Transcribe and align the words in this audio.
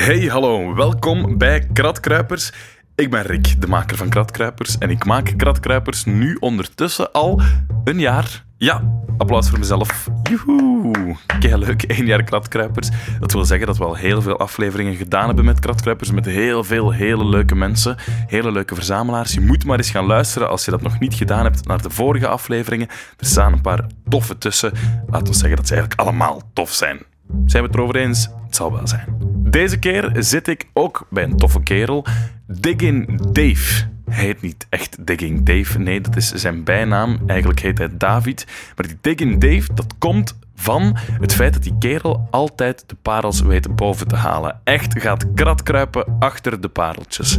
Hey, 0.00 0.26
hallo, 0.26 0.74
welkom 0.74 1.38
bij 1.38 1.68
Kratkruipers. 1.72 2.52
Ik 2.94 3.10
ben 3.10 3.22
Rick, 3.22 3.60
de 3.60 3.66
maker 3.66 3.96
van 3.96 4.08
Kratkruipers, 4.08 4.78
en 4.78 4.90
ik 4.90 5.04
maak 5.04 5.32
Kratkruipers 5.36 6.04
nu 6.04 6.36
ondertussen 6.38 7.12
al 7.12 7.40
een 7.84 7.98
jaar. 7.98 8.44
Ja, 8.56 9.02
applaus 9.18 9.48
voor 9.48 9.58
mezelf. 9.58 10.08
Joehoe. 10.22 11.16
Leuk, 11.40 11.82
één 11.82 12.06
jaar 12.06 12.22
Kratkruipers. 12.22 12.88
Dat 13.18 13.32
wil 13.32 13.44
zeggen 13.44 13.66
dat 13.66 13.78
we 13.78 13.84
al 13.84 13.94
heel 13.94 14.22
veel 14.22 14.38
afleveringen 14.38 14.94
gedaan 14.94 15.26
hebben 15.26 15.44
met 15.44 15.60
Kratkruipers, 15.60 16.10
met 16.10 16.26
heel 16.26 16.64
veel 16.64 16.92
hele 16.92 17.24
leuke 17.24 17.54
mensen, 17.54 17.96
hele 18.26 18.52
leuke 18.52 18.74
verzamelaars. 18.74 19.32
Je 19.32 19.40
moet 19.40 19.64
maar 19.64 19.78
eens 19.78 19.90
gaan 19.90 20.06
luisteren 20.06 20.48
als 20.48 20.64
je 20.64 20.70
dat 20.70 20.82
nog 20.82 20.98
niet 20.98 21.14
gedaan 21.14 21.44
hebt 21.44 21.66
naar 21.66 21.82
de 21.82 21.90
vorige 21.90 22.28
afleveringen. 22.28 22.88
Er 23.18 23.26
staan 23.26 23.52
een 23.52 23.60
paar 23.60 23.86
toffe 24.08 24.38
tussen. 24.38 24.72
Laten 25.06 25.26
we 25.26 25.38
zeggen 25.38 25.56
dat 25.56 25.66
ze 25.66 25.74
eigenlijk 25.74 26.00
allemaal 26.00 26.42
tof 26.52 26.70
zijn. 26.70 26.98
Zijn 27.46 27.62
we 27.62 27.68
het 27.68 27.74
erover 27.74 27.96
eens? 27.96 28.30
Het 28.50 28.58
zal 28.58 28.72
wel 28.72 28.86
zijn. 28.86 29.16
Deze 29.36 29.78
keer 29.78 30.10
zit 30.18 30.48
ik 30.48 30.68
ook 30.72 31.06
bij 31.10 31.22
een 31.22 31.36
toffe 31.36 31.62
kerel, 31.62 32.06
Diggin 32.46 33.20
Dave. 33.32 33.88
Hij 34.04 34.24
heet 34.24 34.42
niet 34.42 34.66
echt 34.68 35.06
Digging 35.06 35.42
Dave, 35.42 35.78
nee, 35.78 36.00
dat 36.00 36.16
is 36.16 36.32
zijn 36.32 36.64
bijnaam. 36.64 37.18
Eigenlijk 37.26 37.60
heet 37.60 37.78
hij 37.78 37.88
David. 37.96 38.46
Maar 38.76 38.86
die 38.86 38.98
Digging 39.00 39.40
Dave, 39.40 39.74
dat 39.74 39.94
komt 39.98 40.38
van 40.54 40.96
het 41.20 41.34
feit 41.34 41.52
dat 41.52 41.62
die 41.62 41.78
kerel 41.78 42.28
altijd 42.30 42.84
de 42.86 42.96
parels 43.02 43.40
weet 43.40 43.76
boven 43.76 44.08
te 44.08 44.16
halen. 44.16 44.60
Echt 44.64 45.00
gaat 45.00 45.34
kratkruipen 45.34 46.16
achter 46.18 46.60
de 46.60 46.68
pareltjes. 46.68 47.38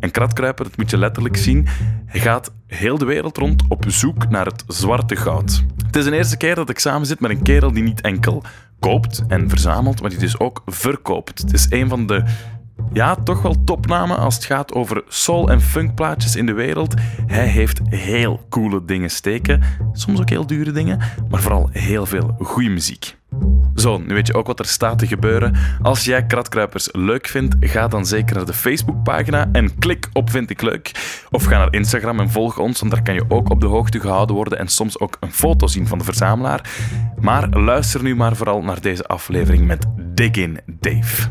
En 0.00 0.10
kratkruipen, 0.10 0.64
dat 0.64 0.76
moet 0.76 0.90
je 0.90 0.98
letterlijk 0.98 1.36
zien, 1.36 1.66
hij 2.06 2.20
gaat 2.20 2.52
heel 2.66 2.98
de 2.98 3.04
wereld 3.04 3.36
rond 3.36 3.62
op 3.68 3.84
zoek 3.86 4.28
naar 4.28 4.44
het 4.44 4.64
zwarte 4.66 5.16
goud. 5.16 5.64
Het 5.86 5.96
is 5.96 6.04
de 6.04 6.16
eerste 6.16 6.36
keer 6.36 6.54
dat 6.54 6.70
ik 6.70 6.78
samen 6.78 7.06
zit 7.06 7.20
met 7.20 7.30
een 7.30 7.42
kerel 7.42 7.72
die 7.72 7.82
niet 7.82 8.00
enkel 8.00 8.42
koopt 8.80 9.22
en 9.28 9.48
verzamelt, 9.48 10.00
maar 10.00 10.10
die 10.10 10.18
dus 10.18 10.38
ook 10.38 10.62
verkoopt. 10.66 11.38
Het 11.38 11.52
is 11.52 11.66
een 11.70 11.88
van 11.88 12.06
de 12.06 12.24
ja, 12.92 13.14
toch 13.14 13.42
wel 13.42 13.64
topnamen 13.64 14.18
als 14.18 14.34
het 14.34 14.44
gaat 14.44 14.72
over 14.72 15.02
soul- 15.08 15.50
en 15.50 15.60
funkplaatjes 15.60 16.36
in 16.36 16.46
de 16.46 16.52
wereld. 16.52 16.94
Hij 17.26 17.46
heeft 17.46 17.80
heel 17.84 18.46
coole 18.48 18.84
dingen 18.84 19.10
steken. 19.10 19.62
Soms 19.92 20.20
ook 20.20 20.28
heel 20.28 20.46
dure 20.46 20.72
dingen, 20.72 20.98
maar 21.28 21.40
vooral 21.40 21.68
heel 21.72 22.06
veel 22.06 22.36
goede 22.38 22.68
muziek. 22.68 23.18
Zo, 23.80 23.98
nu 23.98 24.14
weet 24.14 24.26
je 24.26 24.34
ook 24.34 24.46
wat 24.46 24.58
er 24.58 24.66
staat 24.66 24.98
te 24.98 25.06
gebeuren. 25.06 25.56
Als 25.82 26.04
jij 26.04 26.26
Kratkruipers 26.26 26.88
leuk 26.92 27.26
vindt, 27.26 27.56
ga 27.60 27.88
dan 27.88 28.06
zeker 28.06 28.36
naar 28.36 28.46
de 28.46 28.52
Facebookpagina 28.52 29.48
en 29.52 29.78
klik 29.78 30.08
op 30.12 30.30
Vind 30.30 30.50
ik 30.50 30.62
leuk. 30.62 30.92
Of 31.30 31.44
ga 31.44 31.58
naar 31.58 31.72
Instagram 31.72 32.20
en 32.20 32.30
volg 32.30 32.58
ons, 32.58 32.80
want 32.80 32.92
daar 32.92 33.02
kan 33.02 33.14
je 33.14 33.24
ook 33.28 33.50
op 33.50 33.60
de 33.60 33.66
hoogte 33.66 34.00
gehouden 34.00 34.36
worden 34.36 34.58
en 34.58 34.68
soms 34.68 34.98
ook 34.98 35.16
een 35.20 35.32
foto 35.32 35.66
zien 35.66 35.86
van 35.86 35.98
de 35.98 36.04
verzamelaar. 36.04 36.70
Maar 37.20 37.48
luister 37.48 38.02
nu 38.02 38.16
maar 38.16 38.36
vooral 38.36 38.62
naar 38.62 38.80
deze 38.80 39.06
aflevering 39.06 39.66
met 39.66 39.86
Diggin 40.14 40.60
Dave. 40.66 41.28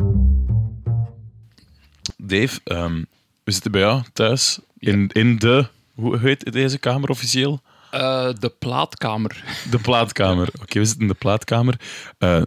Dave, 2.18 2.60
ehm, 2.64 3.04
we 3.44 3.52
zitten 3.52 3.72
bij 3.72 3.82
jou 3.82 4.02
thuis 4.14 4.60
in, 4.78 5.08
in 5.08 5.38
de... 5.38 5.68
Hoe 5.96 6.18
heet 6.18 6.52
deze 6.52 6.78
kamer 6.78 7.10
officieel? 7.10 7.62
Uh, 7.94 8.30
de 8.40 8.50
plaatkamer. 8.60 9.44
De 9.72 9.80
plaatkamer. 9.80 10.50
Oké, 10.62 10.80
we 10.80 10.86
zitten 10.86 11.02
in 11.02 11.08
de 11.08 11.14
plaatkamer. 11.14 11.80
Uh, 12.20 12.42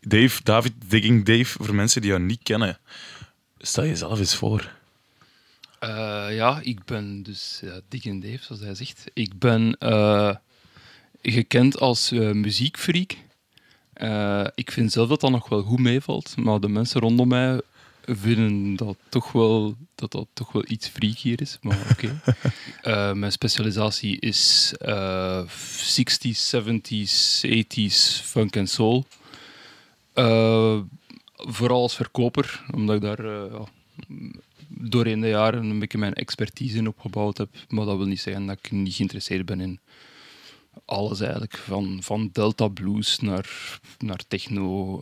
Dave, 0.00 0.42
David, 0.42 0.72
Digging 0.86 1.24
Dave, 1.24 1.64
voor 1.64 1.74
mensen 1.74 2.00
die 2.00 2.10
jou 2.10 2.22
niet 2.22 2.42
kennen. 2.42 2.78
Stel 3.58 3.84
jezelf 3.84 4.18
eens 4.18 4.36
voor. 4.36 4.70
Uh, 5.80 6.26
ja, 6.30 6.60
ik 6.62 6.84
ben 6.84 7.22
dus 7.22 7.62
Digging 7.88 8.22
Dave, 8.22 8.44
zoals 8.44 8.60
hij 8.60 8.74
zegt. 8.74 9.04
Ik 9.12 9.38
ben 9.38 9.76
gekend 11.22 11.80
als 11.80 12.10
muziekfreak. 12.10 13.16
ik 14.54 14.70
vind 14.70 14.92
zelf 14.92 15.08
dat 15.08 15.20
dat 15.20 15.30
nog 15.30 15.48
wel 15.48 15.62
goed 15.62 15.80
meevalt, 15.80 16.36
maar 16.36 16.60
de 16.60 16.68
mensen 16.68 17.00
rondom 17.00 17.28
mij 17.28 17.60
vinden 18.06 18.76
dat 18.76 18.96
toch 19.08 19.32
wel, 19.32 19.76
dat 19.94 20.12
dat 20.12 20.26
toch 20.32 20.52
wel 20.52 20.64
iets 20.66 20.88
freakier 20.88 21.40
is. 21.40 21.58
Maar 21.60 21.86
oké. 21.90 22.20
uh, 22.84 23.12
mijn 23.22 23.32
specialisatie 23.32 24.20
is 24.20 24.72
uh, 24.82 25.42
60s, 25.42 26.54
70s, 26.56 27.44
80s 27.46 28.22
funk 28.22 28.56
en 28.56 28.66
soul. 28.66 29.04
Uh, 30.14 30.80
vooral 31.36 31.82
als 31.82 31.96
verkoper, 31.96 32.64
omdat 32.72 32.96
ik 32.96 33.02
daar 33.02 33.26
ja, 33.26 33.64
doorheen 34.68 35.20
de 35.20 35.28
jaren 35.28 35.64
een 35.64 35.78
beetje 35.78 35.98
mijn 35.98 36.14
expertise 36.14 36.76
in 36.76 36.88
opgebouwd 36.88 37.38
heb. 37.38 37.48
Maar 37.68 37.84
dat 37.84 37.96
wil 37.96 38.06
niet 38.06 38.20
zeggen 38.20 38.46
dat 38.46 38.58
ik 38.62 38.70
niet 38.70 38.94
geïnteresseerd 38.94 39.46
ben 39.46 39.60
in 39.60 39.80
alles 40.84 41.20
eigenlijk. 41.20 41.56
Van, 41.56 41.98
van 42.02 42.28
Delta 42.32 42.68
Blues 42.68 43.18
naar, 43.18 43.78
naar 43.98 44.20
techno. 44.28 44.98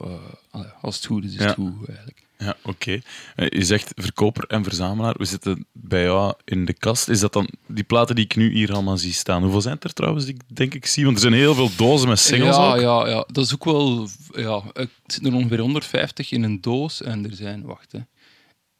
als 0.80 0.96
het 0.96 1.06
goed 1.06 1.24
is, 1.24 1.34
is 1.34 1.44
het 1.44 1.54
goed 1.54 1.88
eigenlijk. 1.88 2.26
Ja, 2.42 2.56
oké. 2.62 3.00
Eh, 3.36 3.48
je 3.48 3.64
zegt 3.64 3.92
verkoper 3.94 4.44
en 4.46 4.64
verzamelaar. 4.64 5.14
We 5.18 5.24
zitten 5.24 5.66
bij 5.72 6.02
jou 6.02 6.34
in 6.44 6.64
de 6.64 6.72
kast. 6.72 7.08
Is 7.08 7.20
dat 7.20 7.32
dan 7.32 7.48
die 7.66 7.84
platen 7.84 8.14
die 8.14 8.24
ik 8.24 8.36
nu 8.36 8.52
hier 8.52 8.72
allemaal 8.72 8.96
zie 8.96 9.12
staan? 9.12 9.42
Hoeveel 9.42 9.60
zijn 9.60 9.76
er 9.80 9.92
trouwens, 9.92 10.24
die 10.24 10.34
ik 10.34 10.56
denk 10.56 10.74
ik 10.74 10.86
zie? 10.86 11.04
Want 11.04 11.16
er 11.16 11.22
zijn 11.22 11.34
heel 11.34 11.54
veel 11.54 11.70
dozen 11.76 12.08
met 12.08 12.18
singles 12.18 12.56
ja, 12.56 12.72
ook. 12.72 12.80
Ja, 12.80 13.08
ja, 13.08 13.24
dat 13.32 13.44
is 13.44 13.54
ook 13.54 13.64
wel... 13.64 14.08
Ja, 14.34 14.62
er 15.22 15.34
ongeveer 15.34 15.58
150 15.58 16.30
in 16.30 16.42
een 16.42 16.60
doos. 16.60 17.02
En 17.02 17.24
er 17.24 17.34
zijn, 17.34 17.62
wacht 17.62 17.92
hè. 17.92 17.98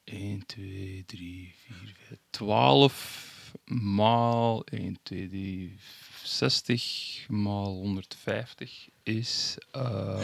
1, 0.04 0.46
2, 0.46 1.04
3, 1.06 1.54
4, 1.66 1.94
5, 2.08 2.18
12 2.30 3.30
maal 3.64 4.64
1, 4.64 4.98
2, 5.02 5.28
3, 5.28 5.76
60 6.22 7.26
maal 7.28 7.72
150 7.72 8.88
is. 9.02 9.56
Uh, 9.76 10.18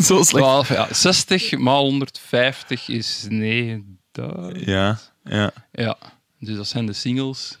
zo 0.00 0.22
slecht. 0.22 0.44
12, 0.44 0.68
ja, 0.68 0.94
60 0.94 1.58
maal 1.58 1.84
150 1.84 2.88
is 2.88 3.26
9000. 3.28 4.66
Ja, 4.66 4.98
ja. 5.24 5.52
Ja, 5.72 5.96
dus 6.38 6.56
dat 6.56 6.66
zijn 6.66 6.86
de 6.86 6.92
singles. 6.92 7.58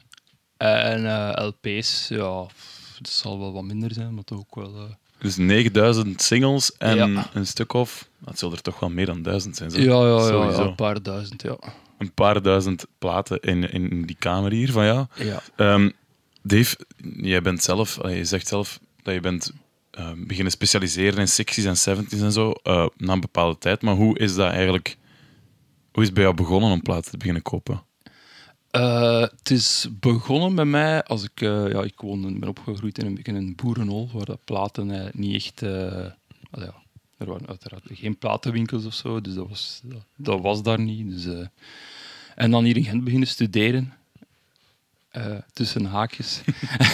En 0.56 1.04
uh, 1.04 1.32
LP's, 1.34 2.08
ja, 2.08 2.46
dat 2.98 3.08
zal 3.10 3.38
wel 3.38 3.52
wat 3.52 3.64
minder 3.64 3.92
zijn, 3.92 4.14
maar 4.14 4.24
toch 4.24 4.38
ook 4.38 4.54
wel. 4.54 4.74
Uh... 4.74 4.82
Dus 5.18 5.36
9000 5.36 6.22
singles 6.22 6.76
en 6.76 7.12
ja. 7.12 7.30
een 7.34 7.46
stuk 7.46 7.72
of. 7.72 8.08
Dat 8.18 8.38
zal 8.38 8.52
er 8.52 8.62
toch 8.62 8.80
wel 8.80 8.90
meer 8.90 9.06
dan 9.06 9.22
duizend 9.22 9.56
zijn. 9.56 9.70
Zo. 9.70 9.78
Ja, 9.78 9.84
ja, 9.84 10.28
ja, 10.28 10.50
ja, 10.50 10.58
een 10.58 10.74
paar 10.74 11.02
duizend, 11.02 11.42
ja. 11.42 11.56
Een 11.98 12.12
paar 12.12 12.42
duizend 12.42 12.86
platen 12.98 13.40
in, 13.40 13.72
in 13.72 14.02
die 14.02 14.16
kamer 14.18 14.52
hier 14.52 14.72
van 14.72 14.84
jou. 14.84 15.06
Ja. 15.14 15.42
Um, 15.56 15.92
Dave, 16.46 16.78
jij 17.16 17.42
bent 17.42 17.62
zelf, 17.62 17.98
je 18.08 18.24
zegt 18.24 18.46
zelf 18.46 18.80
dat 19.02 19.14
je 19.14 19.20
bent 19.20 19.52
uh, 19.98 20.10
beginnen 20.16 20.52
specialiseren 20.52 21.18
in 21.18 21.26
60s 21.26 21.86
en 21.86 22.04
70s 22.04 22.20
en 22.22 22.32
zo 22.32 22.52
uh, 22.64 22.86
na 22.96 23.12
een 23.12 23.20
bepaalde 23.20 23.58
tijd. 23.58 23.82
Maar 23.82 23.94
hoe 23.94 24.18
is 24.18 24.34
dat 24.34 24.50
eigenlijk? 24.50 24.96
Hoe 25.92 26.02
is 26.02 26.08
het 26.08 26.14
bij 26.14 26.22
jou 26.22 26.36
begonnen 26.36 26.70
om 26.70 26.82
platen 26.82 27.10
te 27.10 27.16
beginnen 27.16 27.42
kopen? 27.42 27.82
Uh, 28.72 29.20
het 29.20 29.50
is 29.50 29.88
begonnen 30.00 30.54
bij 30.54 30.64
mij 30.64 31.02
als 31.02 31.24
ik, 31.24 31.40
ja, 31.40 31.82
ik 31.82 32.00
woonde, 32.00 32.38
ben 32.38 32.48
opgegroeid 32.48 32.98
in 32.98 33.06
een, 33.06 33.22
in 33.22 33.34
een 33.34 33.54
boerenhol 33.54 34.10
waar 34.12 34.24
de 34.24 34.38
platen 34.44 35.10
niet 35.14 35.34
echt. 35.34 35.60
er 35.60 36.16
waren 37.16 37.46
uiteraard 37.46 37.84
geen 37.92 38.18
platenwinkels 38.18 38.84
of 38.84 38.94
zo, 38.94 39.20
dus 39.20 39.34
dat 39.34 39.48
was, 39.48 39.80
dat, 39.84 40.04
dat 40.16 40.40
was 40.40 40.62
daar 40.62 40.80
niet. 40.80 41.10
Dus, 41.10 41.48
en 42.34 42.50
dan 42.50 42.64
hier 42.64 42.76
in 42.76 42.84
Gent 42.84 43.04
beginnen 43.04 43.28
studeren. 43.28 43.92
Uh, 45.16 45.36
tussen 45.52 45.84
haakjes. 45.84 46.40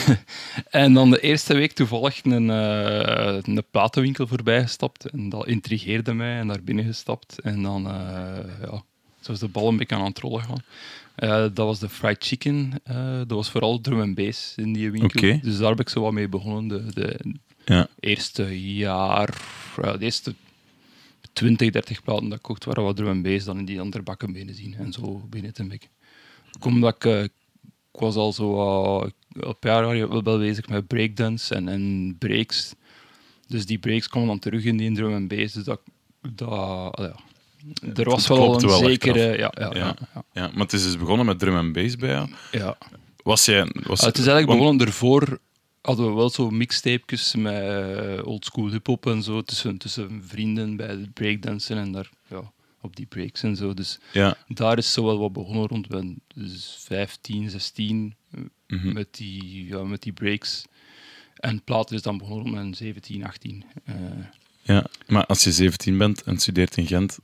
en 0.70 0.92
dan 0.92 1.10
de 1.10 1.20
eerste 1.20 1.54
week 1.54 1.72
toevallig 1.72 2.24
een, 2.24 2.48
uh, 2.48 3.38
een 3.42 3.64
platenwinkel 3.70 4.26
voorbij 4.26 4.62
gestapt. 4.62 5.04
En 5.04 5.28
dat 5.28 5.46
intrigeerde 5.46 6.14
mij 6.14 6.38
en 6.38 6.46
daar 6.46 6.62
binnen 6.62 6.84
gestapt. 6.84 7.40
En 7.40 7.62
dan 7.62 7.86
uh, 7.86 8.36
ja, 8.60 8.82
zo 9.20 9.32
is 9.32 9.38
de 9.38 9.48
bal 9.48 9.68
een 9.68 9.76
beetje 9.76 9.96
aan 9.96 10.04
het 10.04 10.18
rollen 10.18 10.42
gaan. 10.42 10.62
dat 11.54 11.66
was 11.66 11.78
de 11.78 11.88
fried 11.88 12.24
chicken. 12.24 12.72
dat 13.18 13.30
was 13.30 13.50
vooral 13.50 13.80
drum 13.80 14.00
en 14.00 14.14
bass 14.14 14.54
in 14.56 14.72
die 14.72 14.90
winkel. 14.90 15.20
Okay. 15.20 15.40
Dus 15.40 15.58
daar 15.58 15.70
heb 15.70 15.80
ik 15.80 15.88
zo 15.88 16.00
wat 16.00 16.12
mee 16.12 16.28
begonnen. 16.28 16.68
De, 16.68 16.84
de 16.94 17.34
ja. 17.64 17.88
eerste 18.00 18.76
jaar, 18.76 19.40
de 19.76 19.96
eerste 20.04 20.34
20, 21.32 21.70
30 21.70 22.02
platen 22.02 22.28
dat 22.28 22.38
ik 22.38 22.42
kocht, 22.42 22.64
waren 22.64 22.82
wat 22.82 22.96
drum 22.96 23.08
en 23.08 23.22
bass. 23.22 23.44
Dan 23.44 23.58
in 23.58 23.64
die 23.64 23.80
andere 23.80 24.02
bakken 24.02 24.32
binnen 24.32 24.54
zien 24.54 24.74
en 24.74 24.92
zo 24.92 25.22
binnen 25.30 25.50
het 25.50 25.58
een 25.58 25.68
beetje. 25.68 25.88
Omdat 26.60 27.04
ik 27.04 27.30
ik 27.92 28.00
was 28.00 28.14
al 28.14 28.32
zo 28.32 28.54
uh, 29.02 29.10
een 29.32 29.58
paar 29.58 29.96
jaar 29.96 30.22
wel 30.22 30.38
bezig 30.38 30.68
met 30.68 30.86
breakdance 30.86 31.54
en, 31.54 31.68
en 31.68 32.16
breaks. 32.18 32.74
Dus 33.46 33.66
die 33.66 33.78
breaks 33.78 34.08
kwamen 34.08 34.28
dan 34.28 34.38
terug 34.38 34.64
in 34.64 34.76
die 34.76 34.94
drum 34.94 35.14
en 35.14 35.28
bass. 35.28 35.52
Dus 35.52 35.64
dat, 35.64 35.80
dat 36.34 36.48
ja. 36.98 37.14
Er 37.94 38.10
was 38.10 38.28
wel 38.28 38.54
een 38.54 38.66
wel 38.66 38.78
zekere... 38.78 39.38
Ja, 39.38 39.52
ja, 39.54 39.74
ja, 39.74 39.96
ja, 40.14 40.24
ja. 40.32 40.50
Maar 40.52 40.62
het 40.62 40.72
is 40.72 40.82
dus 40.82 40.98
begonnen 40.98 41.26
met 41.26 41.38
drum 41.38 41.56
en 41.56 41.72
bass 41.72 41.96
bij 41.96 42.10
jou. 42.10 42.28
Ja. 42.50 42.78
Was 43.22 43.44
jij... 43.44 43.70
Was, 43.72 44.00
uh, 44.00 44.06
het 44.06 44.18
is 44.18 44.26
eigenlijk 44.26 44.58
begonnen 44.58 44.86
ervoor 44.86 45.38
hadden 45.82 46.06
we 46.06 46.12
wel 46.12 46.30
zo 46.30 46.50
mixtapejes 46.50 47.34
met 47.34 47.62
uh, 47.62 48.26
oldschool 48.26 48.70
hip-hop 48.70 49.06
en 49.06 49.22
zo 49.22 49.42
tussen, 49.42 49.78
tussen 49.78 50.22
vrienden 50.26 50.76
bij 50.76 50.86
het 50.86 51.12
breakdansen 51.12 51.76
en 51.76 51.92
daar 51.92 52.10
ja, 52.28 52.52
op 52.82 52.96
die 52.96 53.06
breaks 53.06 53.42
en 53.42 53.56
zo. 53.56 53.74
Dus 53.74 53.98
ja. 54.12 54.36
daar 54.48 54.78
is 54.78 54.92
zo 54.92 55.04
wel 55.04 55.18
wat 55.18 55.32
begonnen 55.32 55.66
rond 55.66 55.88
ben 55.88 56.20
dus 56.34 56.76
15, 56.78 57.50
16 57.50 58.14
mm 58.30 58.50
-hmm. 58.66 58.92
met, 58.92 59.08
die, 59.10 59.66
ja, 59.66 59.82
met 59.82 60.02
die 60.02 60.12
breaks. 60.12 60.64
En 61.36 61.62
platen 61.64 61.96
is 61.96 62.02
dan 62.02 62.18
begonnen 62.18 62.42
rond 62.42 62.54
mijn 62.54 62.74
17, 62.74 63.26
18. 63.26 63.64
Uh, 63.88 63.94
ja, 64.62 64.86
maar 65.06 65.26
als 65.26 65.44
je 65.44 65.52
17 65.52 65.98
bent 65.98 66.22
en 66.22 66.38
studeert 66.38 66.76
in 66.76 66.86
Gent, 66.86 67.18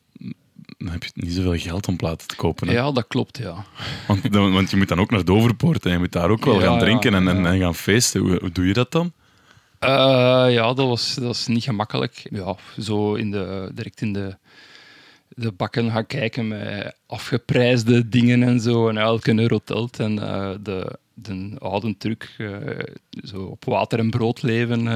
dan 0.79 0.89
heb 0.89 1.03
je 1.03 1.11
niet 1.15 1.33
zoveel 1.33 1.59
geld 1.59 1.89
om 1.89 1.97
platen 1.97 2.29
te 2.29 2.37
kopen. 2.37 2.69
hè. 2.69 2.75
Ja, 2.75 2.93
dat 2.93 3.07
klopt, 3.07 3.39
ja. 3.39 3.65
Want, 4.07 4.33
dan- 4.33 4.53
want 4.53 4.71
je 4.71 4.77
moet 4.77 4.89
dan 4.89 5.01
ook 5.01 5.11
naar 5.11 5.25
Doverpoort 5.25 5.87
en 5.87 5.93
je 5.93 5.99
moet 5.99 6.13
daar 6.13 6.31
ook 6.31 6.45
wel 6.45 6.61
Ja, 6.61 6.67
gaan 6.67 6.79
drinken 6.79 7.15
en, 7.15 7.47
en, 7.47 7.59
gaan 7.59 7.75
feesten. 7.75 8.21
Hoe, 8.21 8.39
hoe 8.41 8.53
doe 8.53 8.67
je 8.67 8.73
dat 8.73 8.93
dan? 8.93 9.13
Eh, 9.79 9.89
ja, 10.49 10.75
dat 10.75 10.87
was, 10.87 11.15
dat 11.15 11.25
was 11.25 11.47
niet 11.47 11.65
gemakkelijk. 11.65 12.27
Ja, 12.31 12.57
zo 12.79 13.15
in 13.15 13.31
de, 13.31 13.71
direct 13.75 14.01
in 14.01 14.13
de, 14.13 14.37
de 15.39 15.53
bakken 15.53 15.91
gaan 15.91 16.07
kijken 16.07 16.49
met 16.49 16.97
afgeprijsde 17.07 18.09
dingen 18.09 18.43
en 18.43 18.61
zo. 18.61 18.89
En 18.89 18.97
elke 18.97 19.39
euro 19.39 19.59
telt. 19.65 20.01
En 20.01 20.19
eh, 20.19 20.55
de, 20.63 20.99
de 21.15 21.57
oude 21.59 21.97
truc, 21.97 22.35
eh, 22.39 22.79
zo 23.25 23.43
op 23.43 23.65
water 23.65 23.99
en 23.99 24.11
brood 24.11 24.43
leven. 24.43 24.89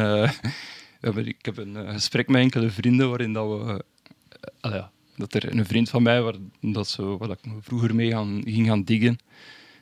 eh, 1.00 1.16
ik 1.26 1.44
heb 1.44 1.56
een 1.56 1.92
gesprek 1.92 2.28
met 2.28 2.42
enkele 2.42 2.70
vrienden 2.70 3.08
waarin 3.08 3.32
dat 3.32 3.48
we... 3.48 3.84
dat 5.16 5.34
er 5.34 5.56
een 5.56 5.66
vriend 5.66 5.90
van 5.90 6.02
mij, 6.02 6.22
waar, 6.22 6.34
dat 6.60 6.88
zo, 6.88 7.18
waar 7.18 7.30
ik 7.30 7.38
vroeger 7.60 7.94
mee 7.94 8.10
gaan, 8.10 8.42
ging 8.44 8.66
gaan 8.66 8.82
diggen, 8.82 9.18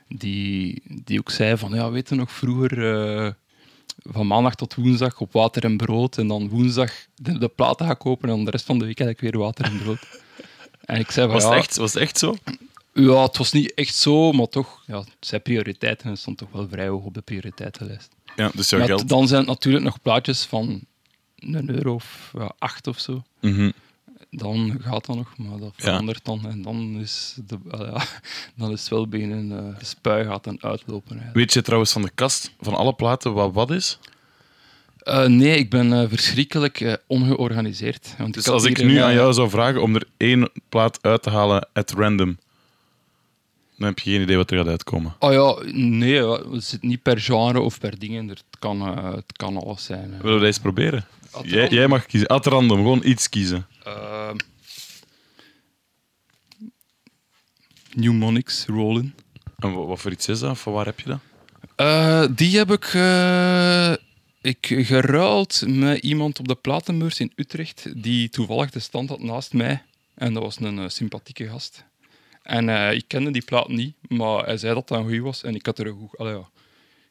die, 0.07 0.81
die 1.03 1.19
ook 1.19 1.31
zei 1.31 1.57
van, 1.57 1.73
ja, 1.73 1.91
weet 1.91 2.09
je 2.09 2.15
nog, 2.15 2.31
vroeger... 2.31 3.35
van 4.03 4.27
maandag 4.27 4.55
tot 4.55 4.75
woensdag 4.75 5.19
op 5.19 5.33
water 5.33 5.63
en 5.63 5.77
brood. 5.77 6.17
En 6.17 6.27
dan 6.27 6.49
woensdag 6.49 6.91
de, 7.15 7.37
de 7.37 7.47
platen 7.47 7.85
gaan 7.85 7.97
kopen 7.97 8.29
en 8.29 8.35
dan 8.35 8.45
de 8.45 8.51
rest 8.51 8.65
van 8.65 8.79
de 8.79 8.85
week 8.85 8.99
eigenlijk 8.99 9.33
weer 9.33 9.43
water 9.43 9.65
en 9.65 9.77
brood. 9.77 10.07
En 10.85 10.99
ik 10.99 11.11
zei 11.11 11.25
van, 11.25 11.35
Was, 11.35 11.43
ja, 11.43 11.49
het 11.49 11.57
echt, 11.59 11.75
was 11.77 11.93
het 11.93 12.03
echt 12.03 12.17
zo? 12.17 12.35
ja, 12.93 13.21
het 13.23 13.37
was 13.37 13.51
niet 13.51 13.73
echt 13.73 13.95
zo, 13.95 14.31
maar 14.31 14.47
toch, 14.47 14.83
ja, 14.87 15.03
zijn 15.19 15.41
prioriteiten 15.41 16.09
en 16.09 16.17
stond 16.17 16.37
toch 16.37 16.51
wel 16.51 16.67
vrij 16.69 16.87
hoog 16.87 17.03
op 17.03 17.13
de 17.13 17.21
prioriteitenlijst. 17.21 18.09
Ja, 18.35 18.51
dus 18.55 18.69
jouw 18.69 18.85
geld. 18.85 19.09
dan 19.09 19.27
zijn 19.27 19.39
het 19.39 19.49
natuurlijk 19.49 19.83
nog 19.83 20.01
plaatjes 20.01 20.43
van 20.45 20.81
een 21.35 21.69
euro 21.69 21.93
of 21.93 22.31
ja, 22.37 22.51
acht 22.59 22.87
of 22.87 22.99
zo. 22.99 23.23
Mhm. 23.41 23.71
Dan 24.29 24.77
gaat 24.81 25.05
dat 25.05 25.15
nog, 25.15 25.37
maar 25.37 25.57
dat 25.59 25.73
Ja. 25.75 25.83
verandert 25.83 26.25
dan. 26.25 26.47
En 26.47 26.61
dan 26.61 26.97
is, 26.99 27.37
de, 27.45 27.57
ja, 27.71 28.03
dan 28.57 28.71
is 28.71 28.79
het 28.79 28.89
wel 28.89 29.07
beginnen 29.07 29.67
eh 29.73 29.79
de 29.79 29.85
spuigaten 29.85 30.57
uitlopen. 30.61 31.09
eigenlijk. 31.09 31.35
Weet 31.37 31.53
je 31.53 31.61
trouwens 31.61 31.91
van 31.91 32.01
de 32.01 32.11
kast 32.15 32.51
van 32.59 32.75
alle 32.75 32.93
platen 32.93 33.33
wat 33.33 33.53
wat 33.53 33.71
is? 33.71 33.99
Eh, 35.01 35.25
nee, 35.25 35.57
ik 35.57 35.69
ben 35.69 35.93
eh, 35.93 36.09
verschrikkelijk 36.09 36.81
eh, 36.81 36.93
ongeorganiseerd. 37.07 38.13
Want 38.17 38.33
Dus 38.33 38.45
had 38.45 38.53
als 38.53 38.63
ik 38.63 38.83
nu 38.83 38.97
aan 38.97 39.13
jou 39.13 39.33
zou 39.33 39.49
vragen 39.49 39.81
om 39.81 39.95
er 39.95 40.07
één 40.17 40.49
plaat 40.69 40.99
uit 41.01 41.23
te 41.23 41.29
halen 41.29 41.67
at 41.73 41.91
random, 41.91 42.37
dan 43.77 43.87
heb 43.87 43.99
je 43.99 44.11
geen 44.11 44.21
idee 44.21 44.37
wat 44.37 44.51
er 44.51 44.57
gaat 44.57 44.67
uitkomen. 44.67 45.15
Oh 45.19 45.31
ja, 45.31 45.71
nee, 45.73 46.25
het 46.25 46.63
zit 46.63 46.81
niet 46.81 47.01
per 47.01 47.19
genre 47.19 47.59
of 47.59 47.79
per 47.79 47.99
dingen. 47.99 48.27
Het 48.27 48.43
kan, 48.59 48.97
het 48.97 49.33
kan 49.33 49.57
alles 49.57 49.85
zijn. 49.85 50.09
Willen 50.09 50.23
we 50.23 50.31
dat 50.31 50.43
eens 50.43 50.59
proberen? 50.59 51.05
Jij, 51.43 51.87
mag 51.87 52.05
kiezen. 52.05 52.27
At 52.27 52.45
random, 52.45 52.77
gewoon 52.77 53.01
iets 53.03 53.29
kiezen. 53.29 53.67
Ehm, 53.83 54.35
Mnemonics 57.95 58.65
Rolling. 58.65 59.13
En 59.57 59.73
wat, 59.73 59.99
voor 59.99 60.11
iets 60.11 60.27
is 60.27 60.39
dat? 60.39 60.57
Van 60.59 60.73
waar 60.73 60.85
heb 60.85 60.99
je 60.99 61.05
dat? 61.09 62.37
Die 62.37 62.57
heb 62.57 62.71
ik, 62.71 62.85
ik 64.41 64.65
geruild 64.81 65.63
met 65.67 66.03
iemand 66.03 66.39
op 66.39 66.47
de 66.47 66.55
platenbeurs 66.55 67.19
in 67.19 67.31
Utrecht, 67.35 68.03
die 68.03 68.29
toevallig 68.29 68.69
de 68.69 68.79
stand 68.79 69.09
had 69.09 69.19
naast 69.23 69.53
mij. 69.53 69.83
En 70.13 70.33
dat 70.33 70.43
was 70.43 70.59
een 70.59 70.79
eh, 70.79 70.87
sympathieke 70.89 71.47
gast. 71.47 71.83
En 72.43 72.69
eh, 72.69 72.91
ik 72.93 73.03
kende 73.07 73.31
die 73.31 73.43
plaat 73.43 73.67
niet, 73.67 73.95
maar 74.07 74.45
hij 74.45 74.57
zei 74.57 74.73
dat 74.73 74.87
dat 74.87 74.97
een 74.97 75.03
goeie 75.03 75.23
was. 75.23 75.43
En 75.43 75.55
ik 75.55 75.65
had 75.65 75.79
er 75.79 75.87
een 75.87 75.97
goed... 75.97 76.17
Allee, 76.17 76.33
ja. 76.33 76.49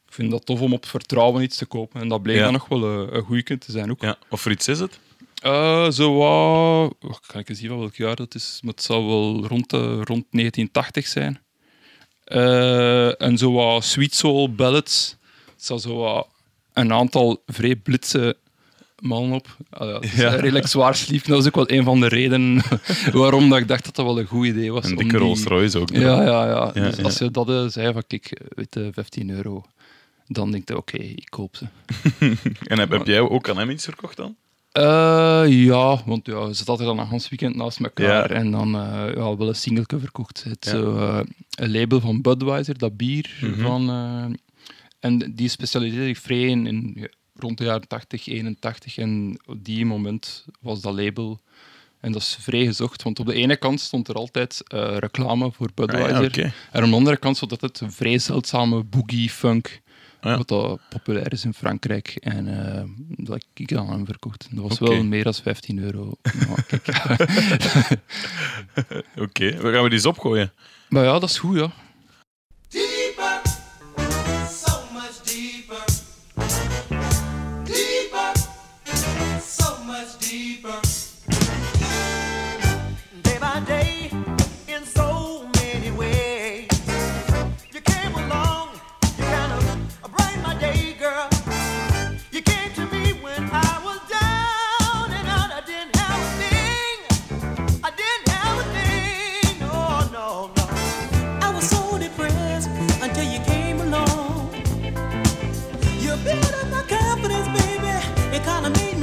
Ik 0.07 0.13
vind 0.17 0.31
dat 0.31 0.45
tof 0.45 0.61
om 0.61 0.73
op 0.73 0.85
vertrouwen 0.85 1.43
iets 1.43 1.57
te 1.57 1.65
kopen. 1.65 2.01
En 2.01 2.07
dat 2.07 2.21
bleek 2.21 2.35
Ja. 2.35 2.43
dan 2.43 2.53
nog 2.53 2.67
wel 2.67 2.83
een, 2.83 3.15
een 3.15 3.21
goeie 3.23 3.43
te 3.43 3.71
zijn 3.71 3.91
ook. 3.91 4.01
Ja, 4.01 4.17
wat 4.29 4.39
voor 4.39 4.51
iets 4.51 4.67
is 4.67 4.79
het? 4.79 4.99
Zo 5.95 6.13
wat... 6.17 6.95
Kan 7.27 7.39
ik 7.41 7.49
eens 7.49 7.59
zien 7.59 7.69
van 7.69 7.79
welk 7.79 7.95
jaar 7.95 8.15
dat 8.15 8.35
is? 8.35 8.59
Maar 8.61 8.73
het 8.73 8.83
zal 8.83 9.07
wel 9.07 9.45
rond, 9.47 9.69
de, 9.69 9.77
rond 9.93 10.25
1980 10.31 11.07
zijn. 11.07 11.41
En 13.17 13.37
zo 13.37 13.51
wat 13.51 13.83
sweet 13.83 14.15
soul 14.15 14.53
ballads. 14.55 15.15
Het 15.55 15.65
zal 15.65 15.79
zo 15.79 15.95
wat 15.95 16.27
een 16.73 16.93
aantal 16.93 17.43
vrij 17.45 17.75
blitse 17.75 18.37
mannen 18.99 19.31
op. 19.37 19.57
Ah 19.69 19.87
ja, 19.89 19.99
is 20.01 20.15
Ja. 20.15 20.29
redelijk 20.35 20.67
zwaar 20.67 20.95
slief. 20.95 21.23
Dat 21.23 21.37
was 21.37 21.47
ook 21.47 21.55
wel 21.55 21.71
een 21.77 21.83
van 21.83 21.99
de 21.99 22.07
redenen 22.07 22.61
waarom 23.13 23.49
dat 23.49 23.59
ik 23.59 23.67
dacht 23.67 23.85
dat 23.85 23.95
dat 23.95 24.05
wel 24.05 24.19
een 24.19 24.25
goed 24.25 24.45
idee 24.45 24.71
was. 24.71 24.83
Een 24.85 24.91
om 24.91 24.97
dikke 24.97 25.11
die- 25.17 25.21
Rolls 25.25 25.43
Royce 25.43 25.79
ook. 25.79 25.89
Ja, 25.89 26.21
ja, 26.23 26.45
ja. 26.47 26.71
Ja, 26.73 26.89
dus 26.89 27.03
als 27.03 27.17
je 27.17 27.31
dat 27.31 27.49
eh, 27.49 27.65
zei 27.67 27.93
van, 27.93 28.03
kijk, 28.07 28.41
weet 28.55 28.73
je, 28.73 28.89
15 28.93 29.29
euro, 29.29 29.63
dan 30.27 30.51
denk 30.51 30.67
je, 30.69 30.77
oké, 30.77 30.97
ik 30.97 31.27
koop 31.29 31.55
ze. 31.55 31.65
En 32.71 32.79
heb, 32.79 32.91
heb 32.91 33.05
jij 33.07 33.19
ook 33.19 33.49
aan 33.49 33.57
hem 33.57 33.69
iets 33.69 33.83
verkocht 33.83 34.17
dan? 34.17 34.35
Eh, 34.71 35.43
ja, 35.47 36.01
want 36.05 36.25
ja, 36.25 36.53
ze 36.53 36.63
zaten 36.63 36.85
dan 36.85 36.99
een 36.99 37.07
gans 37.07 37.29
weekend 37.29 37.55
naast 37.55 37.79
elkaar 37.79 38.31
en 38.31 38.51
dan 38.51 38.75
eh 38.75 39.13
ja, 39.15 39.37
wel 39.37 39.47
een 39.47 39.55
singeltje 39.55 39.99
verkocht. 39.99 40.43
Het 40.49 40.65
zo, 40.65 40.97
eh, 40.97 41.19
een 41.55 41.71
label 41.71 41.99
van 41.99 42.21
Budweiser, 42.21 42.77
dat 42.77 42.97
bier. 42.97 43.37
Mhm. 43.41 43.61
van, 43.61 43.89
eh, 43.89 44.25
en 45.01 45.31
die 45.35 45.49
specialiseerde 45.49 46.05
zich 46.05 46.19
vrij 46.19 46.41
in, 46.47 46.67
in 46.67 46.91
ja, 46.95 47.07
rond 47.35 47.57
de 47.57 47.63
jaren 47.63 47.87
80, 47.87 48.27
81. 48.27 48.97
En 48.97 49.39
op 49.45 49.63
die 49.65 49.85
moment 49.85 50.45
was 50.61 50.81
dat 50.81 50.93
label... 50.93 51.39
En 51.99 52.11
dat 52.11 52.21
is 52.21 52.37
vrij 52.39 52.65
gezocht, 52.65 53.03
want 53.03 53.19
op 53.19 53.25
de 53.25 53.33
ene 53.33 53.55
kant 53.57 53.79
stond 53.79 54.07
er 54.07 54.15
altijd 54.15 54.61
eh, 54.67 54.97
reclame 54.97 55.51
voor 55.51 55.67
Ah, 55.67 55.73
Budweiser. 55.75 56.21
ja, 56.21 56.27
oké. 56.27 56.41
En 56.71 56.81
aan 56.83 56.89
de 56.89 56.95
andere 56.95 57.17
kant 57.17 57.35
stond 57.35 57.51
altijd 57.51 57.79
een 57.79 57.91
vrij 57.91 58.17
zeldzame 58.19 58.83
boogie-funk. 58.83 59.81
Ah, 60.19 60.31
ja. 60.31 60.37
Wat 60.37 60.47
dat 60.47 60.79
populair 60.89 61.31
is 61.33 61.45
in 61.45 61.53
Frankrijk. 61.53 62.07
En 62.19 62.67
eh, 62.75 62.83
dat 63.25 63.45
ik 63.53 63.67
dan 63.67 63.87
aan 63.87 63.93
hem 63.93 64.05
verkocht. 64.05 64.47
Dat 64.51 64.67
was 64.69 64.79
wel 64.79 65.03
meer 65.03 65.23
dan 65.23 65.33
15 65.33 65.79
euro. 65.79 66.13
Kijk. 66.67 66.87
Oké, 69.15 69.45
we 69.57 69.71
gaan 69.71 69.83
we 69.83 69.89
die 69.89 69.91
eens 69.91 70.05
opgooien. 70.05 70.51
maar 70.89 71.03
ja, 71.03 71.19
dat 71.19 71.29
is 71.29 71.37
goed, 71.39 71.57
ja. 71.57 71.71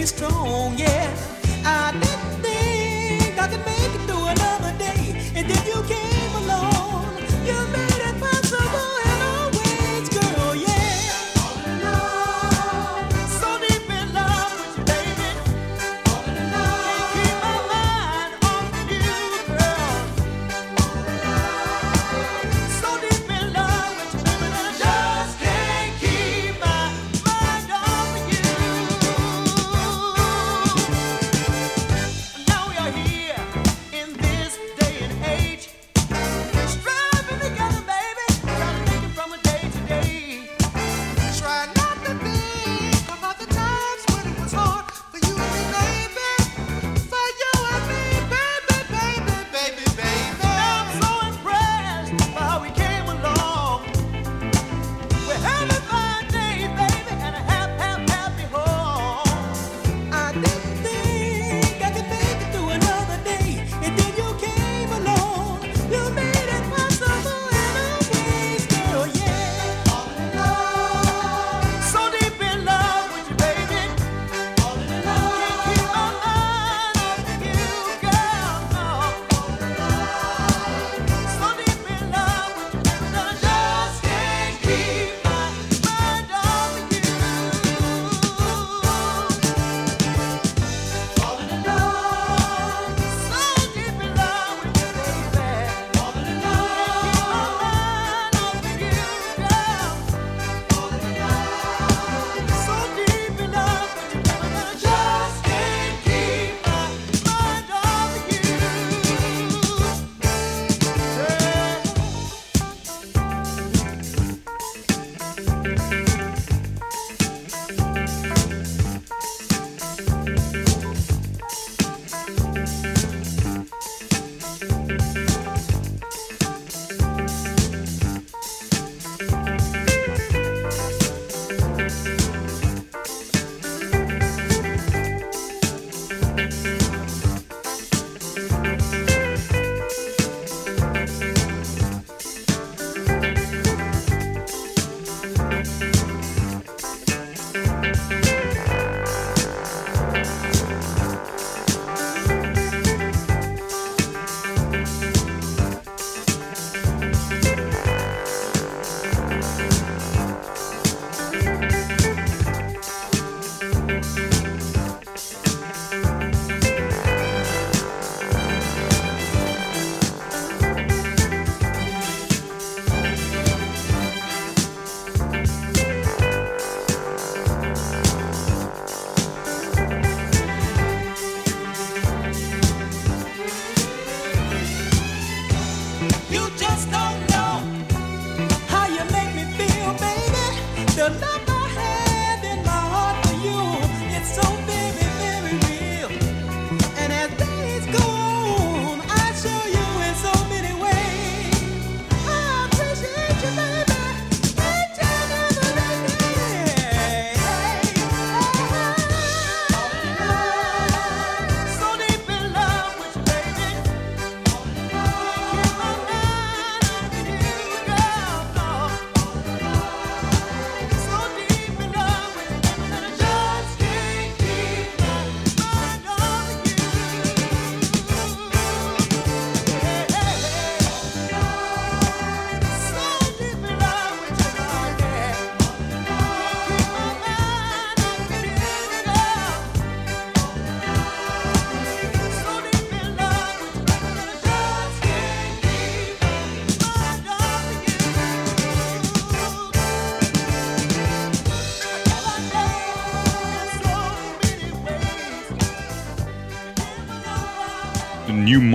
Strong, 0.09 0.79
yeah. 0.79 1.28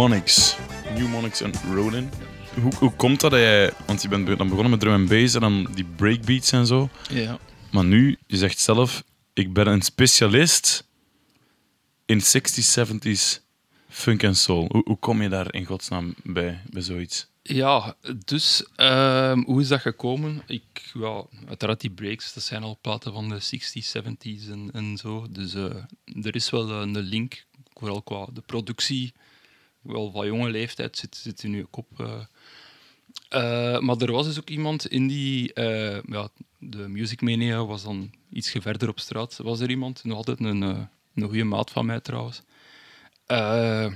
Mnemonics. 0.04 0.56
Mnemonics 0.94 1.42
en 1.42 1.52
Ronin. 1.74 2.10
Hoe, 2.62 2.74
hoe 2.76 2.94
komt 2.94 3.20
dat 3.20 3.32
dat 3.32 3.40
jij... 3.40 3.74
Want 3.86 4.02
je 4.02 4.08
bent 4.08 4.26
be- 4.26 4.36
dan 4.36 4.48
begonnen 4.48 4.72
met 4.72 4.80
drum 4.80 4.94
and 4.94 5.10
bass 5.10 5.34
en 5.34 5.42
dan 5.42 5.68
die 5.74 5.86
breakbeats 5.96 6.52
en 6.52 6.66
zo. 6.66 6.90
Ja. 7.10 7.40
Maar 7.72 7.86
nu, 7.86 8.18
je 8.28 8.38
zegt 8.38 8.60
zelf, 8.60 9.04
ik 9.34 9.54
ben 9.54 9.68
een 9.68 9.82
specialist 9.82 10.88
in 12.06 12.22
60s, 12.22 12.88
70s 12.88 13.42
funk 13.90 14.24
en 14.24 14.36
soul. 14.36 14.68
Hoe, 14.72 14.82
hoe 14.86 14.98
kom 15.00 15.22
je 15.22 15.30
daar 15.30 15.54
in 15.54 15.66
godsnaam 15.66 16.14
bij, 16.24 16.62
bij 16.70 16.82
zoiets? 16.82 17.28
Ja, 17.42 17.96
dus 18.26 18.66
ehm, 18.76 19.44
hoe 19.44 19.62
is 19.62 19.68
dat 19.68 19.82
gekomen? 19.82 20.42
Ik, 20.48 20.92
ja, 20.94 21.24
uiteraard 21.48 21.82
die 21.82 21.92
breaks, 21.92 22.34
dat 22.34 22.44
zijn 22.44 22.64
al 22.64 22.78
platen 22.82 23.14
van 23.14 23.30
de 23.30 23.42
60s, 23.42 24.02
70s 24.04 24.52
en, 24.52 24.70
en 24.74 24.98
zo. 24.98 25.28
Dus 25.30 25.54
eh, 25.54 25.76
er 26.24 26.36
is 26.36 26.50
wel 26.50 26.72
een 26.72 26.98
link, 26.98 27.46
vooral 27.74 28.02
qua 28.02 28.28
de 28.34 28.42
productie. 28.42 29.14
Wel 29.84 30.12
van 30.12 30.26
jonge 30.26 30.50
leeftijd 30.50 30.98
zit, 30.98 31.16
zit 31.16 31.44
in 31.44 31.52
je 31.52 31.66
kop. 31.66 31.88
maar 33.80 33.98
er 33.98 34.12
was 34.12 34.26
dus 34.26 34.40
ook 34.40 34.50
iemand 34.50 34.88
in 34.88 35.08
die... 35.08 35.54
eh, 35.54 36.04
ja, 36.04 36.30
de 36.70 36.88
Music 36.88 37.22
Mania 37.22 37.66
was 37.66 37.84
dan 37.84 38.12
ietsje 38.30 38.62
verder 38.62 38.90
op 38.90 39.00
straat. 39.00 39.40
Was 39.44 39.60
er 39.60 39.70
iemand, 39.70 40.04
nog 40.04 40.18
altijd 40.18 40.40
een, 40.40 40.64
eh, 40.64 40.80
een 41.16 41.24
goede 41.24 41.44
maat 41.44 41.72
van 41.72 41.86
mij 41.86 42.00
trouwens. 42.00 42.42
Eh, 43.26 43.92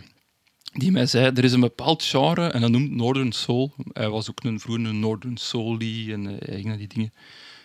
die 0.74 0.92
mij 0.92 1.06
zei, 1.06 1.32
er 1.36 1.44
is 1.44 1.52
een 1.52 1.60
bepaald 1.60 2.04
genre 2.04 2.48
en 2.48 2.62
dat 2.62 2.70
noemt 2.70 2.92
Northern 2.92 3.32
Soul. 3.32 3.74
Hij 3.94 4.10
was 4.10 4.30
ook 4.30 4.44
een, 4.44 4.60
vroeger 4.60 4.86
een 4.86 5.00
Northern 5.00 5.38
Soulie 5.38 6.14
en 6.14 6.40
eh, 6.40 6.54
eigen 6.54 6.78
die 6.78 6.88
dingen. 6.88 7.14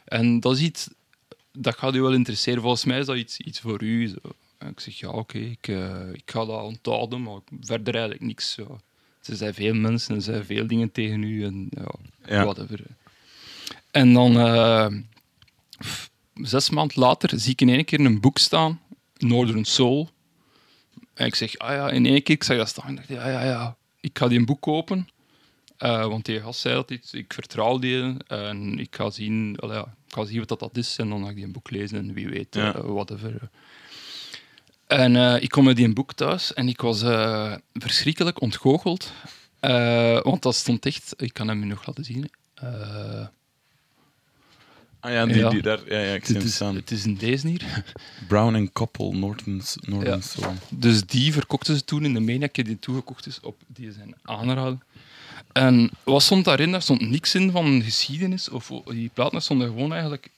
En 0.05 0.41
dat 0.41 0.57
is 0.57 0.63
iets, 0.63 0.91
dat 1.53 1.79
gaat 1.79 1.95
u 1.95 2.01
wel 2.01 2.13
interesseren. 2.13 2.61
Volgens 2.63 2.85
mij 2.85 2.99
is 2.99 3.07
dat 3.07 3.17
iets, 3.17 3.39
iets 3.39 3.61
voor 3.61 3.83
u. 3.83 4.09
Zo. 4.09 4.17
En 4.63 4.69
ik 4.69 4.81
zeg, 4.81 4.99
ja, 4.99 5.09
oké, 5.09 5.39
ik, 5.39 5.69
eh, 5.69 6.13
ik 6.13 6.23
ga 6.31 6.45
dat 6.45 6.63
onthouden, 6.63 7.23
maar 7.23 7.39
verder 7.61 7.93
eigenlijk 7.95 8.25
niks. 8.25 8.55
Ja. 8.55 8.65
Er 9.25 9.37
zijn 9.37 9.55
veel 9.55 9.75
mensen, 9.75 10.15
er 10.15 10.23
zijn 10.23 10.45
veel 10.45 10.67
dingen 10.67 10.93
tegen 10.93 11.23
u 11.23 11.45
en 11.45 11.69
ja, 12.27 12.45
whatever. 12.45 12.81
En 13.91 14.13
dan, 14.13 14.37
eh, 14.39 14.87
zes 16.35 16.71
maanden 16.71 17.01
later, 17.01 17.41
zie 17.41 17.53
ik 17.53 17.61
in 17.61 17.69
één 17.69 17.85
keer 17.85 18.01
een 18.01 18.21
boek 18.21 18.39
staan, 18.39 18.81
Northern 19.17 19.65
Soul. 19.65 20.11
En 21.15 21.27
ik 21.27 21.35
zeg, 21.35 21.59
ah 21.59 21.71
ja, 21.75 21.91
in 21.91 22.07
één 22.07 22.23
keer, 22.23 22.35
ik 22.35 22.43
zag 22.43 22.57
dat 22.57 22.69
staan. 22.69 22.91
Ik 22.91 22.97
dacht, 22.97 23.09
ja, 23.09 23.29
ja, 23.29 23.45
ja, 23.45 23.77
ik 24.01 24.19
ga 24.19 24.29
die 24.29 24.39
een 24.39 24.45
boek 24.45 24.61
kopen. 24.61 25.09
Eh, 25.77 26.07
want 26.07 26.25
die 26.25 26.41
gast 26.41 26.61
zei 26.61 26.75
dat 26.75 26.91
iets, 26.91 27.13
ik 27.13 27.33
vertrouw 27.33 27.79
die 27.79 28.17
en 28.27 28.79
ik 28.79 28.97
ga 28.97 29.11
zien, 29.11 29.57
ja, 29.61 29.81
ik 30.07 30.15
ga 30.15 30.25
zien 30.25 30.39
wat 30.39 30.49
dat, 30.49 30.59
dat 30.61 30.77
is. 30.77 30.99
En 30.99 31.09
dan 31.09 31.23
ga 31.25 31.29
ik 31.31 31.35
die 31.37 31.45
een 31.45 31.53
boek 31.53 31.71
lezen 31.71 31.99
en 31.99 32.13
wie 32.13 32.29
weet, 32.29 32.55
Ja. 32.55 32.75
eh, 32.75 32.81
whatever. 32.85 33.51
En 34.93 35.17
eh, 35.17 35.43
ik 35.43 35.49
kom 35.49 35.65
met 35.65 35.77
die 35.77 35.85
een 35.85 35.95
boek 35.95 36.13
thuis 36.13 36.55
en 36.55 36.69
ik 36.69 36.81
was 36.81 37.03
eh, 37.03 37.55
verschrikkelijk 37.73 38.41
ontgoocheld. 38.41 39.13
Eh, 39.61 40.21
want 40.23 40.43
dat 40.43 40.55
stond 40.55 40.87
echt, 40.87 41.15
ik 41.17 41.33
kan 41.33 41.49
hem 41.49 41.59
nu 41.59 41.67
nog 41.67 41.87
laten 41.87 42.05
zien. 42.05 42.31
Ah 45.01 45.13
ja, 45.13 45.27
die, 45.27 45.37
Ja. 45.37 45.51
die 45.51 45.63
daar... 45.63 45.81
Ja, 45.89 45.99
ja, 45.99 46.15
ik 46.15 46.25
zie 46.25 46.35
het, 46.35 46.45
is, 46.45 46.55
staan. 46.55 46.75
het 46.75 46.91
is 46.91 47.05
in 47.05 47.15
deze 47.17 47.49
hier. 47.49 47.85
Brown 48.29 48.55
and 48.55 48.73
Koppel, 48.73 49.37
Ja. 50.03 50.21
Soul. 50.21 50.55
Dus 50.69 51.07
die 51.07 51.33
verkochten 51.33 51.77
ze 51.77 51.85
toen 51.85 52.05
in 52.05 52.15
de 52.15 52.21
Mania. 52.21 52.47
Ik 52.47 52.57
heb 52.57 52.67
die 52.67 52.79
toegekocht 52.79 53.27
is 53.27 53.41
op 53.41 53.57
die 53.67 53.93
zijn 53.93 54.15
aanraden. 54.23 54.83
En 55.53 55.91
wat 56.05 56.23
stond 56.23 56.45
daarin? 56.45 56.73
Daar 56.73 56.83
stond 56.83 57.11
niks 57.11 57.35
in 57.35 57.51
van 57.51 57.83
geschiedenis. 57.83 58.49
Of 58.49 58.71
die 58.85 59.11
platen 59.15 59.43
stonden 59.43 59.67
gewoon 59.69 59.93
eigenlijk 59.93 60.31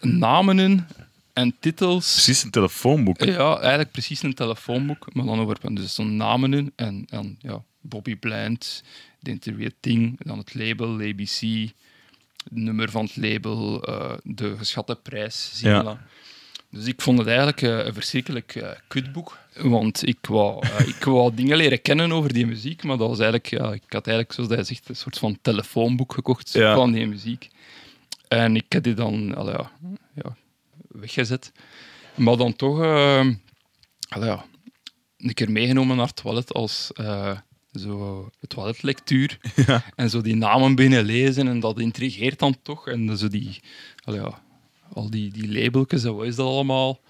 namen 0.00 0.58
in 0.58 0.86
en 1.32 1.56
titels. 1.60 2.12
Precies 2.12 2.42
een 2.42 2.50
telefoonboek. 2.50 3.20
Ja, 3.24 3.58
eigenlijk 3.58 3.90
precies 3.90 4.22
een 4.22 4.34
telefoonboek, 4.34 5.14
maar 5.14 5.24
dan 5.24 5.40
over. 5.40 5.74
Dus 5.74 5.90
stonden 5.90 6.16
namen 6.16 6.54
in 6.54 6.72
en, 6.76 7.06
en 7.10 7.38
ja, 7.40 7.62
Bobby 7.80 8.16
Bland, 8.16 8.82
The 9.22 9.30
Interior 9.30 9.70
Thing, 9.80 10.18
dan 10.24 10.38
het 10.38 10.54
label, 10.54 10.94
ABC, 10.94 11.40
het 12.44 12.52
nummer 12.52 12.90
van 12.90 13.04
het 13.04 13.16
label, 13.16 13.82
eh, 13.84 14.12
de 14.22 14.56
geschatte 14.58 14.94
prijs. 15.02 15.58
je 15.60 15.68
Ja. 15.68 16.06
Dus 16.70 16.86
ik 16.86 17.02
vond 17.02 17.18
het 17.18 17.26
eigenlijk 17.26 17.62
eh, 17.62 17.84
een 17.86 17.94
verschrikkelijk 17.94 18.54
eh 18.54 18.70
kutboek. 18.88 19.38
Want 19.54 20.06
ik 20.06 20.26
wou, 20.28 20.66
ik 20.96 21.04
wou 21.04 21.34
dingen 21.34 21.56
leren 21.56 21.82
kennen 21.82 22.12
over 22.12 22.32
die 22.32 22.46
muziek, 22.46 22.82
maar 22.82 22.96
dat 22.96 23.08
was 23.08 23.18
eigenlijk, 23.18 23.50
ja, 23.50 23.72
ik 23.72 23.82
had 23.88 24.06
eigenlijk, 24.06 24.32
zoals 24.32 24.50
hij 24.50 24.64
zegt, 24.64 24.88
een 24.88 24.96
soort 24.96 25.18
van 25.18 25.38
telefoonboek 25.42 26.12
gekocht 26.12 26.52
Ja. 26.52 26.74
van 26.74 26.92
die 26.92 27.06
muziek. 27.06 27.48
En 28.28 28.56
ik 28.56 28.64
heb 28.68 28.82
die 28.82 28.94
dan 28.94 29.34
ja, 29.36 29.70
ja, 30.14 30.36
weggezet. 30.90 31.52
Maar 32.14 32.36
dan 32.36 32.56
toch 32.56 32.78
allee, 34.10 34.28
ja, 34.28 34.44
een 35.16 35.34
keer 35.34 35.50
meegenomen 35.50 35.96
naar 35.96 36.06
het 36.06 36.16
toilet 36.16 36.52
als 36.52 36.90
eh, 36.92 37.38
zo 37.72 38.30
toiletlectuur. 38.48 39.38
En 39.96 40.10
zo 40.10 40.20
die 40.20 40.36
namen 40.36 40.74
binnen 40.74 41.04
lezen 41.04 41.48
en 41.48 41.60
dat 41.60 41.78
intrigeert 41.78 42.38
dan 42.38 42.56
toch. 42.62 42.88
En 42.88 43.18
zo 43.18 43.28
die, 43.28 43.60
ja, 44.04 44.42
al 44.92 45.10
die, 45.10 45.32
die 45.32 45.52
labeltjes 45.52 46.04
en 46.04 46.16
wat 46.16 46.26
is 46.26 46.36
dat 46.36 46.46
allemaal. 46.46 47.00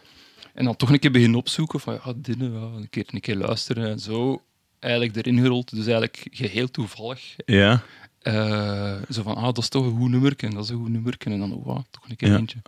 En 0.54 0.64
dan 0.64 0.76
toch 0.76 0.90
een 0.90 0.98
keer 0.98 1.10
beginnen 1.10 1.38
opzoeken 1.38 1.80
van 1.80 2.00
ja, 2.04 2.12
dit, 2.16 2.36
ja, 2.38 2.44
een, 2.46 2.90
keer, 2.90 3.04
een 3.10 3.20
keer 3.20 3.36
luisteren 3.36 3.90
en 3.90 3.98
zo. 3.98 4.42
Eigenlijk 4.78 5.16
erin 5.16 5.38
gerold. 5.38 5.70
Dus 5.70 5.86
eigenlijk 5.86 6.26
geheel 6.30 6.70
toevallig. 6.70 7.36
Ja. 7.44 7.82
Eh, 8.22 8.94
zo 9.10 9.22
van, 9.22 9.36
ah, 9.36 9.42
dat 9.42 9.58
is 9.58 9.68
toch 9.68 9.84
een 9.84 9.96
goed 9.96 10.10
nummer 10.10 10.36
dat 10.36 10.64
is 10.64 10.68
een 10.68 10.76
goed 10.76 10.88
nummer 10.88 11.14
En 11.18 11.38
dan, 11.38 11.52
oh, 11.52 11.64
wow, 11.64 11.82
toch 11.90 12.08
een 12.08 12.16
keer 12.16 12.28
Ja. 12.28 12.36
eentje, 12.36 12.62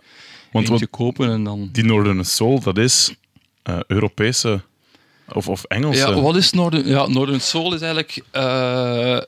Want 0.51 0.69
eentje 0.69 0.87
kopen 0.87 1.29
en 1.29 1.43
dan... 1.43 1.69
die 1.71 1.83
Northern 1.83 2.25
Soul, 2.25 2.59
dat 2.59 2.77
is 2.77 3.15
eh, 3.63 3.79
Europese 3.87 4.61
of, 5.27 5.47
of 5.47 5.63
Engelse. 5.63 5.99
Ja, 5.99 6.21
wat 6.21 6.35
is 6.35 6.51
Northern? 6.51 6.87
Ja, 6.87 7.07
Northern 7.07 7.41
Soul 7.41 7.73
is 7.73 7.81
eigenlijk... 7.81 8.23
eh, 8.31 9.19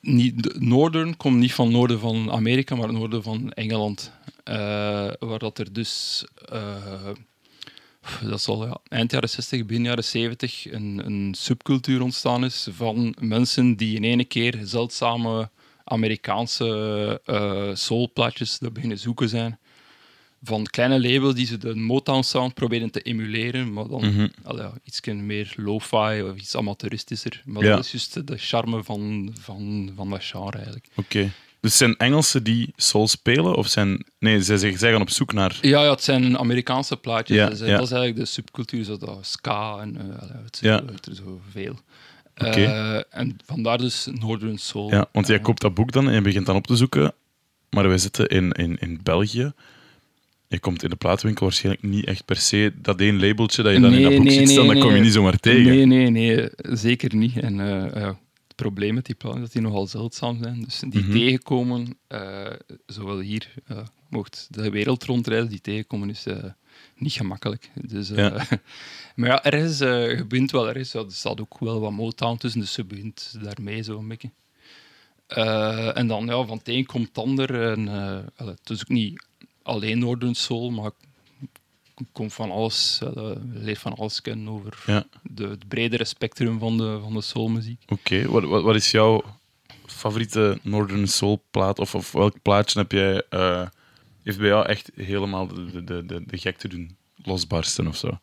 niet, 0.00 0.60
Northern 0.60 1.16
komt 1.16 1.36
niet 1.36 1.54
van 1.54 1.70
noorden 1.70 1.98
van 2.00 2.32
Amerika, 2.32 2.74
maar 2.74 2.92
noorden 2.92 3.22
van 3.22 3.52
Engeland. 3.52 4.12
Waar 5.18 5.38
dat 5.38 5.58
er 5.58 5.72
dus... 5.72 6.24
dat 8.22 8.42
zal 8.42 8.66
ja, 8.66 8.78
eind 8.88 9.12
jaren 9.12 9.28
60, 9.28 9.66
begin 9.66 9.84
jaren 9.84 10.04
70 10.04 10.72
een, 10.72 11.02
een 11.04 11.34
subcultuur 11.38 12.02
ontstaan 12.02 12.44
is 12.44 12.68
van 12.70 13.14
mensen 13.20 13.76
die 13.76 13.96
in 13.96 14.04
ene 14.04 14.24
keer 14.24 14.60
zeldzame 14.62 15.50
Amerikaanse 15.88 17.20
eh 17.24 17.70
soulplaatjes 17.74 18.58
daar 18.58 18.72
beginnen 18.72 18.98
zoeken 18.98 19.28
zijn. 19.28 19.58
Van 20.42 20.64
kleine 20.64 21.00
labels 21.00 21.34
die 21.34 21.46
ze 21.46 21.58
de 21.58 21.74
Motown 21.74 22.22
sound 22.22 22.54
proberen 22.54 22.90
te 22.90 23.00
emuleren, 23.00 23.72
maar 23.72 23.88
dan 23.88 24.30
allee, 24.42 24.62
ja, 24.62 24.72
iets 24.84 25.00
meer 25.00 25.52
lo-fi 25.56 26.22
of 26.22 26.36
iets 26.36 26.56
amateuristischer. 26.56 27.42
Maar 27.44 27.64
Ja. 27.64 27.76
dat 27.76 27.84
is 27.84 27.90
juist 27.90 28.26
de 28.26 28.36
charme 28.36 28.82
van, 28.84 29.30
van, 29.40 29.92
van 29.96 30.10
dat 30.10 30.24
genre 30.24 30.56
eigenlijk. 30.56 30.86
Oké. 30.94 31.30
Dus 31.60 31.76
zijn 31.76 31.96
Engelsen 31.96 32.42
die 32.44 32.72
soul 32.76 33.08
spelen? 33.08 33.54
Of 33.56 33.66
zijn... 33.68 34.06
Nee, 34.18 34.42
zij, 34.42 34.76
zij 34.76 34.92
gaan 34.92 35.00
op 35.00 35.10
zoek 35.10 35.32
naar... 35.32 35.58
Ja, 35.60 35.82
ja, 35.84 35.90
het 35.90 36.02
zijn 36.02 36.38
Amerikaanse 36.38 36.96
plaatjes. 36.96 37.36
Ja, 37.36 37.42
ja. 37.44 37.48
Dat 37.76 37.86
is 37.86 37.90
eigenlijk 37.90 38.16
de 38.16 38.24
subcultuur, 38.24 38.84
zo 38.84 38.96
dat 38.96 39.26
ska 39.26 39.78
en 39.80 39.96
allee, 40.20 40.42
het 40.44 40.58
Ja. 40.60 40.82
er 40.82 41.14
zoveel. 41.14 41.78
Oké. 42.36 42.48
Eh, 42.64 43.00
en 43.20 43.36
vandaar 43.44 43.78
dus 43.78 44.08
Northern 44.20 44.58
Soul. 44.58 44.90
Ja, 44.90 45.08
want 45.12 45.26
jij 45.26 45.36
Eh, 45.36 45.42
koopt 45.42 45.60
dat 45.60 45.74
boek 45.74 45.92
dan 45.92 46.08
en 46.08 46.14
je 46.14 46.20
begint 46.20 46.46
dan 46.46 46.56
op 46.56 46.66
te 46.66 46.76
zoeken. 46.76 47.14
Maar 47.70 47.88
wij 47.88 47.98
zitten 47.98 48.26
in, 48.28 48.50
in, 48.52 48.76
in 48.78 49.00
België. 49.02 49.52
Je 50.48 50.58
komt 50.60 50.82
in 50.82 50.90
de 50.90 50.96
platenwinkel 50.96 51.44
waarschijnlijk 51.46 51.84
niet 51.84 52.04
echt 52.06 52.24
per 52.24 52.36
se 52.36 52.72
dat 52.82 53.00
één 53.00 53.20
labeltje 53.20 53.62
dat 53.62 53.72
je 53.74 53.80
dan 53.80 53.92
in 53.92 54.00
dat 54.02 54.08
Nee, 54.10 54.16
boek 54.18 54.26
nee, 54.28 54.36
ziet 54.36 54.46
nee, 54.46 54.54
staan, 54.54 54.66
dat 54.66 54.78
kom 54.78 54.86
je 54.88 54.92
nee. 54.94 55.02
niet 55.02 55.12
zomaar 55.12 55.38
tegen. 55.40 55.64
Nee, 55.64 55.86
nee, 55.86 56.10
nee, 56.10 56.48
zeker 56.56 57.14
niet. 57.14 57.36
En 57.38 57.54
ja, 57.56 58.06
het 58.46 58.56
probleem 58.56 58.94
met 58.94 59.06
die 59.06 59.14
platen 59.14 59.38
is 59.38 59.44
dat 59.44 59.52
die 59.52 59.62
nogal 59.62 59.86
zeldzaam 59.86 60.38
zijn. 60.42 60.62
Dus 60.64 60.82
die 60.88 61.02
Mhm. 61.02 61.12
tegenkomen, 61.12 61.96
zowel 62.86 63.18
hier, 63.18 63.54
mocht 64.08 64.46
de 64.50 64.70
wereld 64.70 65.04
rondreizen, 65.04 65.50
die 65.50 65.60
tegenkomen 65.60 66.10
is 66.10 66.24
niet 66.96 67.12
gemakkelijk. 67.12 67.70
Dus, 67.74 68.10
eh, 68.10 68.42
maar 69.16 69.28
ja, 69.28 69.44
ergens, 69.44 69.80
eh 69.80 70.16
je 70.16 70.24
begint 70.24 70.50
wel 70.50 70.68
ergens, 70.68 70.92
ja, 70.92 71.00
er 71.00 71.12
staat 71.12 71.40
ook 71.40 71.58
wel 71.58 71.80
wat 71.80 71.92
Motown 71.92 72.36
tussen, 72.36 72.60
dus 72.60 72.74
je 72.74 72.84
begint 72.84 73.36
daarmee 73.42 73.82
zo 73.82 73.98
een 73.98 74.08
beetje. 74.08 74.30
Eh, 75.26 75.96
en 75.96 76.06
dan, 76.06 76.26
ja, 76.26 76.44
van 76.44 76.58
het 76.58 76.68
een 76.68 76.86
komt 76.86 77.08
het 77.08 77.18
ander. 77.18 77.70
En, 77.70 77.86
het 78.36 78.70
is 78.70 78.80
ook 78.80 78.88
niet 78.88 79.24
alleen 79.62 79.98
Northern 79.98 80.34
Soul, 80.34 80.70
maar 80.70 80.90
ik 81.96 82.06
kom 82.12 82.30
van 82.30 82.50
alles, 82.50 83.00
uh, 83.16 83.30
leer 83.52 83.76
van 83.76 83.96
alles 83.96 84.20
kennen 84.20 84.48
over 84.48 84.82
Ja. 84.86 85.04
de, 85.22 85.48
het 85.48 85.68
bredere 85.68 86.04
spectrum 86.04 86.58
van 86.58 86.76
de, 86.76 86.98
van 87.02 87.12
de 87.12 87.20
soulmuziek. 87.20 87.82
Oké, 87.88 88.28
wat, 88.28 88.44
wat, 88.44 88.62
wat 88.62 88.74
is 88.74 88.90
jouw 88.90 89.24
favoriete 89.86 90.58
Northern 90.62 91.08
Soul 91.08 91.42
plaat? 91.50 91.78
Of, 91.78 91.94
of 91.94 92.12
welk 92.12 92.42
plaatje 92.42 92.78
heb 92.78 92.92
jij, 92.92 93.22
heeft 94.26 94.38
bij 94.38 94.48
jou 94.48 94.66
echt 94.66 94.90
helemaal 94.94 95.46
de, 95.46 95.70
de, 95.70 95.84
de, 95.84 96.06
de, 96.06 96.22
de 96.26 96.38
gekte 96.38 96.68
doen 96.68 96.96
losbarsten 97.22 97.86
of 97.86 97.96
zo? 97.96 98.18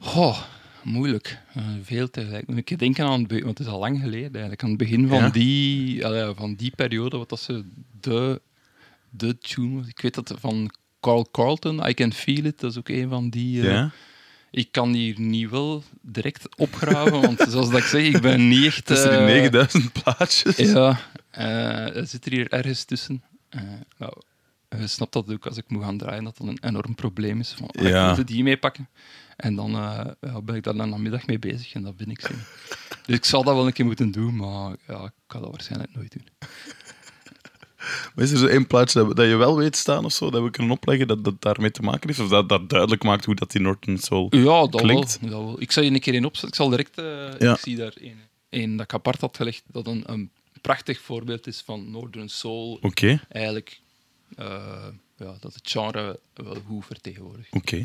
Oh, 0.00 0.40
moeilijk. 0.82 1.38
Eh, 1.54 1.62
veel 1.82 2.10
tegelijk. 2.10 2.46
Moet 2.46 2.56
ik 2.70 2.78
denken 2.78 3.04
aan 3.04 3.22
het 3.22 3.32
want 3.32 3.58
het 3.58 3.66
is 3.66 3.72
al 3.72 3.78
lang 3.78 4.00
geleden 4.00 4.30
eigenlijk. 4.32 4.62
Aan 4.62 4.68
het 4.68 4.78
begin 4.78 5.08
van, 5.08 5.18
Ja? 5.18 5.28
die, 5.30 6.06
allee, 6.06 6.34
van 6.34 6.54
die 6.54 6.72
periode, 6.76 7.16
wat 7.16 7.28
dat 7.28 7.40
ze 7.40 7.64
de, 8.00 8.40
de 9.10 9.38
tune 9.38 9.76
was. 9.78 9.86
Ik 9.88 10.00
weet 10.00 10.14
dat 10.14 10.34
van 10.38 10.70
Carl 11.00 11.28
Carlton, 11.30 11.88
I 11.88 11.94
Can 11.94 12.12
Feel 12.12 12.44
It, 12.44 12.60
dat 12.60 12.70
is 12.70 12.78
ook 12.78 12.88
een 12.88 13.08
van 13.08 13.30
die. 13.30 13.60
eh, 13.62 13.70
ja? 13.72 13.90
Ik 14.50 14.72
kan 14.72 14.92
hier 14.92 15.20
niet 15.20 15.50
wel 15.50 15.82
direct 16.02 16.56
opgraven, 16.56 17.20
want 17.20 17.40
zoals 17.50 17.70
dat 17.70 17.78
ik 17.78 17.84
zeg, 17.84 18.02
ik 18.02 18.20
ben 18.20 18.48
niet 18.48 18.64
echt... 18.64 18.84
Tussen 18.86 19.10
die 19.10 19.18
eh, 19.18 19.24
9000 19.26 19.92
plaatjes. 19.92 20.56
Ja, 20.56 21.00
eh 21.30 21.96
er 21.96 22.06
zit 22.06 22.26
er 22.26 22.32
hier 22.32 22.48
ergens 22.52 22.84
tussen. 22.84 23.22
Eh, 23.48 23.60
nou, 23.98 24.12
je 24.78 24.86
snapt 24.86 25.12
dat 25.12 25.32
ook 25.32 25.46
als 25.46 25.56
ik 25.56 25.64
moet 25.68 25.82
gaan 25.82 25.98
draaien, 25.98 26.24
dat 26.24 26.36
dat 26.36 26.46
een 26.46 26.58
enorm 26.60 26.94
probleem 26.94 27.40
is. 27.40 27.52
Van, 27.52 27.68
ah, 27.70 27.82
Ja. 27.88 28.10
Ik 28.10 28.16
moet 28.16 28.26
die 28.28 28.42
meepakken. 28.42 28.88
En 29.36 29.54
dan 29.54 29.74
eh, 29.74 30.06
ja, 30.20 30.40
ben 30.42 30.54
ik 30.54 30.62
daar 30.62 30.74
dan 30.76 30.88
namiddag 30.90 31.26
mee 31.26 31.38
bezig 31.38 31.72
en 31.72 31.82
dat 31.82 31.94
vind 31.96 32.10
ik 32.10 32.20
zin. 32.20 32.36
Dus 33.06 33.16
ik 33.18 33.24
zal 33.24 33.42
dat 33.44 33.54
wel 33.54 33.66
een 33.66 33.72
keer 33.72 33.84
moeten 33.84 34.10
doen, 34.10 34.36
maar 34.36 34.76
ja, 34.86 35.04
ik 35.04 35.12
kan 35.26 35.40
dat 35.42 35.50
waarschijnlijk 35.50 35.94
nooit 35.94 36.12
doen. 36.12 36.26
Maar 38.14 38.24
is 38.24 38.30
er 38.30 38.38
zo 38.38 38.46
één 38.46 38.66
plaatje 38.66 39.04
dat, 39.04 39.16
dat 39.16 39.26
je 39.28 39.36
wel 39.36 39.56
weet 39.56 39.76
staan 39.76 40.04
of 40.04 40.12
zo, 40.12 40.30
dat 40.30 40.42
we 40.42 40.50
kunnen 40.50 40.72
opleggen 40.72 41.06
dat 41.08 41.24
dat 41.24 41.42
daarmee 41.42 41.70
te 41.70 41.82
maken 41.82 42.08
heeft? 42.08 42.20
Of 42.20 42.28
dat, 42.28 42.48
dat 42.48 42.68
duidelijk 42.70 43.02
maakt 43.04 43.24
hoe 43.24 43.34
dat 43.34 43.50
die 43.50 43.60
Northern 43.60 43.98
Soul... 43.98 44.26
Ja, 44.36 44.66
dat 44.66 44.80
Klinkt. 44.80 45.18
wel, 45.20 45.30
dat 45.30 45.40
wel. 45.40 45.60
Ik 45.60 45.72
zal 45.72 45.82
je 45.82 45.90
een 45.90 46.00
keer 46.00 46.14
in 46.14 46.24
opzetten. 46.24 46.48
Ik 46.48 46.54
zal 46.54 46.68
direct... 46.68 46.98
eh, 46.98 47.38
Ja. 47.38 47.52
Ik 47.52 47.58
zie 47.58 47.76
daar 47.76 47.92
één, 48.00 48.18
één 48.48 48.76
dat 48.76 48.84
ik 48.86 48.94
apart 48.94 49.20
had 49.20 49.36
gelegd, 49.36 49.62
dat 49.66 49.86
een, 49.86 50.02
een 50.06 50.30
prachtig 50.60 51.00
voorbeeld 51.00 51.46
is 51.46 51.60
van 51.64 51.90
Northern 51.90 52.28
Soul. 52.28 52.78
Oké, 52.82 53.20
Eigenlijk, 53.28 53.68
eh, 53.70 53.89
ja, 55.16 55.34
dat 55.40 55.54
het 55.54 55.70
genre 55.70 56.20
wel 56.34 56.56
goed 56.66 56.86
vertegenwoordigt. 56.86 57.52
oké. 57.52 57.84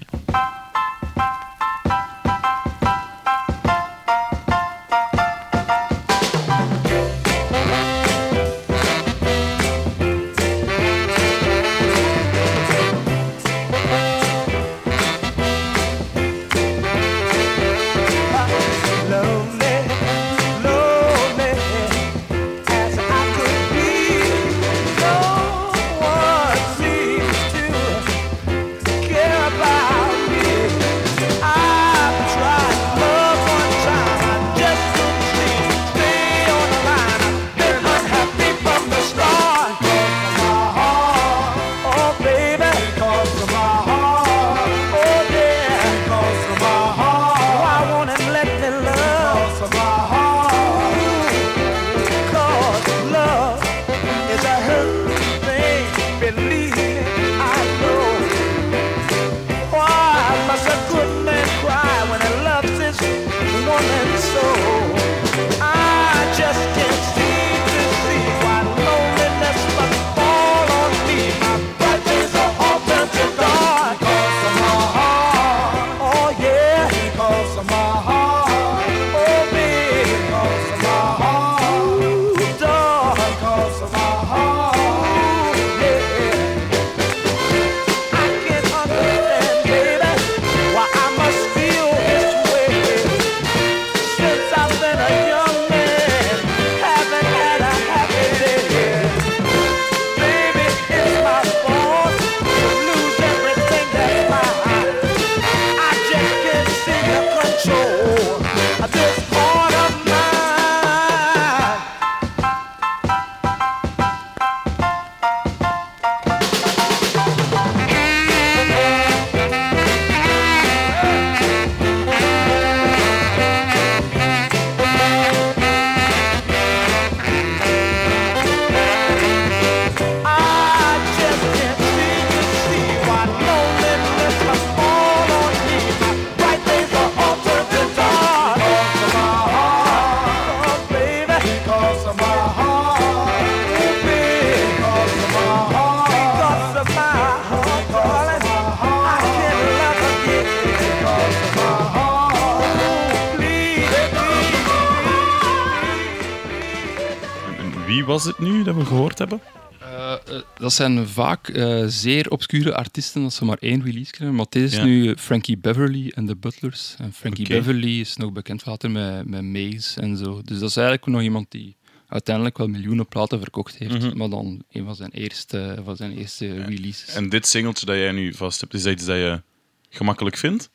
Zijn 160.76 161.08
vaak 161.08 161.48
eh, 161.48 161.84
zeer 161.88 162.30
obscure 162.32 162.76
artiesten 162.76 163.22
dat 163.22 163.34
ze 163.34 163.46
maar 163.46 163.58
één 163.60 163.84
release 163.84 164.12
krijgen. 164.12 164.36
Maar 164.36 164.46
deze 164.50 164.66
is 164.66 164.76
Ja. 164.76 164.84
nu 164.86 165.16
Frankie 165.18 165.58
Beverly 165.58 166.12
en 166.16 166.26
de 166.26 166.36
Butlers. 166.36 166.96
En 166.98 167.14
Frankie. 167.14 167.48
Beverly 167.48 168.00
is 168.00 168.16
nog 168.16 168.32
bekend 168.32 168.66
later 168.66 168.92
met, 168.92 169.28
met 169.28 169.44
Maze 169.44 170.02
en 170.02 170.18
zo. 170.18 170.42
Dus 170.44 170.60
dat 170.60 170.70
is 170.70 170.78
eigenlijk 170.78 171.08
nog 171.08 171.22
iemand 171.22 171.52
die 171.52 171.76
uiteindelijk 172.08 172.58
wel 172.58 172.68
miljoenen 172.68 173.08
platen 173.08 173.40
verkocht 173.40 173.78
heeft. 173.78 174.00
Mhm. 174.02 174.18
Maar 174.18 174.30
dan 174.30 174.64
een 174.72 174.86
van 174.86 174.96
zijn 174.96 175.12
eerste, 175.12 175.82
van 175.86 175.96
zijn 175.96 176.18
eerste 176.18 176.64
releases. 176.64 177.14
En 177.14 177.30
dit 177.30 177.48
singeltje 177.48 177.86
dat 177.86 177.96
jij 177.96 178.12
nu 178.12 178.34
vast 178.34 178.62
hebt, 178.62 178.74
is 178.74 178.84
dat 178.84 178.94
iets 178.94 179.06
dat 179.06 179.16
je 179.16 179.42
gemakkelijk 179.90 180.38
vindt? 180.38 180.70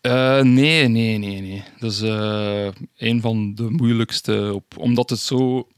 Eh, 0.00 0.40
nee, 0.40 0.88
nee, 0.88 1.18
nee, 1.18 1.40
nee. 1.40 1.62
Dat 1.78 1.92
is 1.92 2.00
eh, 2.02 2.68
een 2.96 3.20
van 3.20 3.54
de 3.54 3.70
moeilijkste. 3.70 4.50
Op, 4.54 4.78
omdat 4.78 5.10
het 5.10 5.18
zo 5.18 5.68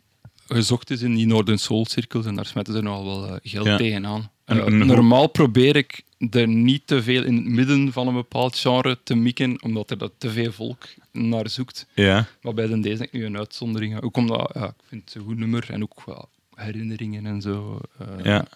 gezocht 0.46 0.90
is 0.90 1.02
in 1.02 1.14
die 1.14 1.26
Northern 1.26 1.59
Soul 1.59 1.87
cirkels 1.87 2.26
en 2.26 2.35
daar 2.35 2.46
smetten 2.46 2.74
ze 2.74 2.80
nogal 2.80 3.04
wel 3.04 3.26
eh, 3.28 3.37
geld 3.42 3.66
Ja. 3.66 3.76
tegenaan. 3.76 4.30
En- 4.44 4.59
Eh, 4.61 4.66
en 4.66 4.87
normaal 4.87 5.26
probeer 5.26 5.76
ik 5.76 6.02
er 6.30 6.48
niet 6.48 6.87
te 6.87 7.02
veel 7.02 7.24
in 7.24 7.35
het 7.37 7.44
midden 7.44 7.92
van 7.92 8.06
een 8.09 8.14
bepaald 8.14 8.56
genre 8.56 8.98
te 9.02 9.14
mikken, 9.14 9.62
omdat 9.62 9.90
er 9.90 9.98
dat 9.98 10.12
te 10.18 10.30
veel 10.30 10.52
volk 10.52 10.85
naar 11.12 11.48
zoekt. 11.50 11.87
Ja. 11.94 12.26
Maar 12.42 12.54
bij 12.54 12.66
de 12.66 12.80
deze 12.80 12.96
denk 12.96 13.11
ik 13.11 13.20
nu 13.20 13.24
een 13.26 13.37
uitzondering. 13.38 14.00
Ook 14.02 14.16
omdat 14.16 14.50
ja, 14.54 14.66
ik 14.66 14.74
vind 14.88 15.04
het 15.04 15.14
een 15.14 15.22
goed 15.28 15.38
nummer 15.38 15.66
en 15.70 15.82
ook 15.82 16.04
wel 16.04 16.28
herinneringen 16.54 17.26
en 17.26 17.40
zo. 17.42 17.80
eh, 17.98 18.06
ja. 18.24 18.46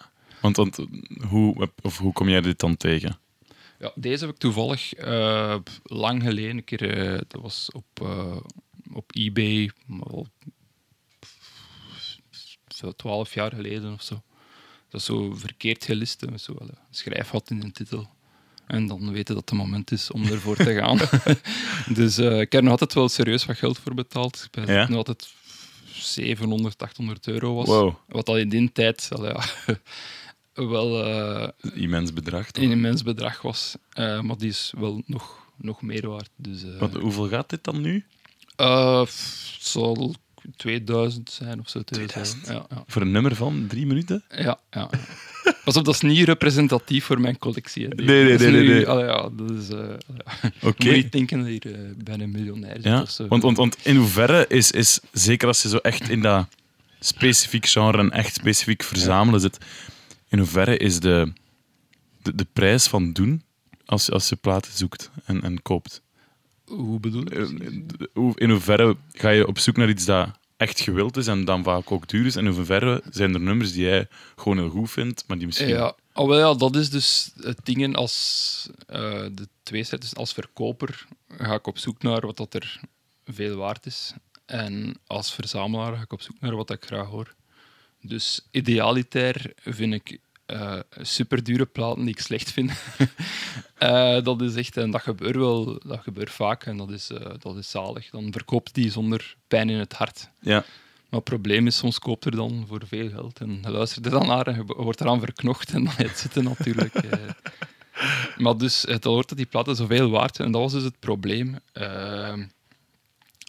Want, 0.41 0.55
want 0.55 0.77
hoe, 1.29 1.69
of 1.81 1.97
hoe 1.97 2.13
kom 2.13 2.29
jij 2.29 2.41
dit 2.41 2.59
dan 2.59 2.77
tegen? 2.77 3.17
Ja, 3.79 3.91
deze 3.95 4.25
heb 4.25 4.33
ik 4.33 4.39
toevallig 4.39 4.93
lang 5.83 6.23
geleden 6.23 6.57
een 6.57 6.63
keer. 6.63 7.23
dat 7.27 7.41
was 7.41 7.69
op, 7.73 8.07
op 8.93 9.11
eBay, 9.15 9.71
zo 12.81 12.91
twaalf 12.91 13.33
jaar 13.33 13.51
geleden 13.55 13.93
of 13.93 14.01
zo. 14.01 14.21
Dat 14.89 14.99
is 14.99 15.05
zo 15.05 15.33
verkeerd 15.35 15.85
gelist, 15.85 16.29
met 16.29 16.41
zo 16.41 16.55
wel 16.57 16.67
een 16.67 17.41
in 17.57 17.63
een 17.63 17.71
titel. 17.71 18.09
En 18.67 18.87
dan 18.87 19.11
weten 19.11 19.35
dat 19.35 19.49
het 19.49 19.59
moment 19.59 19.91
is 19.91 20.11
om 20.11 20.25
ervoor 20.25 20.55
te 20.55 20.73
gaan. 20.73 20.97
dus 21.97 22.17
eh, 22.17 22.39
ik 22.39 22.51
heb 22.51 22.53
er 22.53 22.61
nog 22.63 22.71
altijd 22.71 22.93
wel 22.93 23.09
serieus 23.09 23.45
wat 23.45 23.57
geld 23.57 23.79
voor 23.79 23.93
betaald. 23.93 24.43
Ik 24.43 24.51
ben 24.51 24.73
Ja? 24.75 24.87
nog 24.87 24.97
altijd 24.97 25.29
700, 25.93 26.81
800 26.83 27.27
euro 27.27 27.53
was. 27.53 27.67
Wow. 27.67 27.95
Wat 28.07 28.25
dat 28.25 28.37
in 28.37 28.49
die 28.49 28.71
tijd 28.71 29.09
al, 29.11 29.25
ja, 29.25 29.43
wel 30.53 31.05
eh, 31.05 31.47
Immens 31.81 32.13
bedrag. 32.13 32.51
toch? 32.51 32.63
een 32.63 32.71
immens 32.71 33.03
bedrag 33.03 33.41
was. 33.41 33.75
Eh, 33.89 34.21
maar 34.21 34.37
die 34.37 34.49
is 34.49 34.73
wel 34.77 35.03
nog, 35.05 35.37
nog 35.57 35.81
meer 35.81 36.09
waard. 36.09 36.29
Dus, 36.35 36.63
Wat, 36.79 36.93
hoeveel 36.93 37.27
gaat 37.29 37.49
dit 37.49 37.63
dan 37.63 37.81
nu? 37.81 38.05
zal 39.59 40.15
2000 40.55 41.29
zijn 41.31 41.59
of 41.59 41.69
zo. 41.69 41.81
2000? 41.81 42.47
Ja, 42.47 42.53
ja. 42.53 42.83
Voor 42.87 43.01
een 43.01 43.11
nummer 43.11 43.35
van 43.35 43.65
drie 43.67 43.85
minuten? 43.85 44.23
ja, 44.29 44.59
ja. 44.71 44.89
Pas 45.63 45.77
op, 45.77 45.85
dat 45.85 45.93
is 45.93 46.01
niet 46.01 46.25
representatief 46.25 47.05
voor 47.05 47.19
mijn 47.21 47.37
collectie. 47.37 47.87
hè. 47.87 47.89
Nee, 47.95 48.23
nee, 48.37 48.37
nee, 48.51 48.67
nee, 48.67 48.87
allee, 48.87 49.05
ja, 49.05 49.29
dat 49.33 49.51
is... 49.51 49.69
eh. 49.69 49.77
Je 50.61 50.61
moet 50.67 50.79
niet 50.83 51.11
denken 51.11 51.37
dat 51.39 51.47
hier 51.47 51.73
eh, 51.73 51.79
bij 51.97 52.19
een 52.19 52.31
miljonair 52.31 52.75
zit 52.75 52.83
Ja, 52.83 53.01
of 53.01 53.09
zo. 53.09 53.27
want, 53.27 53.43
want, 53.43 53.57
want 53.57 53.77
in 53.83 53.95
hoeverre 53.95 54.45
is, 54.47 54.71
is, 54.71 54.99
zeker 55.11 55.47
als 55.47 55.61
je 55.61 55.69
zo 55.69 55.77
echt 55.77 56.09
in 56.09 56.21
dat 56.21 56.47
specifiek 56.99 57.65
genre 57.65 57.97
en 57.97 58.11
echt 58.11 58.33
specifiek 58.33 58.83
verzamelen 58.83 59.39
zit, 59.39 59.57
in 60.29 60.37
hoeverre 60.37 60.77
is 60.77 60.99
de, 60.99 61.33
de, 62.21 62.35
de 62.35 62.47
prijs 62.53 62.87
van 62.87 63.13
doen 63.13 63.43
als, 63.85 64.05
je- 64.05 64.11
als 64.11 64.29
je 64.29 64.35
platen 64.35 64.71
zoekt 64.77 65.09
en, 65.25 65.41
en 65.43 65.61
koopt? 65.61 66.01
Hoe 66.75 66.99
bedoel 66.99 67.23
je? 67.23 67.35
Eh, 68.13 68.31
In 68.35 68.49
hoeverre 68.49 68.97
ga 69.13 69.29
je 69.29 69.47
op 69.47 69.59
zoek 69.59 69.77
naar 69.77 69.89
iets 69.89 70.05
dat 70.05 70.29
echt 70.57 70.79
gewild 70.79 71.17
is 71.17 71.27
en 71.27 71.45
dan 71.45 71.63
vaak 71.63 71.91
ook 71.91 72.07
duur 72.07 72.25
is? 72.25 72.35
En 72.35 72.45
in 72.45 72.51
hoeverre 72.53 73.03
zijn 73.09 73.33
er 73.33 73.39
nummers 73.39 73.71
die 73.73 73.83
jij 73.83 74.07
gewoon 74.35 74.57
heel 74.57 74.69
goed 74.69 74.91
vindt, 74.91 75.23
maar 75.27 75.37
die 75.37 75.45
misschien... 75.45 75.67
Ja, 75.67 75.95
oh, 76.13 76.33
ja, 76.35 76.53
dat 76.53 76.75
is 76.75 76.89
dus 76.89 77.31
het 77.41 77.59
ding 77.63 77.95
als 77.95 78.69
eh, 78.87 79.25
de 79.31 79.47
twee 79.63 79.85
dus 79.89 80.15
als 80.15 80.33
verkoper 80.33 81.05
ga 81.37 81.53
ik 81.53 81.67
op 81.67 81.77
zoek 81.77 82.01
naar 82.01 82.21
wat 82.21 82.37
dat 82.37 82.53
er 82.53 82.79
veel 83.25 83.55
waard 83.55 83.85
is. 83.85 84.13
En 84.45 84.99
als 85.07 85.33
verzamelaar 85.33 85.95
ga 85.95 86.01
ik 86.01 86.13
op 86.13 86.21
zoek 86.21 86.39
naar 86.39 86.55
wat 86.55 86.69
ik 86.69 86.85
graag 86.85 87.07
hoor. 87.07 87.35
Dus 88.01 88.47
idealitair 88.51 89.53
vind 89.63 89.93
ik 89.93 90.19
eh 90.51 90.79
super 91.01 91.43
dure 91.43 91.65
platen 91.65 92.01
die 92.01 92.13
ik 92.13 92.21
slecht 92.21 92.51
vind. 92.51 92.71
Eh, 93.81 94.23
dat 94.23 94.41
is 94.41 94.55
echt, 94.55 94.77
en 94.77 94.91
dat 94.91 95.01
gebeurt 95.01 95.35
wel, 95.35 95.79
dat 95.85 95.99
gebeurt 95.99 96.31
vaak 96.31 96.65
en 96.65 96.77
dat 96.77 96.91
is, 96.91 97.09
eh, 97.09 97.31
dat 97.39 97.57
is 97.57 97.69
zalig. 97.69 98.09
Dan 98.09 98.31
verkoopt 98.31 98.73
die 98.73 98.91
zonder 98.91 99.35
pijn 99.47 99.69
in 99.69 99.79
het 99.79 99.93
hart. 99.93 100.29
Ja. 100.39 100.63
Maar 101.09 101.19
het 101.19 101.23
probleem 101.23 101.67
is, 101.67 101.77
soms 101.77 101.99
koopt 101.99 102.25
er 102.25 102.35
dan 102.35 102.65
voor 102.67 102.81
veel 102.85 103.09
geld 103.09 103.39
en 103.39 103.59
je 103.61 103.69
luistert 103.69 104.05
er 104.05 104.11
dan 104.11 104.27
naar 104.27 104.47
en 104.47 104.55
je 104.55 104.63
wordt 104.65 105.01
eraan 105.01 105.19
verknocht 105.19 105.71
en 105.73 105.83
dan 105.83 105.93
het 105.95 106.17
zitten 106.17 106.43
natuurlijk. 106.43 106.93
eh. 106.93 107.19
Maar 108.37 108.57
dus, 108.57 108.81
het 108.81 109.03
hoort 109.03 109.29
dat 109.29 109.37
die 109.37 109.47
platen 109.47 109.75
zoveel 109.75 110.09
waard 110.09 110.35
zijn 110.35 110.47
en 110.47 110.53
dat 110.53 110.61
was 110.61 110.71
dus 110.71 110.83
het 110.83 110.99
probleem. 110.99 111.59
Eh, 111.73 112.33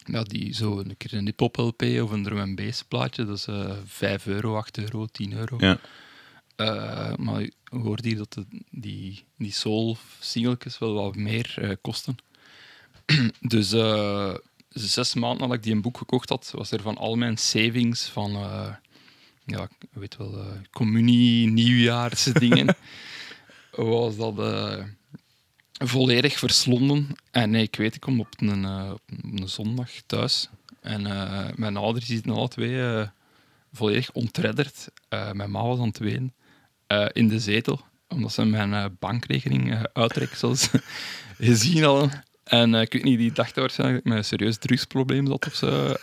ja, 0.05 0.23
die, 0.23 0.53
zo 0.53 0.79
een 0.79 0.97
keer 0.97 1.13
een 1.13 1.25
hip-hop 1.25 1.57
LP 1.57 1.81
of 1.81 2.11
een 2.11 2.23
drum 2.23 2.39
and 2.39 2.55
bass 2.55 2.83
plaatje, 2.83 3.25
dat 3.25 3.37
is 3.37 3.47
eh 3.47 3.71
5 3.85 4.25
euro, 4.27 4.55
8 4.55 4.77
euro, 4.77 5.05
10 5.05 5.33
euro. 5.33 5.55
Ja. 5.59 5.77
Eh, 6.55 7.15
maar 7.15 7.41
je 7.41 7.53
hoort 7.69 8.05
hier 8.05 8.17
dat 8.17 8.33
de, 8.33 8.45
die, 8.71 9.23
die 9.37 9.51
soul 9.51 9.97
singeltjes 10.19 10.77
wel 10.77 10.93
wat 10.93 11.15
meer 11.15 11.53
eh, 11.57 11.75
kosten. 11.81 12.15
dus 13.39 13.71
eh, 13.71 14.35
zes 14.69 15.13
maanden 15.13 15.39
nadat 15.39 15.55
ik 15.55 15.63
die 15.63 15.73
een 15.73 15.81
boek 15.81 15.97
gekocht 15.97 16.29
had, 16.29 16.51
was 16.55 16.71
er 16.71 16.81
van 16.81 16.97
al 16.97 17.15
mijn 17.15 17.37
savings 17.37 18.05
van, 18.05 18.31
ja, 19.45 19.63
ik 19.63 19.87
weet 19.91 20.17
wel, 20.17 20.45
communie, 20.71 21.47
nieuwjaarsdingen, 21.47 22.75
was 23.71 24.15
dat 24.15 24.33
volledig 25.73 26.37
verslonden. 26.37 27.07
En 27.31 27.49
nee, 27.49 27.63
ik 27.63 27.75
weet, 27.75 27.95
ik 27.95 28.01
kom 28.01 28.19
op 28.19 28.33
een, 28.37 28.65
op 28.91 29.01
een 29.07 29.49
zondag 29.49 29.89
thuis 30.05 30.49
en 30.81 31.01
mijn 31.55 31.77
ouders 31.77 32.05
zitten 32.05 32.31
alle 32.31 32.47
twee 32.47 33.05
volledig 33.73 34.11
ontredderd. 34.11 34.87
Mijn 35.09 35.51
ma 35.51 35.63
was 35.63 35.79
aan 35.79 35.87
het 35.87 35.97
wenen 35.97 36.33
eh, 37.01 37.09
in 37.13 37.27
de 37.27 37.39
zetel, 37.39 37.81
omdat 38.07 38.33
ze 38.33 38.45
mijn 38.45 38.73
eh, 38.73 38.85
bankrekening 38.99 39.73
eh 39.93 40.55
ze 40.55 40.81
gezien 41.37 41.83
hadden. 41.83 42.23
En 42.43 42.73
ik 42.73 42.93
weet 42.93 43.03
niet, 43.03 43.17
die 43.17 43.31
dachten 43.31 43.61
waarschijnlijk 43.61 44.03
dat 44.03 44.05
ik 44.05 44.17
met 44.17 44.31
een 44.31 44.37
serieus 44.37 44.57
drugsprobleem 44.57 45.27
zat 45.27 45.45
of 45.45 45.55
zo. 45.55 45.93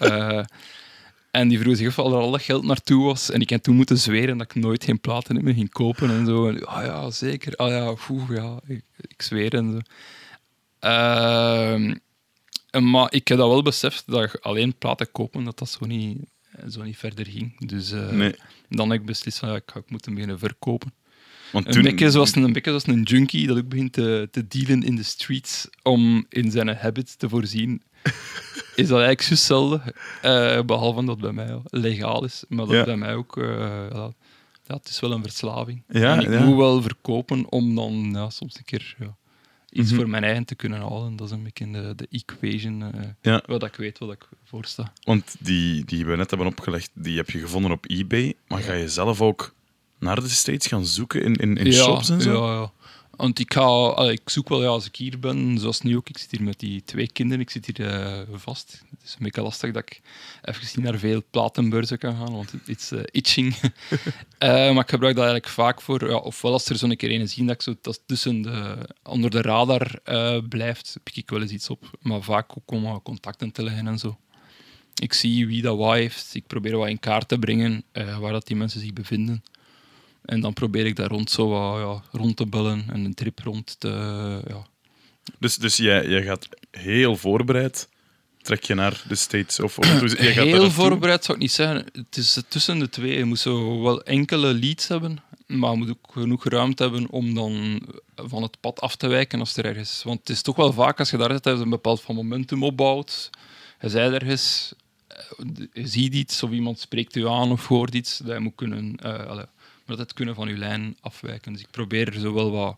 En 1.30 1.48
die 1.48 1.58
vroeg 1.58 1.76
zich 1.76 1.98
af 1.98 2.10
waar 2.10 2.20
al 2.20 2.30
dat 2.30 2.42
geld 2.42 2.64
naartoe 2.64 3.04
was. 3.04 3.30
En 3.30 3.40
ik 3.40 3.50
heb 3.50 3.62
toen 3.62 3.76
moeten 3.76 3.98
zweren 3.98 4.38
dat 4.38 4.54
ik 4.54 4.62
nooit 4.62 4.84
geen 4.84 5.00
platen 5.00 5.44
meer 5.44 5.54
ging 5.54 5.70
kopen 5.70 6.10
en 6.10 6.26
zo. 6.26 6.48
En, 6.48 6.66
ah 6.66 6.84
ja, 6.84 7.10
zeker. 7.10 7.56
Ah 7.56 7.68
ja, 7.68 7.94
ja, 8.34 8.60
ik, 8.66 8.84
ik 8.96 9.22
zweer 9.22 9.54
en 9.54 9.70
zo. 9.72 9.78
Ehm, 10.78 11.94
maar 12.92 13.12
ik 13.12 13.28
heb 13.28 13.38
dat 13.38 13.48
wel 13.48 13.62
beseft 13.62 14.02
dat 14.06 14.32
je 14.32 14.40
alleen 14.40 14.78
platen 14.78 15.12
kopen, 15.12 15.44
dat 15.44 15.58
dat 15.58 15.68
zo 15.68 15.86
niet, 15.86 16.18
zo 16.68 16.82
niet 16.82 16.96
verder 16.98 17.26
ging. 17.26 17.66
Dus 17.66 17.92
eh, 17.92 18.08
Nee. 18.10 18.34
dan 18.68 18.90
heb 18.90 19.00
ik 19.00 19.06
beslist 19.06 19.38
van 19.38 19.48
ja, 19.48 19.54
ik 19.54 19.62
ga 19.66 19.78
ik 19.78 19.90
moeten 19.90 20.12
beginnen 20.14 20.38
verkopen. 20.38 20.92
Want 21.52 21.66
Een 21.66 21.72
toen... 21.72 21.82
beetje, 21.82 22.10
zoals 22.10 22.34
een, 22.34 22.42
een 22.42 22.52
beetje 22.52 22.70
zoals 22.70 22.86
een 22.86 23.02
junkie 23.02 23.46
dat 23.46 23.56
ook 23.58 23.68
begint 23.68 23.92
te, 23.92 24.28
te 24.30 24.46
dealen 24.46 24.82
in 24.82 24.96
de 24.96 25.02
streets 25.02 25.68
om 25.82 26.26
in 26.28 26.50
zijn 26.50 26.68
habit 26.76 27.18
te 27.18 27.28
voorzien. 27.28 27.82
Is 28.74 28.88
dat 28.88 29.00
eigenlijk 29.00 29.20
juist 29.20 29.28
hetzelfde, 29.28 29.94
eh, 30.22 30.62
behalve 30.64 31.04
dat 31.04 31.08
het 31.20 31.34
bij 31.34 31.44
mij 31.46 31.60
legaal 31.64 32.24
is, 32.24 32.44
maar 32.48 32.66
dat 32.66 32.74
Ja. 32.74 32.84
bij 32.84 32.96
mij 32.96 33.14
ook, 33.14 33.34
ja, 33.36 34.12
ja, 34.66 34.74
het 34.76 34.88
is 34.88 35.00
wel 35.00 35.12
een 35.12 35.22
verslaving. 35.22 35.82
Ja, 35.88 36.16
en 36.20 36.32
ik 36.32 36.40
moet 36.44 36.56
wel 36.56 36.82
verkopen 36.82 37.50
om 37.52 37.74
dan 37.74 38.10
ja, 38.12 38.30
soms 38.30 38.56
een 38.58 38.64
keer 38.64 38.96
iets 39.72 39.90
Mhm. 39.90 40.00
voor 40.00 40.08
mijn 40.08 40.24
eigen 40.24 40.44
te 40.44 40.54
kunnen 40.54 40.80
halen. 40.80 41.16
Dat 41.16 41.26
is 41.26 41.32
een 41.32 41.42
beetje 41.42 41.70
de, 41.70 41.92
de 41.96 42.08
equation, 42.10 42.82
eh 42.82 43.08
Ja. 43.22 43.42
wat 43.46 43.62
ik 43.64 43.74
weet 43.74 43.98
wat 43.98 44.12
ik 44.12 44.28
voor 44.44 44.64
sta. 44.64 44.92
Want 45.02 45.36
die, 45.38 45.84
die 45.84 46.06
we 46.06 46.16
net 46.16 46.30
hebben 46.30 46.48
opgelegd, 46.48 46.90
die 46.94 47.16
heb 47.16 47.30
je 47.30 47.38
gevonden 47.38 47.70
op 47.70 47.84
eBay. 47.88 48.34
Maar 48.48 48.60
ga 48.62 48.72
je 48.72 48.88
zelf 48.88 49.20
ook 49.20 49.54
naar 49.98 50.20
de 50.20 50.28
States 50.28 50.66
gaan 50.66 50.86
zoeken 50.86 51.22
in, 51.22 51.34
in, 51.34 51.56
in 51.56 51.72
shops 51.72 52.08
en 52.10 52.20
zo? 52.20 52.46
Ja, 52.46 52.52
ja. 52.60 52.72
Want 53.20 53.38
ik, 53.38 53.52
ga, 53.54 53.96
ik 54.10 54.30
zoek 54.30 54.48
wel 54.48 54.62
ja, 54.62 54.68
als 54.68 54.86
ik 54.86 54.96
hier 54.96 55.18
ben, 55.18 55.58
zoals 55.58 55.80
nu 55.80 55.96
ook. 55.96 56.08
Ik 56.08 56.18
zit 56.18 56.30
hier 56.30 56.42
met 56.42 56.58
die 56.58 56.82
twee 56.84 57.12
kinderen, 57.12 57.40
ik 57.40 57.50
zit 57.50 57.66
hier 57.66 57.86
eh, 57.86 58.18
vast. 58.32 58.82
Het 58.90 59.02
is 59.04 59.12
een 59.12 59.24
beetje 59.24 59.42
lastig 59.42 59.72
dat 59.72 59.82
ik 59.82 60.00
even 60.42 60.82
naar 60.82 60.98
veel 60.98 61.22
platenbeurzen 61.30 61.98
kan 61.98 62.16
gaan, 62.16 62.32
want 62.32 62.52
het 62.52 62.68
is 62.68 62.92
eh, 62.92 63.00
itching. 63.10 63.54
Eh, 64.38 64.48
maar 64.48 64.82
ik 64.82 64.90
gebruik 64.90 65.14
dat 65.14 65.24
eigenlijk 65.24 65.54
vaak 65.54 65.80
voor, 65.80 66.08
ja, 66.10 66.16
ofwel 66.16 66.52
als 66.52 66.68
er 66.68 66.76
zo'n 66.76 66.96
keer 66.96 67.20
een 67.20 67.28
zien 67.28 67.46
dat 67.46 67.54
ik 67.54 67.62
zo 67.62 67.74
dat 67.80 68.00
tussen 68.06 68.42
de, 68.42 68.88
onder 69.02 69.30
de 69.30 69.42
radar 69.42 70.00
blijft, 70.48 70.96
pik 71.02 71.16
ik 71.16 71.30
wel 71.30 71.40
eens 71.40 71.50
iets 71.50 71.70
op. 71.70 71.90
Maar 72.00 72.22
vaak 72.22 72.50
ook 72.56 72.70
om 72.70 73.02
contacten 73.02 73.52
te 73.52 73.62
leggen 73.62 73.86
en 73.86 73.98
zo. 73.98 74.18
Ik 74.94 75.12
zie 75.12 75.46
wie 75.46 75.62
dat 75.62 75.76
wat 75.76 75.94
heeft, 75.94 76.34
ik 76.34 76.46
probeer 76.46 76.76
wat 76.76 76.88
in 76.88 76.98
kaart 76.98 77.28
te 77.28 77.38
brengen 77.38 77.84
waar 77.92 78.32
dat 78.32 78.46
die 78.46 78.56
mensen 78.56 78.80
zich 78.80 78.92
bevinden. 78.92 79.42
En 80.24 80.40
dan 80.40 80.52
probeer 80.52 80.86
ik 80.86 80.96
daar 80.96 81.08
rond 81.08 81.30
zo 81.30 81.48
wat, 81.48 81.78
ja, 81.78 82.18
rond 82.18 82.36
te 82.36 82.46
bellen 82.46 82.84
en 82.92 83.04
een 83.04 83.14
trip 83.14 83.38
rond 83.38 83.76
te... 83.80 83.88
Ja. 84.48 84.66
Dus, 85.38 85.56
dus 85.56 85.76
jij, 85.76 86.06
jij 86.06 86.22
gaat 86.22 86.48
heel 86.70 87.16
voorbereid, 87.16 87.88
trek 88.42 88.64
je 88.64 88.74
naar 88.74 89.02
de 89.08 89.14
States? 89.14 89.60
Of, 89.60 89.78
of 89.78 89.86
dus 89.86 90.12
jij 90.12 90.32
gaat 90.32 90.44
Heel 90.44 90.70
voorbereid 90.70 91.24
zou 91.24 91.36
ik 91.36 91.42
niet 91.42 91.52
zeggen. 91.52 91.84
Het 91.92 92.16
is 92.16 92.42
tussen 92.48 92.78
de 92.78 92.88
twee. 92.88 93.16
Je 93.16 93.24
moet 93.24 93.38
zo 93.38 93.82
wel 93.82 94.02
enkele 94.02 94.54
leads 94.54 94.88
hebben, 94.88 95.22
maar 95.46 95.70
je 95.70 95.76
moet 95.76 95.90
ook 95.90 96.12
genoeg 96.12 96.44
ruimte 96.44 96.82
hebben 96.82 97.10
om 97.10 97.34
dan 97.34 97.82
van 98.14 98.42
het 98.42 98.60
pad 98.60 98.80
af 98.80 98.96
te 98.96 99.06
wijken 99.06 99.40
als 99.40 99.56
er 99.56 99.64
ergens... 99.64 100.02
Want 100.02 100.18
het 100.18 100.28
is 100.28 100.42
toch 100.42 100.56
wel 100.56 100.72
vaak, 100.72 100.98
als 100.98 101.10
je 101.10 101.16
daar 101.16 101.32
zit, 101.32 101.42
dat 101.42 101.56
je 101.56 101.62
een 101.62 101.70
bepaald 101.70 102.00
van 102.00 102.14
momentum 102.14 102.62
opbouwt. 102.62 103.30
Je 103.80 103.88
zei 103.88 104.14
ergens, 104.14 104.74
eh, 105.06 105.16
je 105.72 105.86
ziet 105.86 106.14
iets 106.14 106.42
of 106.42 106.50
iemand 106.50 106.78
spreekt 106.78 107.16
u 107.16 107.26
aan 107.26 107.50
of 107.50 107.66
hoort 107.66 107.94
iets, 107.94 108.18
dat 108.18 108.34
je 108.34 108.40
moet 108.40 108.54
kunnen... 108.54 108.96
eh 108.96 109.42
maar 109.90 109.98
dat 109.98 110.12
kunnen 110.12 110.34
van 110.34 110.48
je 110.48 110.56
lijn 110.56 110.96
afwijken. 111.00 111.52
Dus 111.52 111.60
ik 111.60 111.70
probeer 111.70 112.06
er 112.06 112.20
zo 112.20 112.32
wel 112.32 112.50
wat 112.50 112.76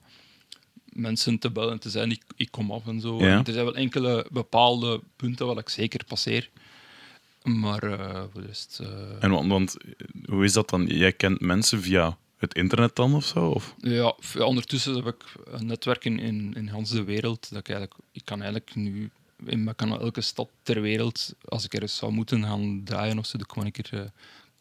mensen 0.84 1.38
te 1.38 1.50
bellen 1.50 1.72
en 1.72 1.78
te 1.78 1.90
zeggen, 1.90 2.10
ik, 2.10 2.22
ik 2.36 2.50
kom 2.50 2.70
af 2.70 2.86
en 2.86 3.00
zo. 3.00 3.18
Ja. 3.18 3.38
En 3.38 3.44
er 3.44 3.52
zijn 3.52 3.64
wel 3.64 3.76
enkele 3.76 4.26
bepaalde 4.30 5.00
punten 5.16 5.46
waar 5.46 5.56
ik 5.56 5.68
zeker 5.68 6.04
passeer. 6.04 6.50
Maar 7.42 7.82
eh, 7.82 8.24
eh, 8.78 9.16
En 9.20 9.30
want, 9.30 9.48
want 9.48 9.76
hoe 10.24 10.44
is 10.44 10.52
dat 10.52 10.70
dan? 10.70 10.86
Jij 10.86 11.12
kent 11.12 11.40
mensen 11.40 11.82
via 11.82 12.16
het 12.36 12.54
internet 12.54 12.96
dan 12.96 13.14
of 13.14 13.24
zo? 13.24 13.48
Of? 13.48 13.74
ja, 13.78 14.14
ondertussen 14.38 14.94
heb 14.94 15.06
ik 15.06 15.24
een 15.44 15.66
netwerk 15.66 16.04
in, 16.04 16.18
in, 16.18 16.54
in 16.54 16.68
Hans 16.68 16.90
de 16.90 17.04
wereld. 17.04 17.48
Dat 17.50 17.58
ik, 17.58 17.68
eigenlijk, 17.68 18.00
ik 18.12 18.24
kan 18.24 18.40
eigenlijk 18.42 18.74
nu 18.74 19.10
in 19.44 19.68
ik 19.68 19.76
kan 19.76 20.00
elke 20.00 20.20
stad 20.20 20.48
ter 20.62 20.80
wereld, 20.80 21.34
als 21.44 21.64
ik 21.64 21.74
ergens 21.74 21.96
zou 21.96 22.12
moeten 22.12 22.44
gaan 22.44 22.80
draaien 22.84 23.18
of 23.18 23.26
zo, 23.26 23.38
ik 23.38 23.48
gewoon 23.48 23.64
een 23.64 23.72
keer 23.72 23.88
eh, 23.92 24.00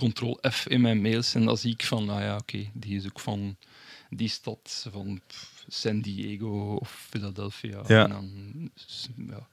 ctrl-F 0.10 0.68
in 0.68 0.82
mijn 0.82 1.02
mails. 1.02 1.36
En 1.36 1.46
dan 1.46 1.58
zie 1.58 1.72
ik 1.74 1.84
van, 1.84 2.06
nou 2.06 2.22
ja, 2.22 2.36
oké, 2.36 2.70
die 2.74 2.96
is 2.96 3.06
ook 3.06 3.20
van 3.20 3.56
die 4.10 4.30
stad, 4.30 4.88
van 4.92 5.20
San 5.68 6.02
Diego 6.02 6.76
of 6.82 7.06
Philadelphia. 7.10 7.82
Ja. 7.88 8.04
En 8.04 8.10
dan 8.10 8.30
ja, 9.30 9.48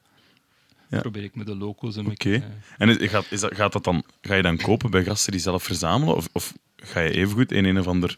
Ja. 0.89 0.99
probeer 1.01 1.23
ik 1.23 1.35
met 1.35 1.45
de 1.45 1.55
locals 1.55 1.95
een 1.95 2.05
Oké. 2.05 2.13
beetje... 2.29 2.35
eh, 2.35 2.49
En 2.77 2.99
is, 2.99 3.09
gaat, 3.09 3.25
is 3.29 3.39
dat, 3.39 3.55
gaat 3.55 3.71
dat 3.73 3.83
dan, 3.83 4.03
ga 4.21 4.35
je 4.35 4.41
dan 4.41 4.57
kopen 4.57 4.91
bij 4.91 5.03
gasten 5.03 5.31
die 5.31 5.41
zelf 5.41 5.63
verzamelen? 5.63 6.15
Of, 6.15 6.29
of 6.31 6.53
ga 6.75 6.99
je 6.99 7.11
evengoed 7.11 7.51
in 7.51 7.65
een 7.65 7.79
of 7.79 7.87
ander 7.87 8.17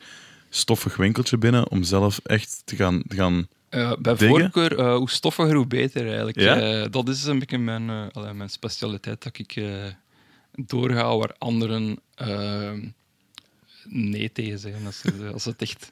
stoffig 0.49 0.95
winkeltje 0.95 1.37
binnen 1.37 1.69
om 1.69 1.83
zelf 1.83 2.19
echt 2.23 2.61
te 2.65 2.75
gaan... 2.75 3.03
Te 3.07 3.15
gaan 3.15 3.47
Eh, 3.69 3.93
bij 3.99 4.15
Dingen? 4.15 4.39
voorkeur, 4.39 4.77
eh, 4.79 4.95
hoe 4.95 5.09
stoffiger, 5.09 5.55
hoe 5.55 5.67
beter 5.67 6.07
eigenlijk. 6.07 6.39
Ja? 6.39 6.87
Dat 6.87 7.09
is 7.09 7.23
een 7.23 7.39
beetje 7.39 7.57
mijn, 7.57 8.11
allee, 8.11 8.33
mijn 8.33 8.49
specialiteit, 8.49 9.23
dat 9.23 9.37
ik 9.37 9.55
doorga 10.55 11.17
waar 11.17 11.35
anderen 11.37 11.99
eh, 12.15 12.71
nee 13.85 14.31
tegen 14.31 14.59
zeggen. 14.59 14.85
Als, 14.85 15.03
er- 15.03 15.33
als 15.33 15.45
het 15.45 15.61
echt 15.61 15.91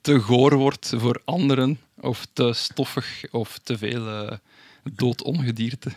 te 0.00 0.20
goor 0.20 0.54
wordt 0.54 0.92
voor 0.96 1.20
anderen, 1.24 1.78
of 2.00 2.26
te 2.32 2.52
stoffig, 2.52 3.24
of 3.30 3.58
te 3.62 3.78
veel 3.78 4.08
eh, 4.08 4.38
doodongedierte. 4.92 5.90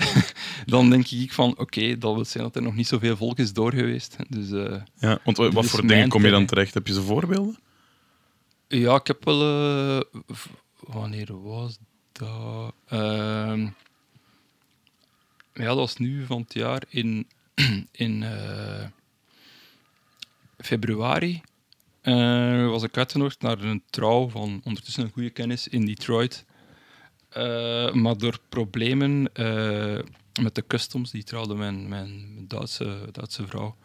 dan 0.66 0.90
denk 0.90 1.06
ik 1.08 1.32
van, 1.32 1.58
oké, 1.58 1.98
dat 1.98 2.14
wil 2.14 2.24
zijn 2.24 2.42
dat 2.44 2.56
er 2.56 2.62
nog 2.62 2.74
niet 2.74 2.86
zoveel 2.88 3.16
volk 3.16 3.38
is 3.38 3.52
door 3.52 3.72
geweest. 3.72 4.16
Dus 4.28 4.50
eh, 4.50 4.80
Ja, 4.98 5.18
want 5.24 5.36
wat 5.36 5.66
voor 5.66 5.86
dingen 5.86 6.08
kom 6.08 6.24
je 6.24 6.30
dan 6.30 6.46
terecht? 6.46 6.74
Heb 6.74 6.86
je 6.86 6.92
ze 6.92 7.02
voorbeelden? 7.02 7.58
ja, 8.68 8.94
ik 8.94 9.06
heb 9.06 9.24
wel... 9.24 9.40
eh, 9.42 10.00
wanneer 10.80 11.42
was 11.42 11.78
dat? 12.12 12.74
Ja, 15.54 15.64
dat 15.64 15.76
was 15.76 15.96
nu 15.96 16.26
van 16.26 16.40
het 16.40 16.54
jaar 16.54 16.82
in, 16.88 17.26
in 17.92 18.22
eh, 18.22 18.86
februari. 20.58 21.42
eh, 22.00 22.66
was 22.68 22.82
ik 22.82 22.96
uitgenodigd 22.96 23.40
naar 23.40 23.60
een 23.62 23.82
trouw 23.90 24.28
van 24.28 24.60
ondertussen 24.64 25.04
een 25.04 25.10
goede 25.10 25.30
kennis 25.30 25.68
in 25.68 25.86
Detroit. 25.86 26.44
Eh, 27.28 27.92
maar 27.92 28.18
door 28.18 28.38
problemen 28.48 29.22
met 30.42 30.54
de 30.54 30.64
customs, 30.66 31.10
die 31.10 31.24
trouwde 31.24 31.54
mijn, 31.54 31.88
mijn 31.88 32.44
Duitse, 32.48 33.08
Duitse 33.12 33.46
vrouw 33.46 33.76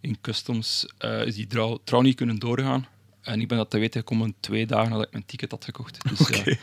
in 0.00 0.20
customs, 0.20 0.86
is 1.24 1.34
die 1.34 1.46
trouw, 1.46 1.80
trouw 1.84 2.00
niet 2.00 2.16
kunnen 2.16 2.38
doorgaan. 2.38 2.86
En 3.24 3.40
ik 3.40 3.48
ben 3.48 3.58
dat 3.58 3.70
te 3.70 3.78
weten 3.78 4.00
gekomen 4.00 4.34
twee 4.40 4.66
dagen 4.66 4.90
nadat 4.90 5.06
ik 5.06 5.12
mijn 5.12 5.26
ticket 5.26 5.50
had 5.50 5.64
gekocht. 5.64 6.08
Dus 6.08 6.28
ja, 6.28 6.38
Oké. 6.38 6.56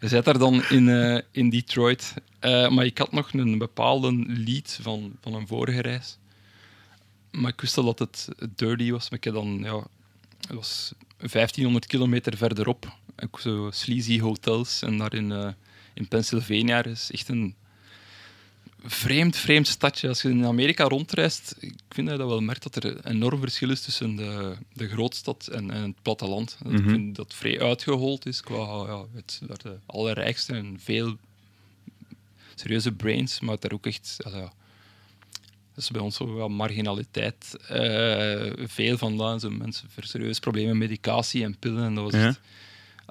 je 0.00 0.08
zit 0.08 0.24
daar 0.24 0.38
dan 0.38 0.64
in, 0.68 0.88
eh, 0.88 1.20
in 1.30 1.50
Detroit. 1.50 2.14
Eh, 2.38 2.68
maar 2.68 2.84
ik 2.84 2.98
had 2.98 3.12
nog 3.12 3.32
een 3.32 3.58
bepaalde 3.58 4.24
lead 4.26 4.78
van, 4.82 5.16
van 5.20 5.34
een 5.34 5.46
vorige 5.46 5.80
reis. 5.80 6.18
Maar 7.30 7.50
ik 7.50 7.60
wist 7.60 7.76
al 7.76 7.84
dat 7.84 7.98
het 7.98 8.28
dirty 8.56 8.90
was. 8.90 9.10
Maar 9.10 9.18
ik 9.22 9.32
dan, 9.32 9.58
ja, 9.62 9.86
het 10.40 10.54
was 10.54 10.92
1500 11.18 11.86
kilometer 11.86 12.36
verderop. 12.36 12.96
Ik 13.16 13.38
zo 13.38 13.70
sleazy 13.72 14.20
hotels. 14.20 14.82
En 14.82 14.98
daar 14.98 15.14
in, 15.14 15.32
eh, 15.32 15.48
in 15.94 16.08
Pennsylvania 16.08 16.84
is 16.84 17.10
echt 17.10 17.28
een 17.28 17.54
vreemd, 18.86 19.36
vreemd 19.36 19.66
stadje. 19.68 20.08
Als 20.08 20.22
je 20.22 20.28
in 20.30 20.44
Amerika 20.46 20.84
rondreist, 20.84 21.54
ik 21.58 21.74
vind 21.88 22.06
dat 22.08 22.16
je 22.16 22.22
dat 22.22 22.30
wel 22.30 22.40
merkt 22.40 22.62
dat 22.62 22.76
er 22.76 22.84
een 22.84 23.06
enorm 23.14 23.40
verschil 23.40 23.70
is 23.70 23.80
tussen 23.82 24.16
de, 24.16 24.56
de 24.72 24.88
grootstad 24.88 25.46
en, 25.46 25.70
en 25.70 25.82
het 25.82 26.02
platteland. 26.02 26.56
Dat 26.62 26.72
Ik 26.72 26.78
Mhm. 26.80 26.88
vind 26.90 27.16
dat 27.16 27.34
vrij 27.34 27.60
uitgehold 27.60 28.26
is 28.26 28.40
qua 28.40 28.56
ja, 28.86 29.04
het, 29.14 29.40
de 29.62 29.78
allerrijkste 29.86 30.54
en 30.54 30.76
veel 30.80 31.16
serieuze 32.54 32.92
brains, 32.92 33.40
maar 33.40 33.56
daar 33.60 33.72
ook 33.72 33.86
echt... 33.86 34.16
ja, 34.24 34.52
dat 35.74 35.84
is 35.84 35.90
bij 35.90 36.00
ons 36.00 36.16
zo 36.16 36.32
wat 36.34 36.48
marginaliteit. 36.50 37.56
eh, 37.68 38.52
veel 38.66 38.98
vandaan, 38.98 39.40
zo 39.40 39.50
mensen 39.50 39.88
voor 39.90 40.04
serieuze 40.04 40.40
problemen, 40.40 40.78
medicatie 40.78 41.44
en 41.44 41.58
pillen. 41.58 41.84
En 41.84 41.94
dat 41.94 42.12
was 42.12 42.20
Ja. 42.22 42.36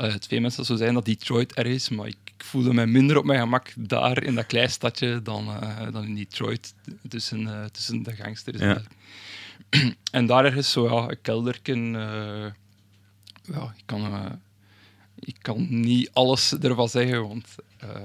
het 0.07 0.27
veel 0.27 0.39
mensen 0.39 0.65
zo 0.65 0.75
zijn 0.75 0.93
dat 0.93 1.05
Detroit 1.05 1.57
er 1.57 1.65
is, 1.65 1.89
maar 1.89 2.07
ik, 2.07 2.17
ik 2.37 2.43
voelde 2.43 2.73
mij 2.73 2.87
minder 2.87 3.17
op 3.17 3.25
mijn 3.25 3.39
gemak 3.39 3.73
daar 3.77 4.23
in 4.23 4.35
dat 4.35 4.45
klein 4.45 4.69
stadje 4.69 5.21
dan, 5.21 5.47
eh, 5.47 5.91
dan 5.91 6.03
in 6.03 6.15
Detroit 6.15 6.73
tussen, 7.07 7.47
eh, 7.47 7.65
tussen 7.65 8.03
de 8.03 8.15
gangsters. 8.15 8.59
Ja. 8.59 8.81
En 10.11 10.25
daar 10.25 10.45
ergens 10.45 10.71
zo 10.71 10.89
ja, 10.89 11.09
een 11.09 11.21
kelderken. 11.21 11.95
eh, 11.95 12.51
ja, 13.43 13.73
ik 13.77 13.83
kan, 13.85 14.31
ik 15.19 15.35
kan 15.41 15.67
niet 15.69 16.09
alles 16.13 16.53
ervan 16.53 16.89
zeggen, 16.89 17.27
want 17.27 17.47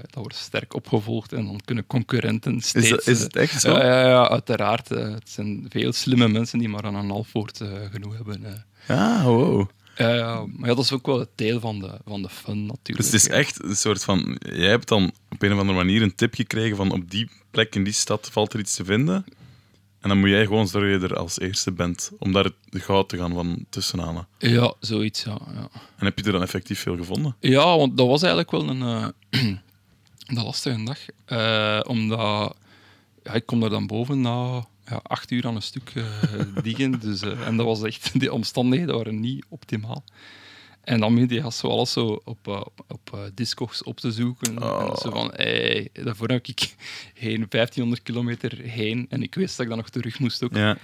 dat 0.01 0.15
wordt 0.15 0.35
sterk 0.35 0.75
opgevolgd 0.75 1.33
en 1.33 1.45
dan 1.45 1.61
kunnen 1.65 1.87
concurrenten 1.87 2.61
steeds... 2.61 2.85
Is, 2.85 2.91
dat, 2.91 3.07
is 3.07 3.21
het 3.21 3.37
echt 3.37 3.61
zo? 3.61 3.71
ja, 3.71 3.85
ja, 3.85 4.09
ja, 4.09 4.29
uiteraard. 4.29 4.89
het 4.89 5.31
zijn 5.31 5.67
veel 5.69 5.93
slimme 5.93 6.29
mensen 6.29 6.59
die 6.59 6.69
maar 6.69 6.85
aan 6.85 6.95
een 6.95 7.11
half 7.11 7.33
woord 7.33 7.61
genoeg 7.91 8.17
hebben. 8.17 8.67
Ah, 8.87 9.25
wow. 9.25 9.69
Ja, 10.01 10.15
ja, 10.15 10.47
maar 10.47 10.69
ja, 10.69 10.75
dat 10.75 10.85
is 10.85 10.93
ook 10.93 11.07
wel 11.07 11.19
het 11.19 11.29
deel 11.35 11.61
van 11.61 11.79
de, 11.79 11.99
van 12.05 12.23
de 12.23 12.29
fun 12.29 12.67
natuurlijk. 12.67 12.97
Dus 12.97 13.07
het 13.07 13.15
is 13.15 13.29
echt 13.29 13.63
een 13.63 13.77
soort 13.77 14.05
van... 14.05 14.37
Jij 14.39 14.69
hebt 14.69 14.89
dan 14.89 15.13
op 15.31 15.43
een 15.43 15.53
of 15.53 15.59
andere 15.59 15.79
manier 15.79 16.03
een 16.03 16.15
tip 16.15 16.35
gekregen 16.35 16.77
van 16.77 16.93
op 16.93 17.11
die 17.11 17.31
plek 17.51 17.75
in 17.75 17.85
die 17.85 17.93
stad 17.93 18.29
valt 18.33 18.53
er 18.53 18.61
iets 18.61 18.75
te 18.75 18.85
vinden. 18.85 19.25
En 20.01 20.09
dan 20.09 20.19
moet 20.19 20.29
jij 20.29 20.45
gewoon 20.45 20.69
zorgen 20.69 21.01
dat 21.01 21.01
je 21.01 21.15
er 21.15 21.21
als 21.21 21.41
eerste 21.41 21.73
bent 21.73 22.11
om 22.19 22.33
daar 22.33 22.51
de 22.69 22.81
goud 22.81 23.09
te 23.09 23.17
gaan 23.17 23.33
van 23.35 23.65
tussenhalen. 23.69 24.29
Ja, 24.39 24.75
zoiets, 24.81 25.23
ja. 25.23 25.39
ja. 25.55 25.69
En 25.97 26.05
heb 26.05 26.19
je 26.19 26.25
er 26.25 26.33
dan 26.33 26.43
effectief 26.43 26.81
veel 26.81 26.97
gevonden? 26.97 27.37
Ja, 27.41 27.77
want 27.77 27.97
dat 27.97 28.07
was 28.07 28.23
eigenlijk 28.23 28.51
wel 28.51 28.69
een, 28.69 28.83
eh, 28.83 29.09
een 30.27 30.45
lastige 30.45 30.85
dag. 30.85 30.99
Eh, 31.25 31.81
omdat 31.87 32.57
ja, 33.23 33.33
ik 33.33 33.47
kom 33.47 33.63
er 33.63 33.71
dan 33.71 33.87
boven 33.87 34.21
na 34.21 34.65
ja, 34.91 35.01
acht 35.03 35.31
uur 35.31 35.47
aan 35.47 35.55
een 35.55 35.63
stuk 35.63 35.93
diggen. 36.63 37.01
Dus, 37.01 37.23
eh, 37.23 37.47
en 37.47 37.57
dat 37.57 37.67
was 37.67 37.83
echt, 37.83 38.13
die 38.21 38.33
omstandigheden 38.33 38.95
waren 38.95 39.21
niet 39.21 39.45
optimaal. 39.49 40.05
En 40.81 41.01
dan 41.01 41.15
begint 41.15 41.31
je 41.31 41.53
zo 41.53 41.69
alles 41.69 41.93
zo 41.93 42.21
op, 42.25 42.49
eh, 42.49 42.63
op, 42.89 43.31
Discogs 43.35 43.83
op 43.83 44.01
te 44.01 44.13
zoeken. 44.13 44.63
Oh. 44.63 44.89
En 44.91 44.97
zo 44.97 45.11
van, 45.11 45.31
hey, 45.35 45.89
daarvoor 45.93 46.29
heb 46.29 46.47
ik 46.47 46.75
heen 47.15 47.47
1500 47.49 48.03
kilometer 48.03 48.59
heen. 48.59 49.07
En 49.09 49.23
ik 49.23 49.35
wist 49.35 49.57
dat 49.57 49.61
ik 49.61 49.69
dan 49.69 49.79
nog 49.79 49.89
terug 49.91 50.19
moest 50.19 50.43
ook. 50.43 50.55
Ja. 50.55 50.77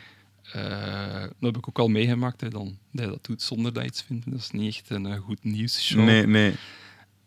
Dat 1.39 1.55
heb 1.55 1.57
ik 1.57 1.69
ook 1.69 1.79
al 1.79 1.89
meegemaakt, 1.89 2.41
hè, 2.41 2.49
dan, 2.49 2.79
dat 2.93 3.05
je 3.05 3.11
dat 3.11 3.25
doet 3.25 3.43
zonder 3.43 3.73
dat 3.73 3.83
je 3.83 3.89
iets 3.89 4.03
vindt. 4.03 4.31
Dat 4.31 4.39
is 4.39 4.51
niet 4.51 4.75
echt 4.75 4.91
een 4.91 5.17
goed 5.17 5.45
nieuwsshow. 5.45 6.05
Nee, 6.05 6.27
nee. 6.27 6.55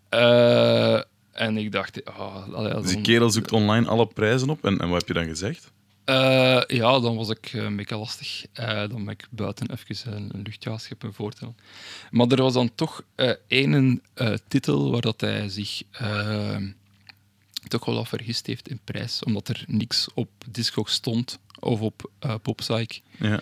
Eh, 0.10 1.02
en 1.32 1.58
ik 1.58 1.72
dacht, 1.72 2.06
ah, 2.06 2.54
allee, 2.54 2.74
Dus 2.74 2.92
die 2.92 3.02
kerel 3.02 3.30
zoekt 3.30 3.52
online 3.52 3.88
alle 3.88 4.08
prijzen 4.08 4.50
op. 4.50 4.66
En, 4.66 4.80
en 4.80 4.90
wat 4.90 5.00
heb 5.00 5.08
je 5.08 5.14
dan 5.14 5.26
gezegd? 5.26 5.72
Eh, 6.10 6.62
ja, 6.68 7.00
dan 7.00 7.16
was 7.16 7.30
ik 7.30 7.50
eh, 7.54 7.64
een 7.64 7.76
beetje 7.76 7.98
lastig. 7.98 8.46
Eh, 8.54 8.68
dan 8.68 9.06
ben 9.06 9.14
ik 9.14 9.28
buiten 9.30 9.72
even 9.72 10.14
een, 10.14 10.30
een 10.34 10.42
luchtjaas 10.42 10.88
hebben 10.88 11.14
voortellen. 11.14 11.58
Maar 12.12 12.28
er 12.28 12.42
was 12.42 12.54
dan 12.54 12.76
toch 12.76 13.04
één 13.48 14.02
titel 14.48 14.92
waar 14.92 15.02
dat 15.02 15.22
hij 15.22 15.50
zich 15.50 15.82
toch 17.68 17.86
wel 17.86 17.96
wat 17.96 18.08
vergist 18.08 18.46
heeft 18.46 18.70
in 18.70 18.80
prijs. 18.84 19.24
Omdat 19.24 19.48
er 19.48 19.64
niks 19.68 20.08
op 20.14 20.30
Discogs 20.52 20.94
stond 20.94 21.40
of 21.60 21.82
op 21.82 22.10
Popsych. 22.42 23.00
Ja. 23.18 23.40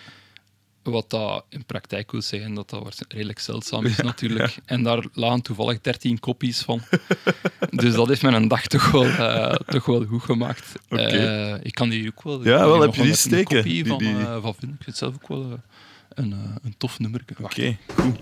Wat 0.90 1.10
dat 1.10 1.44
in 1.48 1.64
praktijk 1.64 2.10
wil 2.12 2.22
zeggen 2.22 2.54
dat 2.54 2.70
dat 2.70 3.04
redelijk 3.08 3.38
zeldzaam 3.38 3.84
is 3.86 3.96
natuurlijk. 3.96 4.56
En 4.64 4.82
daar 4.82 5.04
lagen 5.12 5.42
toevallig 5.42 5.80
13 5.80 6.20
kopies 6.20 6.60
van. 6.62 6.80
dus 7.70 7.94
dat 7.94 8.08
heeft 8.08 8.22
mijn 8.22 8.48
dag 8.48 8.66
toch 8.66 8.90
wel, 8.90 9.04
eh, 9.06 9.54
toch 9.54 9.84
wel 9.86 10.04
goed 10.04 10.22
gemaakt. 10.22 10.72
Eh, 10.88 11.54
ik 11.62 11.74
kan 11.74 11.88
die 11.88 12.08
ook 12.08 12.22
wel... 12.22 12.44
Ja, 12.44 12.58
wel, 12.66 12.80
heb 12.80 12.94
je 12.94 13.00
die 13.02 13.10
een- 13.10 13.16
steken? 13.16 13.56
Een 13.56 13.62
kopie 13.62 13.82
Die- 13.82 13.92
van, 13.92 14.20
eh, 14.20 14.42
van 14.42 14.54
vinden. 14.54 14.76
Ik 14.78 14.84
vind 14.84 14.86
het 14.86 14.96
zelf 14.96 15.14
ook 15.14 15.28
wel 15.28 15.60
een, 16.08 16.32
een 16.62 16.74
tof 16.78 16.98
nummer. 16.98 17.24
Oké, 17.42 17.76
goed. 17.96 18.16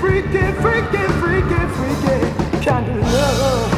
Freaky, 0.00 0.52
freaky, 0.62 1.06
freaky, 1.20 1.66
freaky, 1.76 2.64
kind 2.64 2.88
of 2.88 3.12
love. 3.12 3.75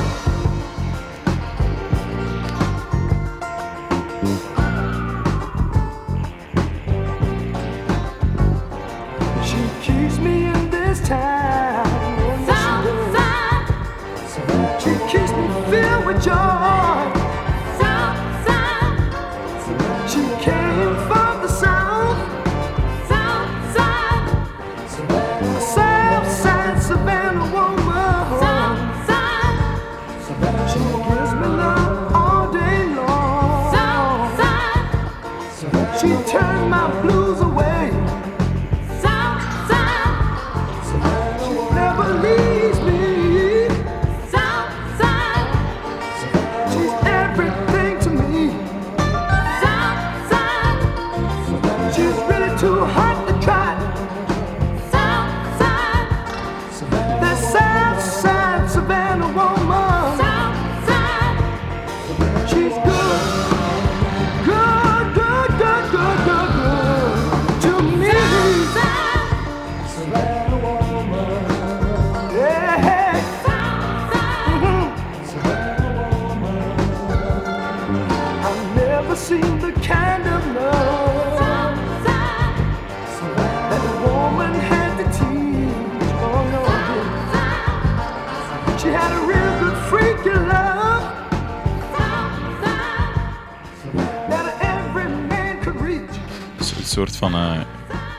Soort 96.99 97.17
van 97.17 97.35
eh, 97.35 97.61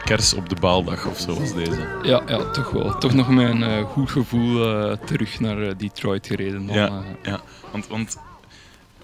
kers 0.03 0.33
op 0.33 0.49
de 0.49 0.55
baaldag 0.55 1.05
of 1.05 1.19
zo 1.19 1.39
was 1.39 1.53
deze. 1.53 1.99
Ja, 2.03 2.23
ja, 2.27 2.51
toch 2.51 2.69
wel. 2.69 2.97
Toch 2.97 3.13
nog 3.13 3.29
met 3.29 3.49
een 3.49 3.63
eh, 3.63 3.83
goed 3.83 4.09
gevoel 4.09 4.65
eh, 4.65 4.97
terug 5.05 5.39
naar 5.39 5.77
Detroit 5.77 6.27
gereden. 6.27 6.65
Dan, 6.65 6.75
Ja, 6.75 7.03
ja. 7.23 7.41
Want, 7.71 7.87
want 7.87 8.17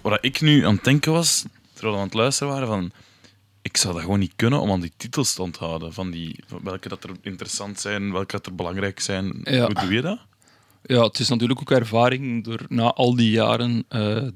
wat 0.01 0.17
ik 0.21 0.41
nu 0.41 0.65
aan 0.65 0.75
het 0.75 0.83
denken 0.83 1.11
was, 1.11 1.45
terwijl 1.73 1.93
we 1.93 1.99
aan 1.99 2.07
het 2.07 2.15
luisteren 2.15 2.53
waren, 2.53 2.67
van 2.67 2.91
ik 3.61 3.77
zou 3.77 3.93
dat 3.93 4.01
gewoon 4.01 4.19
niet 4.19 4.33
kunnen 4.35 4.59
om 4.59 4.71
aan 4.71 4.81
die 4.81 4.93
titels 4.97 5.33
te 5.33 5.41
onthouden. 5.41 5.93
Van 5.93 6.11
die, 6.11 6.43
van 6.47 6.59
welke 6.63 6.89
dat 6.89 7.03
er 7.03 7.09
interessant 7.21 7.79
zijn, 7.79 8.11
welke 8.11 8.31
dat 8.31 8.45
er 8.45 8.55
belangrijk 8.55 8.99
zijn. 8.99 9.39
Ja. 9.43 9.65
Hoe 9.65 9.73
doe 9.73 9.93
je 9.93 10.01
dat? 10.01 10.19
Ja, 10.83 11.03
het 11.03 11.19
is 11.19 11.29
natuurlijk 11.29 11.59
ook 11.59 11.71
ervaring. 11.71 12.43
Door, 12.43 12.65
na 12.67 12.93
al 12.93 13.15
die 13.15 13.29
jaren 13.29 13.85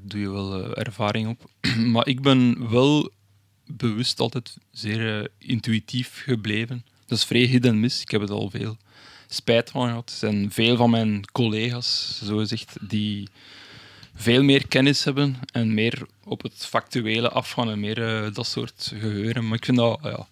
doe 0.00 0.20
je 0.20 0.30
wel 0.30 0.74
ervaring 0.74 1.28
op. 1.28 1.50
maar 1.92 2.06
ik 2.06 2.22
ben 2.22 2.70
wel 2.70 3.10
bewust 3.76 4.20
altijd 4.20 4.56
zeer 4.70 5.20
eh, 5.20 5.28
intuïtief 5.38 6.22
gebleven. 6.24 6.84
Dat 7.06 7.18
is 7.18 7.24
vrij 7.24 7.44
hit 7.44 7.64
en 7.64 7.80
miss. 7.80 8.00
Ik 8.00 8.10
heb 8.10 8.20
het 8.20 8.30
al 8.30 8.50
veel 8.50 8.76
spijt 9.28 9.70
van 9.70 9.86
gehad. 9.86 10.10
Er 10.10 10.16
zijn 10.16 10.52
veel 10.52 10.76
van 10.76 10.90
mijn 10.90 11.24
collega's, 11.32 12.20
zo 12.24 12.36
gezegd, 12.36 12.76
die 12.80 13.28
veel 14.14 14.42
meer 14.42 14.68
kennis 14.68 15.04
hebben 15.04 15.36
en 15.52 15.74
meer 15.74 16.06
op 16.24 16.42
het 16.42 16.66
factuele 16.66 17.30
afgaan 17.30 17.70
en 17.70 17.80
meer 17.80 18.24
eh, 18.24 18.34
dat 18.34 18.46
soort 18.46 18.92
geheuren. 18.94 19.48
Maar 19.48 19.56
ik 19.56 19.64
vind 19.64 19.76
dat, 19.76 19.98
ja, 20.02 20.26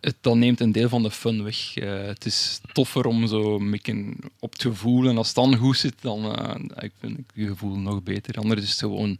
het, 0.00 0.16
dat 0.20 0.36
neemt 0.36 0.60
een 0.60 0.72
deel 0.72 0.88
van 0.88 1.02
de 1.02 1.10
fun 1.10 1.44
weg. 1.44 1.76
Eh, 1.76 2.06
het 2.06 2.24
is 2.24 2.60
toffer 2.72 3.06
om 3.06 3.26
zo 3.26 3.58
een 3.82 4.16
op 4.38 4.52
het 4.52 4.62
gevoel, 4.62 5.08
en 5.08 5.16
als 5.16 5.26
het 5.26 5.36
dan 5.36 5.56
goed 5.56 5.76
zit, 5.76 5.94
dan 6.00 6.32
ik 6.78 6.92
vind 7.00 7.18
ik 7.18 7.24
je 7.34 7.46
gevoel 7.46 7.76
nog 7.76 8.02
beter. 8.02 8.34
Anders 8.34 8.62
is 8.62 8.70
het 8.70 8.78
gewoon 8.78 9.18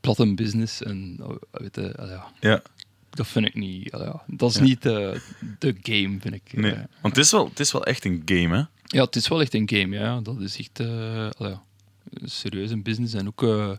plat 0.00 0.18
een 0.18 0.36
business 0.36 0.82
en 0.82 1.16
eh, 1.20 1.28
weet 1.50 1.74
je, 1.76 1.88
eh, 1.92 2.08
ja, 2.08 2.32
Ja, 2.40 2.62
dat 3.10 3.26
vind 3.26 3.46
ik 3.46 3.54
niet. 3.54 3.90
eh, 3.90 4.00
ja, 4.00 4.22
dat 4.26 4.50
is 4.50 4.56
Ja. 4.56 4.62
niet 4.62 4.82
de, 4.82 5.20
de 5.58 5.74
game, 5.82 6.16
vind 6.20 6.34
ik. 6.34 6.52
nee. 6.52 6.72
Eh, 6.72 6.78
Want 7.00 7.16
het 7.16 7.24
is, 7.24 7.30
wel, 7.30 7.48
het 7.48 7.60
is 7.60 7.72
wel 7.72 7.84
echt 7.84 8.04
een 8.04 8.22
game, 8.24 8.56
hè? 8.56 8.62
ja, 8.98 9.04
het 9.04 9.16
is 9.16 9.28
wel 9.28 9.40
echt 9.40 9.54
een 9.54 9.68
game, 9.72 9.96
ja. 9.98 10.20
Dat 10.20 10.40
is 10.40 10.58
echt 10.58 10.80
eh, 10.80 11.30
al 11.38 11.48
ja, 11.48 11.62
een 12.10 12.28
serieuze 12.30 12.76
business 12.76 13.14
en 13.14 13.26
ook 13.26 13.42
eh, 13.42 13.70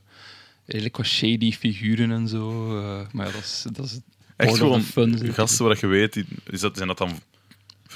redelijk 0.66 0.97
wat 0.97 1.05
shady 1.05 1.51
figuren 1.51 2.11
en 2.11 2.28
zo. 2.28 2.78
eh, 2.80 3.07
maar 3.11 3.26
ja, 3.26 3.32
dat 3.32 3.41
is, 3.41 3.66
dat 3.72 3.86
is 3.86 3.99
Echt 4.36 4.57
gewoon 4.57 4.82
fun. 4.82 5.34
gasten 5.34 5.66
waar 5.66 5.78
je 5.80 5.88
weet, 5.88 6.13
die- 6.13 6.26
is 6.49 6.59
dat, 6.59 6.76
zijn 6.76 6.88
dat 6.88 6.97
dan 6.97 7.20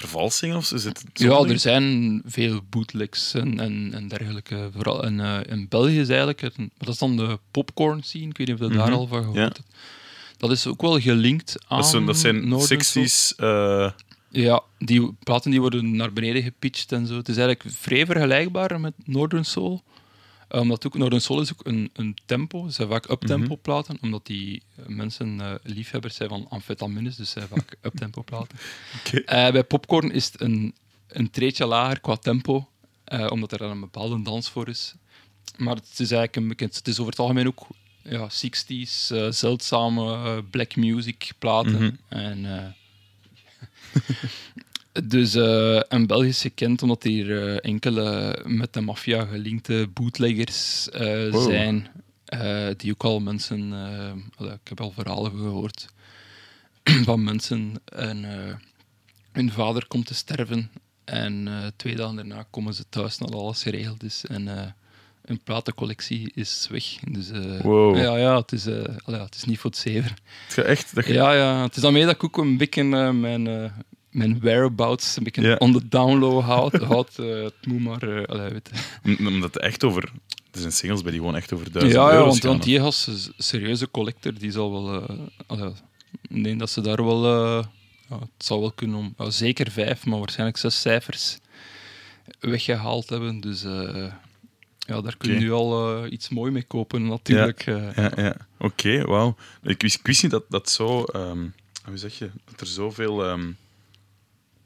vervalsingen 0.00 0.56
of 0.56 0.72
is 0.72 0.84
het 0.84 1.02
Ja, 1.14 1.38
er 1.44 1.58
zijn 1.58 2.22
veel 2.26 2.60
bootlegs 2.70 3.34
en, 3.34 3.60
en, 3.60 3.90
en 3.94 4.08
dergelijke. 4.08 4.70
Vooral 4.74 5.04
in, 5.04 5.20
eh, 5.20 5.38
in 5.48 5.66
België 5.68 6.00
is 6.00 6.08
eigenlijk, 6.08 6.40
het, 6.40 6.54
dat 6.78 6.88
is 6.88 6.98
dan 6.98 7.16
de 7.16 7.38
popcorn 7.50 8.02
scene. 8.02 8.26
Ik 8.28 8.36
weet 8.38 8.46
niet 8.46 8.60
of 8.60 8.68
je 8.68 8.74
daar 8.76 8.86
Mhm, 8.88 8.96
al 8.96 9.06
van 9.06 9.18
gehoord 9.18 9.36
ja. 9.36 9.42
hebt. 9.44 9.60
Dat 10.36 10.50
is 10.50 10.66
ook 10.66 10.80
wel 10.80 11.00
gelinkt 11.00 11.56
aan 11.68 11.78
Dat 11.78 11.86
zijn, 11.88 12.06
dat 12.06 12.16
zijn 12.18 12.48
Northern 12.48 12.80
60s. 12.84 13.34
eh, 13.36 13.90
Ja, 14.28 14.62
die 14.78 15.14
platen 15.24 15.50
die 15.50 15.60
worden 15.60 15.96
naar 15.96 16.12
beneden 16.12 16.42
gepitcht 16.42 16.92
en 16.92 17.06
zo. 17.06 17.16
Het 17.16 17.28
is 17.28 17.36
eigenlijk 17.36 17.76
vrij 17.76 18.06
vergelijkbaar 18.06 18.80
met 18.80 18.92
Northern 19.04 19.44
Soul. 19.44 19.82
Eh, 20.50 20.60
Omdat 20.60 20.86
ook 20.86 20.94
Northern 20.94 21.20
Soul 21.20 21.40
is 21.40 21.52
ook 21.52 21.66
een, 21.66 21.90
een 21.92 22.16
tempo. 22.26 22.66
Ze 22.66 22.72
zijn 22.72 22.88
vaak 22.88 23.10
uptempo 23.10 23.56
platen, 23.56 23.98
omdat 24.00 24.26
die 24.26 24.62
eh, 24.76 24.86
mensen 24.86 25.40
eh, 25.40 25.54
liefhebbers 25.62 26.14
zijn 26.14 26.28
van 26.28 26.46
amfetamines, 26.48 27.16
dus 27.16 27.30
ze 27.30 27.38
zijn 27.38 27.48
vaak 27.48 27.76
uptempo 27.92 28.22
platen. 28.22 28.58
Bij 29.26 29.64
popcorn 29.64 30.12
is 30.12 30.26
het 30.26 30.40
een, 30.40 30.74
een 31.08 31.30
treetje 31.30 31.66
lager 31.66 32.00
qua 32.00 32.16
tempo, 32.16 32.68
omdat 33.28 33.52
er 33.52 33.58
dan 33.58 33.70
een 33.70 33.80
bepaalde 33.80 34.22
dans 34.22 34.50
voor 34.50 34.68
is. 34.68 34.94
Maar 35.56 35.74
het 35.74 35.90
is 35.90 35.98
eigenlijk 35.98 36.36
een 36.36 36.48
bekend. 36.48 36.76
Het 36.76 36.88
is 36.88 36.98
over 36.98 37.10
het 37.10 37.20
algemeen 37.20 37.46
ook 37.46 37.66
ja, 38.02 38.28
60s, 38.28 39.08
eh, 39.08 39.30
zeldzame 39.30 40.42
black 40.42 40.76
music 40.76 41.32
platen. 41.38 41.72
Mhm. 41.72 41.92
En, 42.08 42.44
dus 45.04 45.34
eh 45.34 45.92
en 45.92 46.06
België 46.06 46.28
is 46.28 46.40
gekend 46.40 46.82
omdat 46.82 47.02
hier 47.02 47.48
eh, 47.48 47.70
enkele 47.70 48.38
met 48.46 48.72
de 48.72 48.80
maffia 48.80 49.24
gelinkte 49.24 49.88
bootleggers 49.94 50.88
eh, 50.90 51.30
Wow. 51.30 51.50
zijn. 51.50 51.88
die 52.76 52.92
ook 52.92 53.02
al 53.04 53.20
mensen. 53.20 53.72
ik 54.38 54.68
heb 54.68 54.80
al 54.80 54.90
verhalen 54.92 55.30
gehoord 55.30 55.86
van 57.08 57.24
mensen. 57.24 57.74
En 57.84 58.24
hun 59.32 59.50
vader 59.52 59.86
komt 59.86 60.06
te 60.06 60.14
sterven. 60.14 60.70
En 61.04 61.48
twee 61.76 61.96
dagen 61.96 62.16
daarna 62.16 62.46
komen 62.50 62.74
ze 62.74 62.84
thuis 62.88 63.18
nadat 63.18 63.34
alles 63.40 63.62
geregeld 63.62 64.02
is. 64.02 64.24
En 64.26 64.74
hun 65.24 65.40
platencollectie 65.44 66.32
is 66.34 66.66
weg. 66.70 66.84
Dus 67.10 67.30
Wow. 67.62 67.96
ja, 67.96 68.16
ja, 68.16 68.36
het 68.36 68.52
is, 68.52 68.66
allee, 69.04 69.20
het 69.20 69.34
is 69.34 69.44
niet 69.44 69.58
voor 69.58 69.70
het 69.70 69.78
zeven. 69.78 70.10
het 70.44 70.54
gaat 70.54 70.64
echt. 70.64 70.94
Dat 70.94 71.06
je- 71.06 71.12
Ja, 71.12 71.32
ja, 71.32 71.62
het 71.62 71.76
is 71.76 71.82
daarmee 71.82 72.04
dat 72.04 72.14
ik 72.14 72.24
ook 72.24 72.36
een 72.38 72.56
beetje 72.56 72.82
eh, 72.82 73.10
mijn, 73.10 73.72
mijn 74.10 74.40
whereabouts 74.40 75.16
een 75.16 75.22
beetje 75.22 75.42
Ja. 75.42 75.54
on 75.54 75.72
the 75.72 75.88
download 75.88 76.42
houd. 76.44 76.72
houd 76.82 77.18
eh, 77.18 77.42
het 77.42 77.66
moet 77.66 77.80
maar... 77.80 78.26
allee, 78.26 78.50
weet 78.50 78.70
je. 79.02 79.16
Omdat 79.26 79.54
het 79.54 79.62
echt 79.62 79.84
over. 79.84 80.12
Er 80.52 80.60
zijn 80.60 80.72
singles 80.72 81.02
bij 81.02 81.10
die 81.10 81.20
gewoon 81.20 81.36
echt 81.36 81.52
over 81.52 81.72
duizend 81.72 81.94
Ja, 82.02 82.12
ja 82.12 82.24
want, 82.24 82.42
want 82.42 82.62
die 82.62 82.80
gast 82.80 83.08
is 83.08 83.30
serieuze 83.36 83.90
collector. 83.90 84.34
Die 84.38 84.50
zal 84.50 84.72
wel... 84.72 85.06
allee, 85.46 85.72
ik 86.28 86.44
denk 86.44 86.58
dat 86.58 86.70
ze 86.70 86.80
daar 86.80 87.04
wel... 87.04 87.26
ja, 88.08 88.18
het 88.18 88.28
zal 88.38 88.60
wel 88.60 88.72
kunnen 88.72 88.96
om... 88.96 89.14
ja, 89.18 89.30
zeker 89.30 89.70
vijf, 89.70 90.06
maar 90.06 90.18
waarschijnlijk 90.18 90.58
zes 90.58 90.80
cijfers 90.80 91.38
weggehaald 92.40 93.08
hebben. 93.08 93.40
Dus 93.40 93.64
ja, 94.86 95.00
daar 95.00 95.16
kun 95.16 95.32
je 95.32 95.38
nu 95.38 95.52
al 95.52 96.06
iets 96.06 96.28
mooi 96.28 96.50
mee 96.52 96.62
kopen, 96.62 97.06
natuurlijk. 97.06 97.66
eh. 97.66 97.94
Ja, 97.96 98.12
ja. 98.16 98.36
Oké, 98.58 99.04
wauw. 99.04 99.36
Ik 99.62 99.82
wist, 99.82 99.98
ik 99.98 100.06
wist 100.06 100.22
niet 100.22 100.30
dat 100.32 100.44
dat 100.48 100.70
zo. 100.70 101.02
ehm, 101.04 101.46
hoe 101.84 101.96
zeg 101.96 102.18
je? 102.18 102.30
Dat 102.44 102.60
er 102.60 102.66
zoveel 102.66 103.24
ehm, 103.24 103.50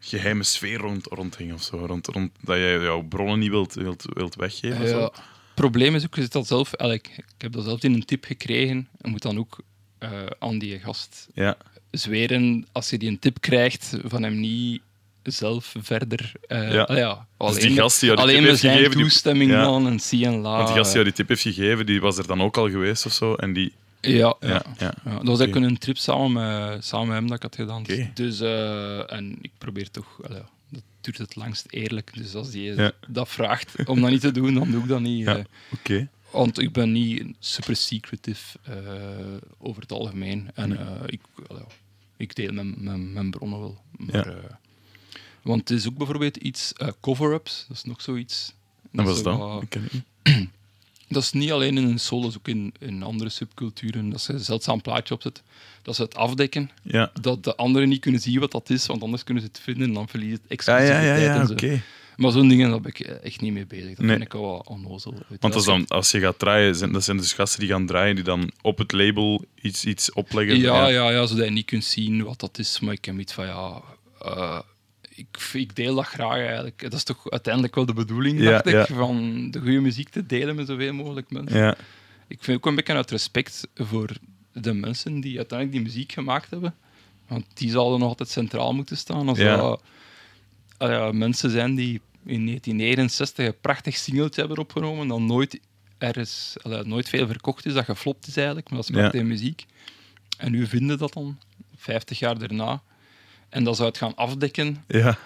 geheime 0.04 0.42
sfeer 0.42 0.78
rond, 0.78 1.06
rond 1.06 1.36
hing 1.36 1.52
of 1.52 1.62
zo. 1.62 1.76
Rond, 1.86 2.06
rond, 2.06 2.30
dat 2.40 2.56
jij 2.56 2.78
jouw 2.80 3.02
bronnen 3.02 3.38
niet 3.38 3.50
wilt, 3.50 3.74
wilt, 3.74 4.04
wilt 4.12 4.34
weggeven. 4.34 4.82
Ja, 4.82 4.88
zo. 4.88 5.10
probleem 5.54 5.94
is 5.94 6.04
ook, 6.04 6.14
je 6.14 6.20
zit 6.22 6.32
dat 6.32 6.46
zelf, 6.46 6.72
eigenlijk, 6.72 7.16
ik 7.18 7.24
heb 7.42 7.52
dat 7.52 7.64
zelf 7.64 7.82
in 7.82 7.94
een 7.94 8.04
tip 8.04 8.24
gekregen 8.24 8.88
en 9.00 9.10
moet 9.10 9.22
dan 9.22 9.38
ook 9.38 9.58
eh, 9.98 10.10
aan 10.38 10.58
die 10.58 10.78
gast 10.78 11.28
Ja, 11.34 11.56
zweren 11.90 12.66
als 12.72 12.90
je 12.90 12.98
die 12.98 13.08
een 13.08 13.18
tip 13.18 13.40
krijgt 13.40 13.96
van 14.04 14.22
hem 14.22 14.40
niet 14.40 14.82
zelf 15.22 15.74
verder. 15.82 16.32
eh, 16.46 16.72
Ja. 16.72 16.86
ja, 16.96 17.26
alleen, 17.36 17.60
die 17.60 17.74
gast 17.76 18.00
die 18.00 18.08
die 18.10 18.18
alleen 18.18 18.36
tip 18.38 18.44
heeft 18.46 18.60
zijn 18.60 18.72
gegeven, 18.76 18.96
die- 18.96 19.02
toestemming 19.04 19.50
ja. 19.50 19.62
dan 19.62 19.86
en 19.86 20.00
zie 20.00 20.26
en 20.26 20.36
la. 20.40 20.56
want 20.56 20.66
die 20.66 20.76
gast 20.76 20.92
die 20.92 21.00
jou 21.00 21.04
die 21.04 21.12
tip 21.12 21.28
heeft 21.28 21.42
gegeven, 21.42 21.86
die 21.86 22.00
was 22.00 22.18
er 22.18 22.26
dan 22.26 22.42
ook 22.42 22.56
al 22.56 22.70
geweest 22.70 23.06
of 23.06 23.12
zo. 23.12 23.34
En 23.34 23.52
die... 23.52 23.72
ja, 24.06 24.36
ja. 24.40 24.62
Ja, 24.78 24.94
dat 25.04 25.26
was 25.26 25.40
ook 25.40 25.54
een 25.54 25.78
trip 25.78 25.96
samen 25.96 26.32
met, 26.32 26.84
samen 26.84 27.08
met 27.08 27.16
hem 27.16 27.26
dat 27.26 27.36
ik 27.36 27.42
had 27.42 27.54
gedaan. 27.54 27.84
Dus, 28.14 28.40
eh, 28.40 29.12
en 29.12 29.38
ik 29.40 29.50
probeer 29.58 29.90
toch, 29.90 30.20
ja, 30.28 30.48
dat 30.68 30.82
duurt 31.00 31.18
het 31.18 31.36
langst 31.36 31.66
eerlijk. 31.70 32.10
Dus 32.14 32.34
als 32.34 32.50
die 32.50 32.92
dat 33.08 33.28
vraagt 33.28 33.88
om 33.88 34.00
dat 34.00 34.10
niet 34.10 34.20
te 34.20 34.30
doen, 34.30 34.54
dan 34.54 34.70
doe 34.70 34.82
ik 34.82 34.88
dat 34.88 35.00
niet. 35.00 35.24
Ja. 35.24 35.36
eh. 35.36 35.44
Oké. 35.72 36.08
want 36.30 36.58
ik 36.58 36.72
ben 36.72 36.92
niet 36.92 37.24
super 37.38 37.76
secretive 37.76 38.58
eh, 38.62 38.74
over 39.58 39.82
het 39.82 39.92
algemeen. 39.92 40.50
En 40.54 40.78
ik, 41.06 41.20
ik 42.16 42.34
deel 42.34 42.52
mijn, 42.52 42.74
mijn, 42.78 43.12
mijn 43.12 43.30
bronnen 43.30 43.60
wel. 43.60 43.82
Maar, 43.96 44.58
want 45.42 45.68
het 45.68 45.78
is 45.78 45.88
ook 45.88 45.96
bijvoorbeeld 45.96 46.36
iets, 46.36 46.72
cover-ups, 47.00 47.64
dat 47.68 47.76
is 47.76 47.84
nog 47.84 48.00
zoiets. 48.00 48.54
Is 48.92 49.16
zo 49.16 49.22
dat? 49.22 49.62
Ik 49.62 49.70
ken 49.70 49.88
niet. 49.92 50.48
Dat 51.14 51.22
is 51.22 51.32
niet 51.32 51.52
alleen 51.52 51.76
in 51.76 51.84
een 51.84 51.98
soul, 52.00 52.20
dat 52.20 52.30
is 52.30 52.36
ook 52.36 52.48
in, 52.48 52.74
in 52.78 53.02
andere 53.02 53.30
subculturen. 53.30 54.10
Dat 54.10 54.20
ze 54.20 54.32
een 54.32 54.40
zeldzaam 54.40 54.80
plaatje 54.80 55.14
opzet. 55.14 55.42
Dat 55.82 55.94
ze 55.96 56.02
het 56.02 56.14
afdekken, 56.16 56.70
Ja. 56.82 57.10
dat 57.20 57.44
de 57.44 57.56
anderen 57.56 57.88
niet 57.88 58.00
kunnen 58.00 58.20
zien 58.20 58.40
wat 58.40 58.50
dat 58.52 58.70
is, 58.70 58.86
want 58.86 59.02
anders 59.02 59.24
kunnen 59.24 59.42
ze 59.42 59.48
het 59.48 59.60
vinden 59.60 59.88
en 59.88 59.94
dan 59.94 60.08
verliezen 60.08 60.34
het 60.38 60.42
Ja, 60.48 60.54
exclusiviteit. 60.54 61.04
ja, 61.04 61.14
ja, 61.14 61.34
ja 61.34 61.40
en 61.40 61.46
zo. 61.46 61.52
oké. 61.52 61.82
Maar 62.16 62.30
zo'n 62.32 62.48
dingen, 62.48 62.70
daar 62.70 62.80
ben 62.80 62.90
ik 62.90 63.00
echt 63.00 63.40
niet 63.40 63.52
mee 63.52 63.66
bezig. 63.66 63.88
Dat 63.88 63.98
Nee. 63.98 64.08
vind 64.16 64.22
ik 64.24 64.32
wel 64.32 64.62
onnozel. 64.68 65.14
Want 65.40 65.54
als, 65.54 65.64
dan, 65.64 65.86
als 65.88 66.10
je 66.10 66.20
gaat 66.20 66.38
draaien, 66.38 66.74
zijn, 66.76 66.92
dat 66.92 67.04
zijn 67.04 67.16
dus 67.16 67.32
gasten 67.32 67.60
die 67.60 67.68
gaan 67.68 67.86
draaien, 67.86 68.14
die 68.14 68.24
dan 68.24 68.50
op 68.62 68.78
het 68.78 68.92
label 68.92 69.44
iets, 69.62 69.84
iets 69.84 70.12
opleggen. 70.12 70.58
Ja, 70.58 70.88
ja, 70.88 71.10
ja, 71.10 71.26
zodat 71.26 71.44
je 71.44 71.50
niet 71.50 71.66
kunt 71.66 71.84
zien 71.84 72.22
wat 72.24 72.40
dat 72.40 72.58
is. 72.58 72.80
Maar 72.80 72.92
ik 72.94 73.04
heb 73.04 73.18
iets 73.18 73.32
van, 73.32 73.46
ja... 73.46 73.82
eh, 74.22 74.58
ik, 75.14 75.50
ik 75.52 75.76
deel 75.76 75.94
dat 75.94 76.06
graag 76.06 76.36
eigenlijk. 76.38 76.80
Dat 76.82 76.92
is 76.92 77.04
toch 77.04 77.30
uiteindelijk 77.30 77.74
wel 77.74 77.86
de 77.86 77.92
bedoeling, 77.94 78.40
Ja, 78.40 78.50
dacht 78.50 78.66
ik, 78.66 78.72
ja. 78.72 78.86
van 78.86 79.50
de 79.50 79.58
goede 79.60 79.80
muziek 79.80 80.08
te 80.08 80.26
delen 80.26 80.56
met 80.56 80.66
zoveel 80.66 80.92
mogelijk 80.94 81.30
mensen. 81.30 81.58
Ja. 81.58 81.76
Ik 82.26 82.38
vind 82.44 82.56
ook 82.56 82.66
een 82.66 82.74
beetje 82.74 82.94
uit 82.94 83.10
respect 83.10 83.68
voor 83.74 84.10
de 84.52 84.72
mensen 84.74 85.20
die 85.20 85.36
uiteindelijk 85.36 85.78
die 85.78 85.86
muziek 85.86 86.12
gemaakt 86.12 86.50
hebben. 86.50 86.74
Want 87.28 87.46
die 87.54 87.70
zouden 87.70 87.98
nog 87.98 88.08
altijd 88.08 88.28
centraal 88.28 88.74
moeten 88.74 88.96
staan. 88.96 89.28
Als 89.28 89.38
Ja. 89.38 89.56
dat 89.56 89.82
ah 90.76 90.90
ja, 90.90 91.12
mensen 91.12 91.50
zijn 91.50 91.74
die 91.74 92.00
in 92.24 92.46
1969 92.46 93.46
een 93.46 93.60
prachtig 93.60 93.96
singeltje 93.96 94.40
hebben 94.40 94.58
opgenomen, 94.58 95.08
dan 95.08 95.26
nooit 95.26 95.60
ergens, 95.98 96.54
allee, 96.62 96.82
nooit 96.84 97.08
veel 97.08 97.26
verkocht 97.26 97.66
is, 97.66 97.72
dat 97.72 97.84
geflopt 97.84 98.26
is 98.26 98.36
eigenlijk, 98.36 98.68
maar 98.70 98.78
dat 98.78 98.88
is 98.88 98.94
prachtige 98.96 99.24
muziek. 99.24 99.64
En 100.38 100.50
nu 100.50 100.66
vinden 100.66 100.98
dat 100.98 101.12
dan, 101.12 101.38
50 101.76 102.18
jaar 102.18 102.38
daarna. 102.38 102.82
En 103.54 103.64
dat 103.64 103.76
zou 103.76 103.88
het 103.88 103.98
gaan 103.98 104.14
afdekken, 104.14 104.84
ja. 104.88 105.18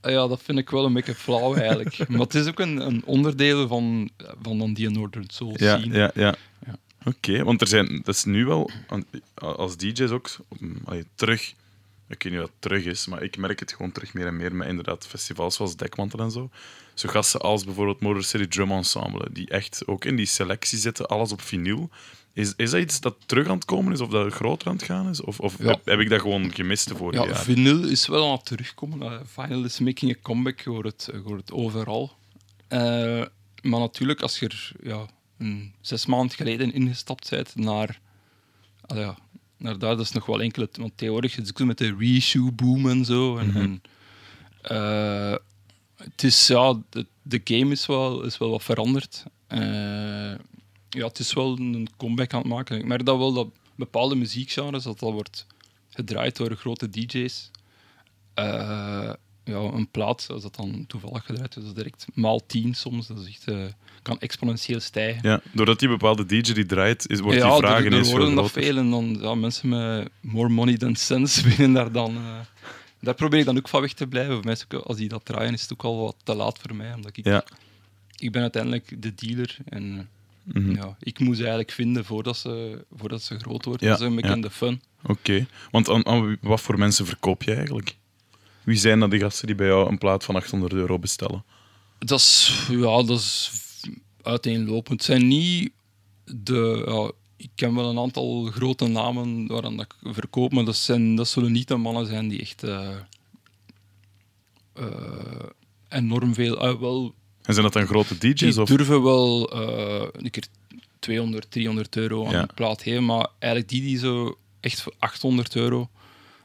Ah 0.00 0.10
ja, 0.10 0.26
dat 0.26 0.42
vind 0.42 0.58
ik 0.58 0.70
wel 0.70 0.84
een 0.84 0.92
beetje 0.92 1.14
flauw 1.14 1.54
eigenlijk. 1.54 1.98
maar 2.08 2.20
het 2.20 2.34
is 2.34 2.46
ook 2.46 2.58
een, 2.60 2.86
een 2.86 3.02
onderdeel 3.04 3.68
van, 3.68 4.10
van 4.42 4.58
dan 4.58 4.74
die 4.74 4.90
Northern 4.90 5.24
Soul 5.30 5.54
Ja, 5.56 5.78
scene. 5.78 5.96
ja, 5.98 6.10
ja. 6.14 6.34
Ja. 6.66 6.78
Oké, 7.04 7.44
want 7.44 7.60
er 7.60 7.66
zijn, 7.66 8.00
dat 8.04 8.14
is 8.14 8.24
nu 8.24 8.44
wel, 8.44 8.70
als 9.34 9.76
DJ's 9.76 10.10
ook, 10.10 10.30
allee, 10.84 11.04
terug, 11.14 11.54
ik 12.08 12.22
weet 12.22 12.32
niet 12.32 12.40
wat 12.40 12.50
terug 12.58 12.84
is, 12.84 13.06
maar 13.06 13.22
ik 13.22 13.36
merk 13.36 13.60
het 13.60 13.72
gewoon 13.72 13.92
terug 13.92 14.14
meer 14.14 14.26
en 14.26 14.36
meer 14.36 14.54
met 14.54 14.68
inderdaad 14.68 15.06
festivals 15.06 15.54
zoals 15.54 15.76
Dekmantel 15.76 16.18
en 16.18 16.30
zo. 16.30 16.50
Zo 16.94 17.08
gasten 17.08 17.40
als 17.40 17.64
bijvoorbeeld 17.64 18.00
Motor 18.00 18.24
City 18.24 18.46
Drum 18.46 18.70
Ensemble, 18.70 19.28
die 19.32 19.48
echt 19.48 19.82
ook 19.86 20.04
in 20.04 20.16
die 20.16 20.26
selectie 20.26 20.78
zitten, 20.78 21.06
alles 21.06 21.32
op 21.32 21.40
vinyl. 21.40 21.90
Is, 22.34 22.52
is 22.56 22.70
dat 22.70 22.80
iets 22.80 23.00
dat 23.00 23.16
terug 23.26 23.46
aan 23.48 23.54
het 23.54 23.64
komen 23.64 23.92
is, 23.92 24.00
of 24.00 24.08
dat 24.10 24.32
groter 24.32 24.68
aan 24.68 24.74
het 24.76 24.84
gaan 24.84 25.08
is? 25.08 25.20
Of, 25.22 25.40
of 25.40 25.58
Ja. 25.58 25.64
heb, 25.64 25.80
heb 25.86 25.98
ik 26.00 26.08
dat 26.08 26.20
gewoon 26.20 26.54
gemist 26.54 26.88
de 26.88 26.96
vorige 26.96 27.22
Ja, 27.22 27.28
jaar? 27.28 27.38
vinyl 27.42 27.84
is 27.88 28.06
wel 28.06 28.26
aan 28.26 28.36
het 28.36 28.44
terugkomen. 28.44 29.02
Eh, 29.12 29.18
vinyl 29.24 29.64
is 29.64 29.78
making 29.78 30.10
a 30.12 30.18
comeback, 30.22 30.60
je 30.60 30.70
hoort 30.70 30.84
het, 30.86 31.08
je 31.12 31.20
hoort 31.24 31.40
het 31.40 31.52
overal. 31.52 32.12
Eh, 32.68 32.78
maar 33.62 33.80
natuurlijk, 33.80 34.20
als 34.22 34.38
je 34.38 34.48
er 34.48 34.72
ja, 34.82 35.06
een 35.38 35.72
zes 35.80 36.06
maanden 36.06 36.36
geleden 36.36 36.72
ingestapt 36.72 37.30
bent 37.30 37.54
naar, 37.56 38.00
ah 38.86 38.96
ja, 38.96 39.16
naar 39.56 39.78
daar, 39.78 39.96
dat 39.96 40.04
is 40.04 40.12
nog 40.12 40.26
wel 40.26 40.40
enkele... 40.42 40.68
Want 40.72 40.92
tegenwoordig 40.96 41.30
is 41.38 41.48
het 41.48 41.60
ook 41.60 41.66
met 41.66 41.78
de 41.78 41.94
reissue 41.98 42.52
boom 42.52 42.88
en 42.88 43.04
zo. 43.04 43.36
En, 43.36 43.46
Mhm. 43.46 43.56
en, 43.58 43.82
eh, 44.62 45.36
het 45.96 46.22
is, 46.22 46.46
ja, 46.46 46.80
de, 46.90 47.06
de 47.22 47.40
game 47.44 47.70
is 47.72 47.86
wel, 47.86 48.22
is 48.22 48.38
wel 48.38 48.50
wat 48.50 48.62
veranderd. 48.62 49.24
Ja, 50.92 51.06
het 51.06 51.18
is 51.18 51.32
wel 51.32 51.58
een 51.58 51.88
comeback 51.96 52.32
aan 52.34 52.40
het 52.40 52.48
maken. 52.48 52.78
Ik 52.78 52.84
merk 52.86 53.04
dat 53.06 53.18
wel 53.18 53.32
dat 53.32 53.48
bepaalde 53.74 54.14
muziekgenres, 54.14 54.82
dat 54.82 54.98
dat 54.98 55.12
wordt 55.12 55.46
gedraaid 55.88 56.36
door 56.36 56.54
grote 56.56 56.88
DJ's. 56.90 57.50
Eh, 58.34 59.12
ja, 59.44 59.56
een 59.58 59.88
plaat, 59.90 60.26
als 60.30 60.42
dat 60.42 60.54
dan 60.56 60.84
toevallig 60.86 61.24
gedraaid 61.24 61.56
is, 61.56 61.62
dat 61.62 61.64
is 61.64 61.74
direct 61.74 62.06
maal 62.14 62.46
10 62.46 62.74
soms. 62.74 63.06
Dat 63.06 63.18
is 63.18 63.26
echt, 63.26 63.48
eh, 63.48 63.64
kan 64.02 64.18
exponentieel 64.20 64.80
stijgen. 64.80 65.28
Ja, 65.28 65.40
doordat 65.52 65.78
die 65.78 65.88
bepaalde 65.88 66.26
DJ 66.26 66.52
die 66.52 66.66
draait, 66.66 67.08
is, 67.10 67.20
wordt 67.20 67.38
ja, 67.38 67.48
die 67.48 67.56
vraag 67.58 67.84
ineens 67.84 68.08
veel 68.08 68.18
worden 68.18 68.34
dat 68.34 68.50
veel 68.50 68.76
en 68.76 68.90
dan 68.90 69.18
ja, 69.20 69.34
mensen 69.34 69.68
met 69.68 70.08
more 70.20 70.48
money 70.48 70.76
than 70.76 70.96
sense 70.96 71.42
binnen 71.48 71.72
daar 71.72 71.92
dan. 71.92 72.16
eh, 72.16 72.38
daar 73.00 73.14
probeer 73.14 73.38
ik 73.38 73.44
dan 73.44 73.56
ook 73.56 73.68
van 73.68 73.80
weg 73.80 73.92
te 73.92 74.06
blijven. 74.06 74.42
Voor 74.42 74.56
ook, 74.78 74.84
als 74.86 74.96
die 74.96 75.08
dat 75.08 75.24
draaien, 75.24 75.52
is 75.52 75.62
het 75.62 75.72
ook 75.72 75.84
al 75.84 76.00
wat 76.02 76.16
te 76.24 76.34
laat 76.34 76.58
voor 76.58 76.74
mij. 76.76 76.94
Omdat 76.94 77.16
ik, 77.16 77.24
Ja. 77.24 77.44
ik 78.16 78.32
ben 78.32 78.42
uiteindelijk 78.42 79.02
de 79.02 79.14
dealer 79.14 79.56
en 79.64 80.08
Mhm. 80.44 80.74
ja, 80.74 80.96
ik 81.00 81.18
moet 81.18 81.36
ze 81.36 81.40
eigenlijk 81.42 81.72
vinden 81.72 82.04
voordat 82.04 82.36
ze, 82.36 82.84
voordat 82.90 83.22
ze 83.22 83.38
groot 83.38 83.64
worden. 83.64 83.86
Ja, 83.86 83.92
dat 83.92 84.02
is 84.02 84.06
een 84.08 84.14
beetje 84.14 84.34
ja. 84.34 84.40
de 84.40 84.50
fun. 84.50 84.82
Oké, 85.02 85.46
want 85.70 85.88
aan, 85.88 86.06
aan 86.06 86.36
wat 86.40 86.60
voor 86.60 86.78
mensen 86.78 87.06
verkoop 87.06 87.42
je 87.42 87.54
eigenlijk? 87.54 87.96
Wie 88.64 88.76
zijn 88.76 89.00
dan 89.00 89.10
die 89.10 89.20
gasten 89.20 89.46
die 89.46 89.56
bij 89.56 89.66
jou 89.66 89.88
een 89.88 89.98
plaat 89.98 90.24
van 90.24 90.36
800 90.36 90.72
euro 90.72 90.98
bestellen? 90.98 91.44
Dat 91.98 92.18
is, 92.18 92.66
ja, 92.70 93.02
dat 93.02 93.18
is 93.18 93.50
uiteenlopend. 94.22 94.88
Het 94.88 95.04
zijn 95.04 95.28
niet 95.28 95.72
de. 96.24 96.82
Ja, 96.86 97.10
ik 97.36 97.50
ken 97.54 97.74
wel 97.74 97.90
een 97.90 97.98
aantal 97.98 98.44
grote 98.44 98.86
namen 98.86 99.46
waaraan 99.46 99.76
dat 99.76 99.86
ik 99.86 100.14
verkoop, 100.14 100.52
maar 100.52 100.64
dat, 100.64 100.76
zijn, 100.76 101.16
dat 101.16 101.28
zullen 101.28 101.52
niet 101.52 101.68
de 101.68 101.76
mannen 101.76 102.06
zijn 102.06 102.28
die 102.28 102.40
echt 102.40 102.62
eh, 102.62 102.96
eh, 104.72 105.46
enorm 105.88 106.34
veel. 106.34 106.58
ah, 106.58 106.80
wel, 106.80 107.14
En 107.42 107.52
zijn 107.54 107.64
dat 107.64 107.72
dan 107.72 107.86
grote 107.86 108.18
DJ's? 108.18 108.38
die 108.40 108.60
Of? 108.60 108.68
durven 108.68 109.02
wel 109.02 109.50
eh, 109.52 110.08
een 110.12 110.30
keer 110.30 110.44
200, 110.98 111.50
300 111.50 111.96
euro 111.96 112.26
aan 112.26 112.32
Ja. 112.32 112.40
een 112.42 112.54
plaat 112.54 112.82
geven, 112.82 113.04
maar 113.04 113.26
eigenlijk 113.38 113.72
die 113.72 113.80
die 113.82 113.98
zo 113.98 114.38
echt 114.60 114.80
voor 114.80 114.94
800 114.98 115.56
euro, 115.56 115.90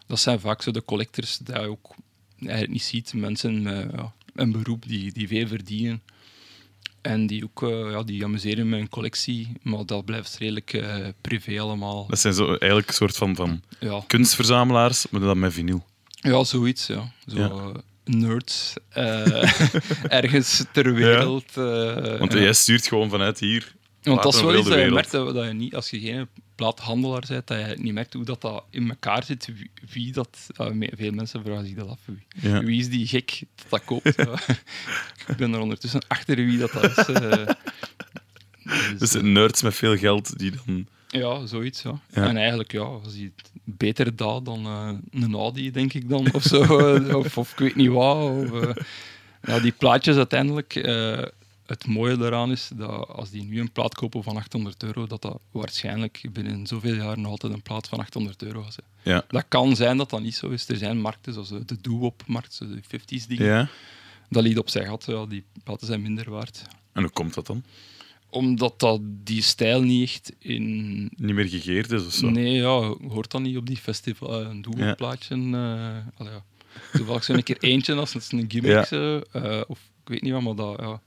dat 0.07 0.19
zijn 0.19 0.39
vaak 0.39 0.61
zo 0.61 0.71
de 0.71 0.83
collectors 0.85 1.37
die 1.37 1.55
je 1.59 1.67
ook 1.69 1.95
eigenlijk 2.39 2.71
niet 2.71 2.83
ziet. 2.83 3.13
Mensen 3.13 3.61
met 3.61 3.87
ja, 3.95 4.13
een 4.35 4.51
beroep 4.51 4.87
die, 4.87 5.11
die 5.11 5.27
veel 5.27 5.47
verdienen. 5.47 6.01
En 7.01 7.27
die 7.27 7.43
ook 7.43 7.63
eh, 7.63 7.91
ja, 7.91 8.03
die 8.03 8.23
amuseren 8.23 8.69
met 8.69 8.79
een 8.79 8.89
collectie, 8.89 9.47
maar 9.61 9.85
dat 9.85 10.05
blijft 10.05 10.37
redelijk 10.37 10.73
eh, 10.73 11.07
privé 11.21 11.59
allemaal. 11.61 12.07
Dat 12.07 12.19
zijn 12.19 12.33
zo 12.33 12.47
eigenlijk 12.55 12.87
een 12.87 12.93
soort 12.93 13.17
van, 13.17 13.35
van 13.35 13.61
Ja, 13.79 14.03
kunstverzamelaars, 14.07 15.09
maar 15.09 15.21
dan 15.21 15.39
met 15.39 15.53
vinyl. 15.53 15.85
ja 16.07 16.43
zoiets, 16.43 16.87
ja. 16.87 17.11
Zo, 17.27 17.37
Ja. 17.37 17.71
Nerds 18.07 18.73
eh, 18.89 19.61
ergens 20.21 20.63
ter 20.71 20.93
wereld. 20.93 21.57
eh, 21.57 22.17
Want 22.19 22.33
jij 22.33 22.53
stuurt 22.53 22.87
gewoon 22.87 23.09
vanuit 23.09 23.39
hier. 23.39 23.75
Want 24.03 24.23
dat 24.23 24.33
is 24.33 24.41
wel 24.41 24.57
iets 24.57 24.69
dat 24.69 24.79
je 24.79 24.91
merkt, 24.91 25.11
dat, 25.11 25.33
dat 25.33 25.45
je 25.45 25.53
niet, 25.53 25.75
als 25.75 25.89
je 25.89 25.99
geen 25.99 26.27
plaathandelaar 26.55 27.23
bent, 27.27 27.47
dat 27.47 27.57
je 27.59 27.75
niet 27.77 27.93
merkt 27.93 28.13
hoe 28.13 28.23
dat, 28.25 28.41
dat 28.41 28.63
in 28.69 28.89
elkaar 28.89 29.23
zit. 29.23 29.45
Wie, 29.45 29.71
wie 29.91 30.11
dat, 30.11 30.37
veel 30.95 31.11
mensen 31.11 31.43
vragen 31.43 31.65
zich 31.65 31.75
dat 31.75 31.87
af. 31.89 31.99
Wie, 32.05 32.51
Ja. 32.51 32.63
wie 32.63 32.79
is 32.79 32.89
die 32.89 33.07
gek 33.07 33.39
dat 33.55 33.65
dat 33.69 33.83
koopt? 33.85 34.05
Ik 35.27 35.37
ben 35.37 35.53
er 35.53 35.59
ondertussen 35.59 36.01
achter 36.07 36.35
wie 36.35 36.57
dat, 36.57 36.71
dat 36.71 36.97
is. 36.97 37.07
eh. 37.07 37.47
Dus, 38.97 39.09
Dus 39.11 39.21
nerds 39.21 39.61
met 39.61 39.75
veel 39.75 39.97
geld 39.97 40.37
die 40.39 40.51
dan... 40.65 40.87
ja, 41.07 41.45
zoiets. 41.45 41.81
Ja. 41.81 41.99
Ja. 42.13 42.27
En 42.27 42.37
eigenlijk, 42.37 42.71
ja, 42.71 42.89
je 43.15 43.31
het 43.35 43.49
beter 43.63 44.15
dat 44.15 44.45
dan 44.45 44.65
eh, 44.65 45.21
een 45.21 45.33
Audi, 45.33 45.71
denk 45.71 45.93
ik 45.93 46.09
dan, 46.09 46.33
of 46.33 46.43
zo. 46.43 46.61
eh, 46.95 47.15
of, 47.15 47.37
of 47.37 47.51
ik 47.51 47.57
weet 47.57 47.75
niet 47.75 47.89
wat. 47.89 48.15
Of, 48.51 48.61
eh, 48.63 48.75
ja, 49.43 49.59
die 49.59 49.71
plaatjes 49.71 50.15
uiteindelijk, 50.15 50.73
het 51.65 51.87
mooie 51.87 52.17
daaraan 52.17 52.51
is 52.51 52.69
dat 52.75 53.07
als 53.07 53.29
die 53.29 53.43
nu 53.43 53.59
een 53.59 53.71
plaat 53.71 53.95
kopen 53.95 54.23
van 54.23 54.35
800 54.37 54.83
euro, 54.83 55.07
dat 55.07 55.21
dat 55.21 55.39
waarschijnlijk 55.51 56.21
binnen 56.33 56.67
zoveel 56.67 56.93
jaar 56.93 57.19
nog 57.19 57.31
altijd 57.31 57.53
een 57.53 57.61
plaat 57.61 57.87
van 57.87 57.99
800 57.99 58.43
euro 58.43 58.61
was. 58.63 58.75
hè. 58.75 59.11
Ja. 59.11 59.25
Dat 59.27 59.45
kan 59.47 59.75
zijn 59.75 59.97
dat 59.97 60.09
dat 60.09 60.21
niet 60.21 60.35
zo 60.35 60.47
is. 60.49 60.69
Er 60.69 60.77
zijn 60.77 60.99
markten 60.99 61.33
zoals 61.33 61.49
de- 61.49 61.65
de 61.65 61.77
doo-wop-markt, 61.81 62.53
zo 62.53 62.65
de 62.67 62.81
50s 62.83 63.27
dingen. 63.27 63.45
ja. 63.45 63.67
Dat 64.29 64.43
liet 64.43 64.57
op 64.57 64.69
zijn 64.69 64.87
gat, 64.87 65.03
ja, 65.07 65.25
die 65.25 65.43
platen 65.63 65.87
zijn 65.87 66.01
minder 66.01 66.29
waard. 66.29 66.61
En 66.93 67.01
hoe 67.01 67.11
komt 67.11 67.33
dat 67.33 67.47
dan? 67.47 67.63
Omdat 68.29 68.79
dat 68.79 68.99
die 69.03 69.41
stijl 69.41 69.81
niet 69.81 70.09
echt 70.09 70.33
in 70.39 70.99
Niet 71.15 71.35
meer 71.35 71.47
gegeerd 71.49 71.91
is 71.91 72.05
of 72.05 72.13
zo? 72.13 72.29
Nee, 72.29 72.53
ja, 72.53 72.95
hoort 73.07 73.31
dat 73.31 73.41
niet 73.41 73.57
op 73.57 73.65
die 73.67 73.77
festival. 73.77 74.41
eh, 74.41 74.49
een 74.49 74.61
doelplaatje. 74.61 75.35
eh 75.35 75.97
allee, 76.19 76.33
ja. 76.33 76.43
Toevallig 76.93 77.23
zo'n 77.23 77.43
keer 77.43 77.57
eentje 77.59 77.93
als 77.95 78.13
het 78.13 78.31
een 78.31 78.45
gimmick. 78.47 78.85
Ja. 78.89 79.19
eh, 79.31 79.61
of 79.67 79.79
ik 80.03 80.09
weet 80.09 80.21
niet 80.21 80.31
wat, 80.33 80.41
maar 80.41 80.55
dat, 80.55 80.79
ja. 80.79 81.01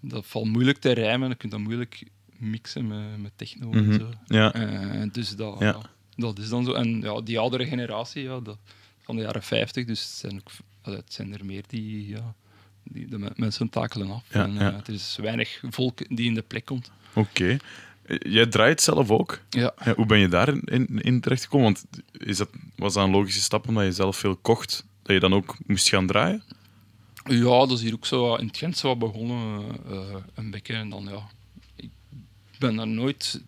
dat 0.00 0.26
valt 0.26 0.46
moeilijk 0.46 0.78
te 0.78 0.92
rijmen. 0.92 1.28
Je 1.28 1.34
kunt 1.34 1.52
dat 1.52 1.60
moeilijk 1.60 2.02
mixen 2.38 2.86
met, 2.86 3.22
met 3.22 3.32
techno 3.36 3.68
Mhm. 3.68 3.90
en 3.92 3.98
zo. 3.98 4.08
Ja. 4.26 5.06
Dus 5.12 5.36
dat, 5.36 5.56
Ja. 5.58 5.66
ja, 5.66 5.80
dat 6.16 6.38
is 6.38 6.48
dan 6.48 6.64
zo. 6.64 6.72
En 6.72 7.00
ja, 7.00 7.20
die 7.20 7.38
oudere 7.38 7.66
generatie 7.66 8.22
ja, 8.22 8.40
dat, 8.40 8.58
van 9.00 9.16
de 9.16 9.22
jaren 9.22 9.42
50, 9.42 9.84
dus 9.84 10.00
het 10.02 10.10
zijn, 10.10 10.34
ook, 10.40 10.50
het 10.94 11.12
zijn 11.12 11.32
er 11.34 11.44
meer 11.44 11.62
die, 11.66 12.08
ja, 12.08 12.34
die 12.84 13.08
de 13.08 13.18
me- 13.18 13.32
mensen 13.36 13.68
takelen 13.68 14.10
af. 14.10 14.22
Ja, 14.32 14.44
en, 14.44 14.52
ja. 14.54 14.60
eh, 14.72 14.78
er 14.86 14.92
is 14.94 15.16
weinig 15.20 15.60
volk 15.70 16.16
die 16.16 16.26
in 16.26 16.34
de 16.34 16.42
plek 16.42 16.64
komt. 16.64 16.90
Oké. 17.14 17.56
Eh, 18.02 18.16
Jij 18.32 18.46
draait 18.46 18.80
zelf 18.82 19.10
ook. 19.10 19.40
Ja, 19.50 19.74
Ja, 19.84 19.94
hoe 19.94 20.06
ben 20.06 20.18
je 20.18 20.28
daar 20.28 20.48
in, 20.48 20.86
in, 21.02 21.20
terechtgekomen? 21.20 21.64
Want 21.64 21.84
is 22.12 22.36
dat, 22.36 22.48
was 22.76 22.94
dat 22.94 23.04
een 23.04 23.10
logische 23.10 23.40
stap 23.40 23.68
omdat 23.68 23.84
je 23.84 23.92
zelf 23.92 24.16
veel 24.16 24.36
kocht, 24.36 24.84
dat 25.02 25.12
je 25.14 25.20
dan 25.20 25.34
ook 25.34 25.56
moest 25.66 25.88
gaan 25.88 26.06
draaien? 26.06 26.42
ja 27.26 27.42
dat 27.66 27.70
is 27.70 27.80
hier 27.82 27.92
ook 27.94 28.06
zo 28.06 28.34
in 28.34 28.46
het 28.46 28.56
Gent 28.56 28.76
zo 28.76 28.88
wat 28.88 28.98
begonnen, 28.98 29.62
eh, 29.90 30.14
een 30.34 30.50
beetje. 30.50 30.74
En 30.74 30.88
dan, 30.88 31.04
ja, 31.10 31.28
ik 31.76 31.90
ben 32.58 32.76
daar 32.76 32.86
nooit, 32.88 33.40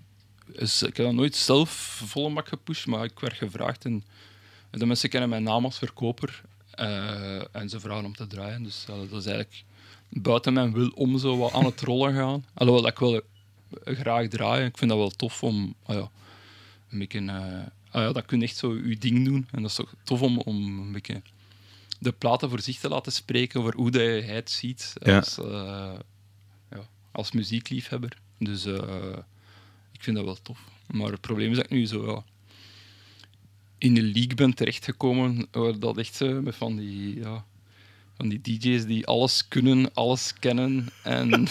ik 0.53 0.80
heb 0.80 0.95
dat 0.97 1.12
nooit 1.12 1.34
zelf 1.37 1.70
volle 2.07 2.28
mak 2.28 2.49
gepusht, 2.49 2.87
maar 2.87 3.05
ik 3.05 3.18
werd 3.20 3.34
gevraagd 3.34 3.84
en 3.84 4.05
de 4.70 4.87
mensen 4.87 5.09
kennen 5.09 5.28
mijn 5.28 5.43
naam 5.43 5.64
als 5.64 5.78
verkoper 5.78 6.43
eh, 6.43 6.56
en 7.53 7.68
ze 7.68 7.81
vragen 7.81 8.05
om 8.05 8.14
te 8.16 8.27
draaien. 8.27 8.62
Dus 8.62 8.85
ja, 8.89 8.95
dat 8.97 9.20
is 9.20 9.27
eigenlijk 9.27 9.64
buiten 10.09 10.53
mijn 10.53 10.72
wil 10.72 10.89
om 10.95 11.18
zo 11.18 11.37
wat 11.37 11.53
aan 11.53 11.64
het 11.64 11.81
rollen 11.81 12.14
gaan. 12.14 12.45
Alhoewel 12.55 12.83
dat 12.83 12.93
ik 12.93 12.99
wel 12.99 13.14
eh, 13.85 13.97
graag 13.99 14.29
draai. 14.29 14.64
Ik 14.66 14.79
vind 14.79 14.91
dat 14.91 14.99
wel 14.99 15.11
tof 15.11 15.43
om 15.43 15.74
ah 15.83 15.97
ja, 15.97 16.11
een 16.91 16.99
beetje... 16.99 17.18
eh, 17.18 17.66
ah 17.91 18.03
ja, 18.03 18.12
dat 18.12 18.24
kun 18.24 18.39
je 18.41 18.45
echt 18.45 18.57
zo 18.57 18.74
je 18.74 18.99
ding 18.99 19.24
doen. 19.24 19.49
En 19.51 19.62
dat 19.62 19.70
is 19.70 19.77
toch 19.77 19.95
tof 20.05 20.22
om, 20.22 20.39
om 20.39 20.79
een 20.81 20.93
beetje 20.93 21.22
de 21.99 22.12
platen 22.12 22.49
voor 22.51 22.61
zich 22.61 22.79
te 22.79 22.89
laten 22.89 23.12
spreken 23.12 23.61
over 23.61 23.74
hoe 23.74 23.91
dat 23.91 24.03
je 24.03 24.09
het 24.09 24.51
ziet 24.51 24.93
Ja. 25.03 25.16
als, 25.16 25.39
eh, 25.39 25.93
ja, 26.70 26.81
als 27.12 27.33
muziekliefhebber. 27.33 28.16
Dus 28.39 28.64
eh, 28.64 29.16
ik 29.93 30.03
vind 30.03 30.16
dat 30.16 30.24
wel 30.24 30.39
tof. 30.43 30.59
Maar 30.87 31.11
het 31.11 31.20
probleem 31.20 31.51
is 31.51 31.57
dat 31.57 31.64
ik 31.64 31.70
nu 31.70 31.87
zo 31.87 32.07
ja, 32.14 32.24
in 33.79 33.95
de 33.95 34.03
league 34.03 34.35
ben 34.35 34.55
terechtgekomen, 34.55 35.47
waar 35.51 35.79
dat 35.79 35.99
echt 35.99 36.14
zo 36.14 36.43
met 36.43 36.55
van 36.57 36.77
die, 36.77 37.16
ja, 37.18 37.45
van 38.16 38.29
die 38.29 38.41
DJ's 38.41 38.85
die 38.85 39.07
alles 39.07 39.49
kunnen, 39.49 39.95
alles 39.95 40.35
kennen. 40.39 40.89
En, 41.03 41.47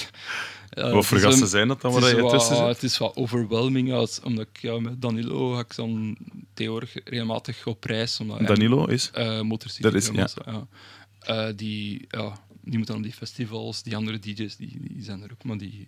ja, 0.69 0.89
Wat 0.91 1.05
voor 1.05 1.19
gasten 1.19 1.47
zijn 1.47 1.67
dat 1.67 1.81
dan 1.81 1.93
het 1.93 2.01
waar 2.03 2.13
is 2.15 2.21
wat- 2.21 2.31
tussen? 2.31 2.67
Het 2.67 2.83
is 2.83 2.97
wat 2.97 3.15
overwhelming, 3.15 3.93
als, 3.93 4.19
omdat 4.19 4.47
ik 4.53 4.61
ja, 4.61 4.79
met 4.79 5.01
Danilo 5.01 5.53
ga 5.53 5.59
ik 5.59 5.75
dan 5.75 6.17
tegenwoordig 6.53 6.93
regelmatig 7.03 7.67
op 7.67 7.83
reis. 7.83 8.19
Omdat 8.19 8.47
Danilo 8.47 8.85
is? 8.85 9.09
eh 9.13 9.39
City 9.57 9.81
Dat 9.81 9.93
is- 9.93 10.09
ja. 10.13 10.27
Eh, 11.19 11.47
die, 11.55 12.05
ja, 12.09 12.39
die 12.61 12.77
moeten 12.77 12.95
aan 12.95 13.01
die 13.01 13.13
festivals, 13.13 13.83
die 13.83 13.95
andere 13.95 14.19
DJ's, 14.19 14.55
die, 14.55 14.77
die 14.81 15.03
zijn 15.03 15.21
er 15.21 15.31
ook, 15.31 15.43
maar 15.43 15.57
die... 15.57 15.87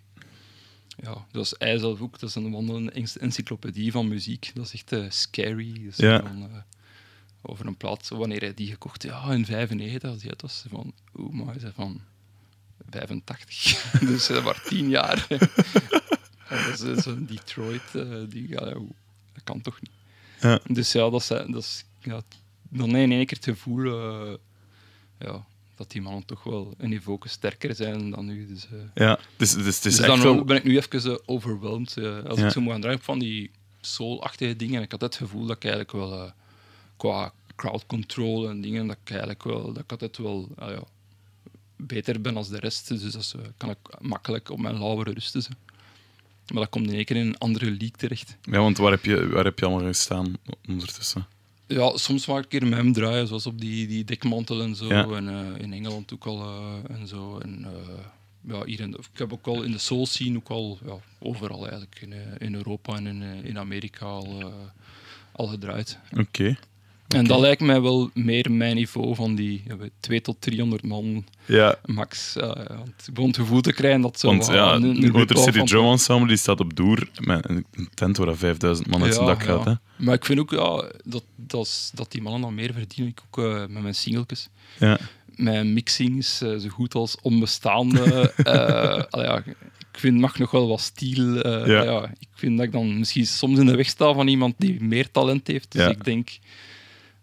Ja, 1.02 1.26
dat 1.30 1.44
is 1.44 1.54
hij 1.58 1.78
zelf 1.78 2.00
ook, 2.00 2.18
dat 2.18 2.28
is 2.28 2.34
een 2.34 2.50
wandelende 2.52 2.90
enc- 2.90 3.14
encyclopedie 3.14 3.92
van 3.92 4.08
muziek. 4.08 4.50
Dat 4.54 4.64
is 4.64 4.72
echt 4.72 4.92
eh, 4.92 5.04
scary. 5.08 5.72
Dus 5.82 5.96
Ja. 5.96 6.20
van, 6.20 6.42
eh, 6.42 6.56
over 7.42 7.66
een 7.66 7.76
plaat, 7.76 8.08
wanneer 8.08 8.40
hij 8.40 8.54
die 8.54 8.70
gekocht 8.70 9.02
ja, 9.02 9.32
in 9.32 9.44
95, 9.46 10.10
als 10.10 10.20
die 10.20 10.30
uit 10.30 10.42
was, 10.42 10.64
van, 10.68 10.92
oeh, 11.16 11.32
maar 11.34 11.46
hij 11.46 11.58
zei 11.60 11.72
van 11.74 12.00
85. 12.90 13.90
dus 14.00 14.28
eh, 14.30 14.44
maar 14.44 14.62
10 14.68 14.88
jaar. 14.88 15.26
Dat 16.48 16.80
is 16.80 17.02
zo'n 17.02 17.26
Detroit, 17.26 17.94
eh, 17.94 18.16
die, 18.28 18.48
ja, 18.48 18.60
dat 18.60 19.44
kan 19.44 19.60
toch 19.60 19.80
niet. 19.80 19.90
Ja. 20.40 20.60
Dus 20.66 20.92
ja, 20.92 21.10
dat 21.10 21.20
is, 21.20 21.26
dat 21.28 21.48
is 21.56 21.84
ja, 22.00 22.20
dan 22.68 22.96
in 22.96 23.12
één 23.12 23.26
keer 23.26 23.36
het 23.36 23.44
gevoel 23.56 23.84
ja, 25.18 25.46
dat 25.78 25.90
die 25.90 26.02
mannen 26.02 26.24
toch 26.24 26.42
wel 26.42 26.74
een 26.78 26.88
niveau 26.88 27.18
sterker 27.24 27.74
zijn 27.74 28.10
dan 28.10 28.26
nu. 28.26 28.46
Dus, 28.46 28.66
eh, 28.72 28.78
Ja, 28.94 29.18
dus, 29.36 29.52
dus 29.52 29.64
het 29.64 29.66
is 29.66 29.80
dus 29.80 29.98
echt 29.98 30.06
dan 30.08 30.20
wel... 30.22 30.44
ben 30.44 30.56
ik 30.56 30.64
nu 30.64 30.76
even 30.76 31.10
uh, 31.10 31.16
overwhelmed. 31.26 31.96
eh, 31.96 32.24
als 32.24 32.38
Ja. 32.38 32.46
ik 32.46 32.52
zo 32.52 32.60
moet 32.60 32.72
gaan 32.72 32.80
draaien 32.80 33.00
van 33.00 33.18
die 33.18 33.50
soul-achtige 33.80 34.56
dingen. 34.56 34.76
En 34.76 34.82
ik 34.82 34.90
had 34.90 35.00
het 35.00 35.16
gevoel 35.16 35.46
dat 35.46 35.56
ik 35.56 35.62
eigenlijk 35.64 35.92
wel 35.92 36.32
qua 36.96 37.32
crowd 37.56 37.86
control 37.86 38.48
en 38.48 38.60
dingen, 38.60 38.86
dat 38.86 38.96
ik 39.04 39.10
eigenlijk 39.10 39.42
wel, 39.42 39.72
dat 39.72 39.82
ik 39.82 39.90
altijd 39.90 40.16
wel 40.16 40.48
ah 40.56 40.70
ja, 40.70 40.82
beter 41.76 42.20
ben 42.20 42.36
als 42.36 42.48
de 42.48 42.58
rest. 42.58 42.88
Dus 42.88 43.12
dat 43.12 43.34
kan 43.56 43.70
ik 43.70 43.78
makkelijk 44.00 44.50
op 44.50 44.58
mijn 44.58 44.78
lauwere 44.78 45.12
rusten. 45.12 45.42
Zo. 45.42 45.50
Maar 46.52 46.62
dat 46.62 46.70
komt 46.70 46.86
in 46.88 46.94
één 46.94 47.04
keer 47.04 47.16
in 47.16 47.26
een 47.26 47.38
andere 47.38 47.64
league 47.66 47.90
terecht. 47.90 48.36
Ja, 48.42 48.58
want 48.60 48.76
waar 48.78 48.90
heb, 48.90 49.04
je, 49.04 49.28
waar 49.28 49.44
heb 49.44 49.58
je 49.58 49.66
allemaal 49.66 49.86
gestaan 49.86 50.36
ondertussen? 50.68 51.26
Ja, 51.68 51.96
soms 51.96 52.26
mag 52.26 52.36
ik 52.38 52.42
een 52.42 52.48
keer 52.48 52.66
met 52.66 52.78
hem 52.78 52.92
draaien, 52.92 53.26
zoals 53.26 53.46
op 53.46 53.60
die, 53.60 53.86
die 53.86 54.04
dekmantel 54.04 54.62
en 54.62 54.74
zo. 54.74 54.86
Ja. 54.86 55.06
En 55.08 55.28
eh, 55.28 55.62
in 55.62 55.72
Engeland 55.72 56.12
ook 56.12 56.26
al 56.26 56.40
eh, 56.40 56.96
en 56.96 57.06
zo. 57.06 57.38
En, 57.38 57.64
eh, 57.64 58.04
ja, 58.40 58.64
hier 58.64 58.80
in, 58.80 58.90
ik 58.90 59.18
heb 59.18 59.32
ook 59.32 59.46
al 59.46 59.62
in 59.62 59.72
de 59.72 59.78
soul 59.78 60.06
scene, 60.06 60.36
ook 60.36 60.48
al 60.48 60.78
ja, 60.86 60.96
overal 61.18 61.60
eigenlijk, 61.60 62.00
in, 62.00 62.12
in 62.38 62.54
Europa 62.54 62.96
en 62.96 63.06
in, 63.06 63.22
in 63.44 63.58
Amerika 63.58 64.06
al, 64.06 64.52
al 65.32 65.46
gedraaid. 65.46 65.98
Oké. 66.16 66.56
En 67.08 67.24
dat 67.24 67.40
lijkt 67.40 67.60
mij 67.60 67.80
wel 67.80 68.10
meer 68.14 68.52
mijn 68.52 68.74
niveau 68.74 69.14
van 69.14 69.34
die 69.34 69.62
ja, 69.66 69.76
2 70.00 70.20
tot 70.20 70.36
300 70.40 70.82
man 70.82 71.24
Ja, 71.46 71.76
max. 71.84 72.36
eh, 72.36 72.46
want 72.68 73.06
ik 73.06 73.14
begon 73.14 73.28
het 73.28 73.36
gevoel 73.38 73.60
te 73.60 73.72
krijgen 73.72 74.00
dat 74.00 74.18
zo 74.20 74.26
want 74.28 74.46
ja, 74.46 74.74
een- 74.74 75.10
Motor 75.12 75.36
City 75.36 75.62
Drum 75.62 75.84
Ensemble 75.84 76.28
die 76.28 76.36
staat 76.36 76.60
op 76.60 76.76
Doer 76.76 77.08
met 77.20 77.48
een 77.48 77.66
tent 77.94 78.16
waar 78.16 78.36
5000 78.36 78.88
man 78.88 79.02
uit 79.02 79.14
zijn 79.14 79.26
Ja, 79.26 79.32
dak 79.32 79.42
gaat. 79.42 79.64
Hè? 79.64 79.70
ja. 79.70 79.80
Maar 79.96 80.14
ik 80.14 80.24
vind 80.24 80.38
ook 80.38 80.50
ja, 80.50 80.90
dat, 81.04 81.24
dat, 81.36 81.90
dat 81.94 82.12
die 82.12 82.22
mannen 82.22 82.40
dan 82.40 82.54
meer 82.54 82.72
verdienen. 82.72 83.08
Ik 83.12 83.20
ook 83.30 83.44
eh, 83.44 83.58
met 83.60 83.82
mijn 83.82 83.94
singletjes. 83.94 84.48
Ja. 84.78 84.98
Mijn 85.36 85.72
mixing 85.72 86.18
is 86.18 86.40
eh, 86.42 86.56
zo 86.56 86.68
goed 86.68 86.94
als 86.94 87.16
onbestaande. 87.22 88.32
Ja, 89.10 89.42
ik 89.92 90.04
vind 90.04 90.18
mag 90.20 90.38
nog 90.38 90.50
wel 90.50 90.68
wat 90.68 90.80
stiel. 90.80 91.40
eh, 91.42 91.66
Ja. 91.66 91.82
ja. 91.82 92.04
ik 92.18 92.28
vind 92.34 92.56
dat 92.56 92.66
ik 92.66 92.72
dan 92.72 92.98
misschien 92.98 93.26
soms 93.26 93.58
in 93.58 93.66
de 93.66 93.76
weg 93.76 93.88
sta 93.88 94.12
van 94.12 94.28
iemand 94.28 94.54
die 94.58 94.82
meer 94.82 95.10
talent 95.10 95.46
heeft. 95.46 95.72
Dus 95.72 95.82
Ja. 95.82 95.88
ik 95.88 96.04
denk, 96.04 96.28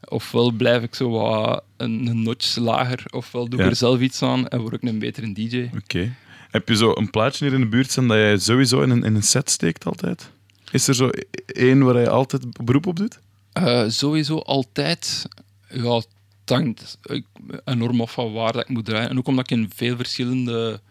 ofwel 0.10 0.52
blijf 0.52 0.84
ik 0.84 0.96
zo 0.96 1.10
wat 1.10 1.64
een, 1.78 2.24
notch 2.24 2.56
lager, 2.56 3.04
ofwel 3.12 3.48
doe 3.50 3.60
ik 3.60 3.66
Ja. 3.66 3.72
er 3.72 3.76
zelf 3.78 4.00
iets 4.00 4.22
aan 4.22 4.48
en 4.48 4.60
word 4.62 4.74
ik 4.74 4.82
een 4.84 5.00
betere 5.00 5.34
DJ. 5.34 5.70
Oké. 5.78 6.16
Heb 6.52 6.68
je 6.68 6.76
zo 6.76 6.92
een 6.96 7.10
plaatje 7.10 7.46
hier 7.46 7.54
in 7.54 7.60
de 7.62 7.68
buurt 7.68 7.92
staan 7.92 8.08
dat 8.08 8.18
jij 8.18 8.38
sowieso 8.38 8.82
in 8.82 8.90
een, 8.90 9.04
in 9.04 9.16
een 9.16 9.24
set 9.24 9.50
steekt 9.50 9.86
altijd? 9.86 10.30
Is 10.72 10.88
er 10.88 10.96
zo 10.96 11.10
één 11.46 11.84
waar 11.84 12.00
je 12.00 12.10
altijd 12.10 12.64
beroep 12.66 12.86
op 12.88 12.96
doet? 12.96 13.20
Eh, 13.54 13.84
sowieso 13.88 14.38
altijd. 14.38 15.26
Ja, 15.70 15.96
het 15.96 16.08
hangt 16.46 16.98
enorm 17.64 18.02
af 18.02 18.12
van 18.12 18.34
waar 18.34 18.52
dat 18.54 18.62
ik 18.62 18.70
moet 18.70 18.86
draaien. 18.86 19.10
En 19.10 19.18
ook 19.18 19.28
omdat 19.28 19.52
ik 19.52 19.58
in 19.58 19.70
veel 19.76 19.96
verschillende. 19.96 20.82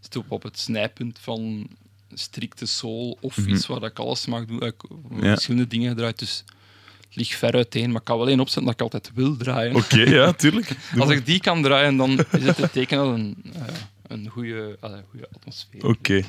zit 0.00 0.16
op, 0.16 0.30
op 0.30 0.42
het 0.42 0.58
snijpunt 0.58 1.18
van 1.22 1.66
strikte 2.14 2.66
soul 2.66 3.18
of 3.20 3.36
Mhm. 3.36 3.48
iets 3.48 3.66
waar 3.66 3.82
ik 3.82 3.98
alles 3.98 4.26
mag 4.26 4.44
doen. 4.44 4.56
Ik 4.62 4.62
heb 4.62 5.22
Ja. 5.22 5.32
verschillende 5.32 5.66
dingen 5.68 5.88
gedraaid. 5.90 6.18
Dus 6.18 6.44
ligt 7.14 7.38
ver 7.38 7.52
uiteen. 7.54 7.88
Maar 7.90 7.98
ik 8.00 8.04
kan 8.04 8.18
wel 8.18 8.28
één 8.28 8.40
opzetten 8.40 8.64
dat 8.64 8.74
ik 8.74 8.80
altijd 8.80 9.10
wil 9.14 9.36
draaien. 9.36 9.74
Oké, 9.76 10.00
ja, 10.00 10.32
tuurlijk. 10.42 10.66
Doe 10.68 11.00
Als 11.00 11.08
maar. 11.08 11.16
ik 11.16 11.26
die 11.26 11.40
kan 11.40 11.62
draaien, 11.62 11.96
dan 11.96 12.10
is 12.32 12.44
het 12.44 12.58
een 12.58 12.70
teken 12.70 12.98
van 12.98 13.08
een, 13.14 13.36
eh, 13.54 13.60
een 14.08 14.28
goede, 14.28 14.78
goede 15.10 15.28
atmosfeer. 15.32 15.86
Oké. 15.86 16.22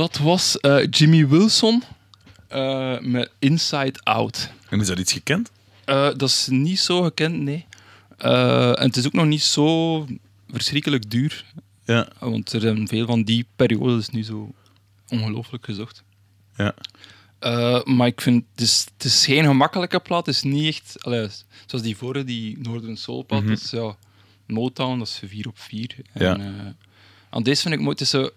Dat 0.00 0.18
was 0.18 0.60
eh, 0.60 0.86
Jimmy 0.90 1.28
Wilson 1.28 1.82
eh, 2.48 2.98
met 3.00 3.30
Inside 3.38 4.00
Out. 4.02 4.50
En 4.68 4.80
is 4.80 4.86
dat 4.86 4.98
iets 4.98 5.12
gekend? 5.12 5.50
Eh, 5.84 6.04
dat 6.16 6.28
is 6.28 6.46
niet 6.50 6.78
zo 6.78 7.02
gekend, 7.02 7.40
nee. 7.40 7.66
En 8.16 8.82
het 8.82 8.96
is 8.96 9.06
ook 9.06 9.12
nog 9.12 9.26
niet 9.26 9.42
zo 9.42 10.06
verschrikkelijk 10.48 11.10
duur. 11.10 11.44
Ja. 11.84 12.08
Want 12.18 12.52
er 12.52 12.60
zijn 12.60 12.88
veel 12.88 13.06
van 13.06 13.22
die 13.22 13.46
periodes 13.56 14.08
nu 14.08 14.22
zo 14.22 14.54
ongelooflijk 15.08 15.64
gezocht. 15.64 16.02
Ja. 16.56 16.74
Maar 17.84 18.06
ik 18.06 18.20
vind, 18.20 18.44
het 18.50 18.60
is, 18.60 18.86
het 18.94 19.04
is 19.04 19.24
geen 19.24 19.44
gemakkelijke 19.44 20.00
plaat. 20.00 20.26
Het 20.26 20.34
is 20.34 20.42
niet 20.42 20.66
echt, 20.66 21.04
allee, 21.04 21.28
zoals 21.66 21.84
die 21.84 21.96
vorige, 21.96 22.24
die 22.24 22.58
Northern 22.58 22.96
Soul 22.96 23.24
plaat. 23.24 23.40
Mhm. 23.40 23.50
Dat 23.50 23.60
is 23.60 23.70
ja, 23.70 23.96
Motown, 24.46 24.98
dat 24.98 25.06
is 25.06 25.20
4 25.24 25.48
op 25.48 25.58
4. 25.58 25.96
Ja. 26.14 26.38
En, 26.38 26.76
aan 27.30 27.42
deze 27.42 27.62
vind 27.62 27.74
ik 27.74 27.80
mooi, 27.80 27.92
het 27.92 28.00
is 28.00 28.10
zo, 28.10 28.30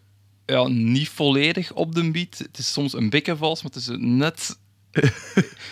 ja, 0.45 0.67
niet 0.67 1.09
volledig 1.09 1.71
op 1.71 1.95
de 1.95 2.11
beat. 2.11 2.37
Het 2.37 2.57
is 2.57 2.73
soms 2.73 2.93
een 2.93 3.09
beetje 3.09 3.35
vals, 3.35 3.63
maar 3.63 3.71
het 3.71 3.81
is 3.81 3.89
net... 3.97 4.57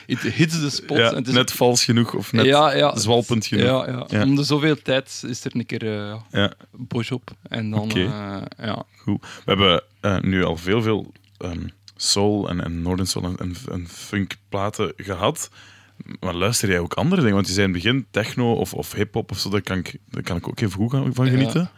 Het 0.08 0.22
hits 0.22 0.62
de 0.62 0.70
spot. 0.70 0.98
Ja, 0.98 1.10
en 1.10 1.16
het 1.16 1.28
is 1.28 1.34
net 1.34 1.52
vals 1.52 1.84
genoeg 1.84 2.14
of 2.14 2.32
net 2.32 2.46
ja, 2.46 2.74
ja, 2.74 2.98
zwalpend 2.98 3.46
genoeg. 3.46 3.66
Ja, 3.66 3.88
ja. 3.88 4.06
Ja. 4.08 4.24
Om 4.24 4.36
de 4.36 4.44
zoveel 4.44 4.82
tijd 4.82 5.24
is 5.28 5.44
er 5.46 5.56
een 5.56 5.66
keer 5.66 6.10
eh 6.10 6.20
Ja, 6.32 6.54
Bosch 6.72 7.12
op. 7.12 7.32
En 7.42 7.70
dan, 7.70 7.92
eh, 7.92 8.42
ja. 8.58 8.84
goed. 8.98 9.22
We 9.22 9.42
hebben 9.46 9.84
eh, 10.00 10.20
nu 10.20 10.44
al 10.44 10.58
veel, 10.58 10.82
veel 10.82 11.12
ehm, 11.38 11.68
soul 11.96 12.50
en, 12.50 12.64
en 12.64 12.82
northern 12.82 13.08
soul 13.08 13.26
en, 13.26 13.38
en, 13.38 13.56
en 13.72 13.88
funk 13.88 14.36
platen 14.50 14.94
gehad. 14.98 15.50
Maar 16.20 16.34
luister 16.34 16.70
jij 16.70 16.80
ook 16.80 16.94
andere 16.94 17.22
dingen? 17.22 17.36
Want 17.36 17.48
je 17.48 17.54
zei 17.54 17.68
in 17.68 17.74
het 17.74 17.84
begin 17.84 18.08
techno 18.12 18.54
of, 18.54 18.74
of 18.74 18.94
hip-hop 18.94 19.32
of 19.32 19.40
zo, 19.40 19.50
daar 19.50 19.62
kan 19.62 19.78
ik, 19.78 19.98
daar 20.10 20.24
kan 20.24 20.38
ik 20.38 20.48
ook 20.48 20.60
even 20.60 20.78
goed 20.78 20.92
van 21.14 21.38
Ja. 21.38 21.72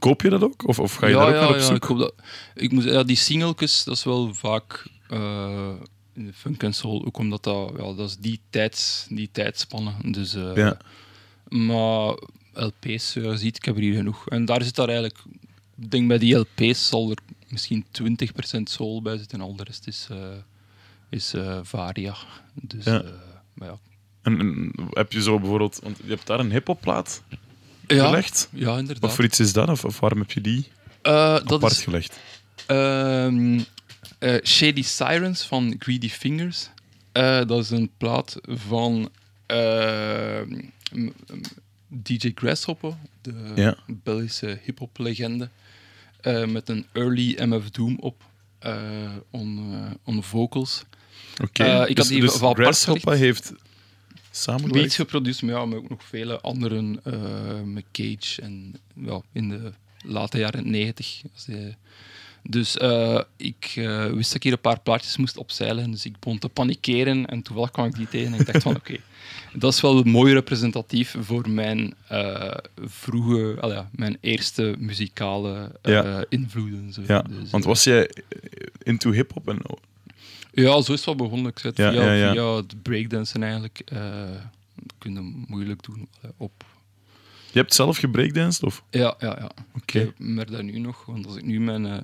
Koop 0.00 0.22
je 0.22 0.28
dat 0.30 0.42
ook? 0.42 0.68
Of, 0.68 0.78
of 0.78 0.94
ga 0.94 1.06
je 1.06 1.12
ja, 1.14 1.18
daar 1.18 1.28
ook 1.28 1.34
ja, 1.34 1.40
naar 1.40 1.48
op 1.50 1.56
ja, 1.60 1.74
ik, 1.74 1.82
hoop 1.82 1.98
dat, 1.98 2.14
ik 2.54 2.72
moet, 2.72 2.84
ja, 2.84 3.02
die 3.02 3.16
singletjes, 3.16 3.84
dat 3.84 3.96
is 3.96 4.04
wel 4.04 4.34
vaak 4.34 4.86
eh, 5.08 5.72
in 6.14 6.26
de 6.26 6.32
funk 6.32 6.62
en 6.62 6.72
soul, 6.74 7.04
ook 7.06 7.18
omdat 7.18 7.44
dat, 7.44 7.72
ja, 7.76 7.92
dat 7.94 8.08
is 8.08 8.16
die, 8.16 8.40
tijds, 8.50 9.06
die 9.08 9.28
tijdspanne. 9.32 9.92
Dus, 10.10 10.34
eh, 10.34 10.56
Ja. 10.56 10.76
Maar 11.48 12.18
LP's, 12.54 13.12
ja, 13.14 13.22
je 13.30 13.36
ziet, 13.36 13.56
ik 13.56 13.64
heb 13.64 13.74
er 13.76 13.80
hier 13.82 13.94
genoeg. 13.94 14.28
En 14.28 14.44
daar 14.44 14.62
zit 14.62 14.74
daar 14.74 14.88
eigenlijk, 14.88 15.18
ik 15.80 15.90
denk 15.90 16.08
bij 16.08 16.18
die 16.18 16.36
LP's 16.38 16.88
zal 16.88 17.10
er 17.10 17.18
misschien 17.48 17.86
20% 17.92 18.62
soul 18.62 19.02
bij 19.02 19.16
zitten 19.16 19.38
en 19.40 19.44
al 19.44 19.56
de 19.56 19.64
rest 19.64 19.86
is, 19.86 20.06
eh, 20.10 20.18
is 21.10 21.34
eh, 21.34 21.58
varia. 21.62 22.14
Dus, 22.54 22.84
Ja. 22.84 23.02
eh, 23.02 23.10
maar 23.54 23.68
ja. 23.68 23.78
En, 24.22 24.38
en 24.40 24.72
heb 24.90 25.12
je 25.12 25.22
zo 25.22 25.38
bijvoorbeeld... 25.38 25.80
Want 25.82 25.96
je 26.04 26.08
hebt 26.10 26.26
daar 26.26 26.40
een 26.40 26.50
hip-hop 26.50 26.80
plaat 26.80 27.22
Ja, 27.94 28.04
gelegd. 28.04 28.48
ja, 28.52 28.70
inderdaad. 28.78 29.02
Wat 29.02 29.14
voor 29.14 29.24
iets 29.24 29.40
is 29.40 29.52
dat? 29.52 29.68
Of, 29.68 29.84
of 29.84 30.00
waarom 30.00 30.18
heb 30.18 30.32
je 30.32 30.40
die 30.40 30.68
dat 31.02 31.52
apart 31.52 31.72
is 31.72 31.82
gelegd? 31.82 32.18
Ehm, 32.66 33.60
eh, 34.18 34.36
Shady 34.44 34.82
Sirens 34.82 35.42
van 35.42 35.74
Greedy 35.78 36.08
Fingers. 36.08 36.68
Eh, 37.12 37.46
dat 37.46 37.58
is 37.64 37.70
een 37.70 37.90
plaat 37.96 38.36
van 38.48 39.10
ehm, 39.46 40.60
DJ 41.88 42.32
Grasshopper, 42.34 42.94
de 43.20 43.52
Ja. 43.54 43.76
Belgische 43.86 44.58
hip-hop 44.62 44.98
legende. 44.98 45.48
met 46.46 46.68
een 46.68 46.86
early 46.92 47.36
MF 47.44 47.70
Doom 47.70 47.96
op 48.00 48.22
on, 49.30 49.74
on 50.04 50.22
vocals. 50.22 50.82
Oké. 51.42 51.86
Ik 51.86 51.96
dus, 51.96 52.04
had 52.04 52.08
die 52.08 52.20
dus 52.20 52.34
apart 52.34 52.58
Grasshopper 52.58 53.14
heeft 53.14 53.52
Samengewerkt? 54.30 54.94
geproduceerd, 54.94 55.42
maar 55.52 55.60
ja, 55.60 55.66
met 55.66 55.78
ook 55.78 55.88
nog 55.88 56.04
vele 56.04 56.40
anderen. 56.40 57.00
eh 57.04 57.60
met 57.64 57.84
Cage 57.92 58.42
en 58.42 58.74
ja, 58.94 59.20
in 59.32 59.48
de 59.48 59.72
late 60.04 60.38
jaren 60.38 60.70
90. 60.70 61.22
Als 61.34 61.46
hij- 61.46 61.76
Dus 62.42 62.76
eh, 62.76 63.20
ik 63.36 63.72
eh, 63.76 64.06
wist 64.06 64.26
dat 64.28 64.34
ik 64.36 64.42
hier 64.42 64.52
een 64.52 64.60
paar 64.60 64.80
plaatjes 64.80 65.16
moest 65.16 65.36
opzeilen. 65.36 65.90
Dus 65.90 66.04
ik 66.04 66.18
begon 66.20 66.38
te 66.38 66.48
panikeren 66.48 67.26
en 67.26 67.42
toevallig 67.42 67.70
kwam 67.70 67.86
ik 67.86 67.94
die 67.94 68.08
tegen. 68.08 68.32
En 68.34 68.40
ik 68.40 68.46
dacht 68.52 68.62
van 68.62 68.76
oké, 68.80 68.96
dat 69.52 69.72
is 69.72 69.80
wel 69.80 70.02
mooi 70.02 70.32
representatief 70.32 71.14
voor 71.20 71.50
mijn 71.50 71.94
eh, 72.08 72.56
vroege, 72.84 73.56
ja, 73.60 73.90
mijn 73.92 74.16
eerste 74.20 74.74
muzikale 74.78 75.72
Ja. 75.82 76.24
invloeden. 76.28 76.92
Zo. 76.92 77.02
Ja, 77.06 77.22
Dus, 77.22 77.50
want 77.50 77.64
was 77.64 77.84
jij 77.84 78.10
into 78.82 79.10
hip-hop? 79.10 79.48
En, 79.48 79.58
ja, 80.52 80.80
zo 80.80 80.92
is 80.92 81.04
het 81.04 81.04
wel 81.04 81.14
begonnen. 81.16 81.50
Ik 81.50 81.58
zei 81.58 81.72
Ja, 81.76 81.90
via, 81.92 82.12
ja, 82.12 82.32
via 82.32 82.56
het 82.56 82.82
breakdansen 82.82 83.42
eigenlijk. 83.42 83.82
eh 83.84 84.00
dat 84.82 84.94
kun 84.98 85.12
je 85.12 85.44
moeilijk 85.46 85.82
doen 85.82 86.08
op 86.36 86.64
je 87.52 87.58
hebt 87.58 87.74
zelf 87.74 87.96
gebreakdanced? 87.96 88.62
Of? 88.62 88.82
Ja, 88.90 89.14
ja, 89.18 89.36
ja. 89.38 89.50
Oké. 89.76 90.12
Merk 90.16 90.50
dat 90.50 90.62
nu 90.62 90.78
nog, 90.78 91.04
want 91.06 91.26
als 91.26 91.36
ik 91.36 91.44
nu 91.44 91.60
mijn 91.60 91.86
eh, 91.86 91.98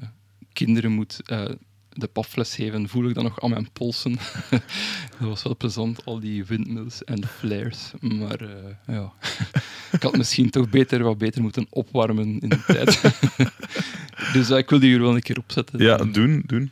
kinderen 0.53 0.93
moet 0.93 1.21
eh, 1.27 1.45
de 1.93 2.07
papfles 2.07 2.55
geven, 2.55 2.89
voel 2.89 3.09
ik 3.09 3.15
dat 3.15 3.23
nog 3.23 3.41
aan 3.41 3.51
mijn 3.51 3.69
polsen. 3.73 4.13
dat 5.19 5.29
was 5.29 5.43
wel 5.43 5.57
plezant, 5.57 6.05
al 6.05 6.21
die 6.21 6.45
windmills 6.45 7.05
en 7.05 7.27
flares. 7.27 7.91
Maar 8.01 8.49
ja, 8.87 9.13
ik 9.93 10.03
had 10.03 10.17
misschien 10.17 10.51
toch 10.51 10.71
beter 10.71 11.03
wat 11.03 11.19
beter 11.19 11.43
moeten 11.43 11.67
opwarmen 11.71 12.41
in 12.41 12.49
de 12.49 12.65
tijd. 12.67 13.01
dus 14.35 14.51
ik 14.51 14.71
wil 14.71 14.79
die 14.79 14.91
hier 14.91 15.01
wel 15.01 15.15
een 15.15 15.23
keer 15.23 15.39
opzetten. 15.39 15.83
Ja, 15.83 15.97
doen, 15.97 16.43
doen. 16.47 16.71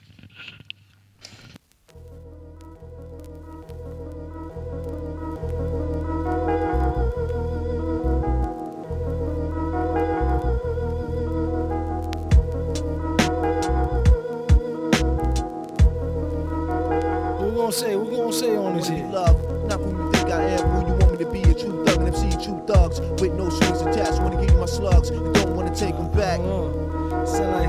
We 18.27 18.33
say 18.33 18.57
on 18.57 18.77
this 18.77 18.89
be 18.89 19.03
loved, 19.03 19.69
not 19.69 19.81
who 19.81 19.91
you 19.91 20.13
think 20.13 20.29
I 20.31 20.43
am, 20.43 20.69
who 20.71 20.87
you 20.89 20.95
want 20.95 21.13
me 21.13 21.19
to 21.25 21.31
be. 21.31 21.43
A 21.43 21.55
true 21.55 21.85
thug 21.85 21.99
and 21.99 22.09
MC, 22.09 22.31
true 22.43 22.63
thugs 22.67 23.01
with 23.21 23.35
no 23.35 23.51
strings 23.51 23.83
attached. 23.83 24.21
Wanna 24.23 24.41
give 24.41 24.55
you 24.55 24.61
my 24.61 24.67
slugs, 24.67 25.11
and 25.11 25.35
don't 25.35 25.55
wanna 25.55 25.75
take 25.75 25.95
them 25.95 26.11
back. 26.13 26.41
Uh, 26.41 27.27
sound 27.27 27.53
like 27.53 27.69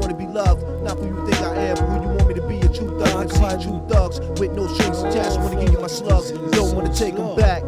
wanna 0.00 0.14
be 0.14 0.26
loved, 0.26 0.62
not 0.82 0.98
who 0.98 1.06
you 1.06 1.26
think 1.26 1.40
I 1.42 1.56
am, 1.68 1.76
who 1.78 2.02
you 2.02 2.08
want 2.14 2.28
me 2.28 2.34
to 2.34 2.46
be. 2.46 2.60
A 2.60 2.68
true 2.68 2.98
thug 2.98 3.08
and 3.08 3.32
MC, 3.32 3.64
true 3.64 3.80
thugs 3.88 4.20
with 4.38 4.52
no 4.52 4.66
strings 4.74 5.02
attached. 5.02 5.38
Wanna 5.38 5.64
give 5.64 5.72
you 5.72 5.80
my 5.80 5.86
slugs, 5.86 6.30
and 6.30 6.52
don't 6.52 6.74
wanna 6.74 6.94
take 6.94 7.16
them 7.16 7.34
back. 7.36 7.62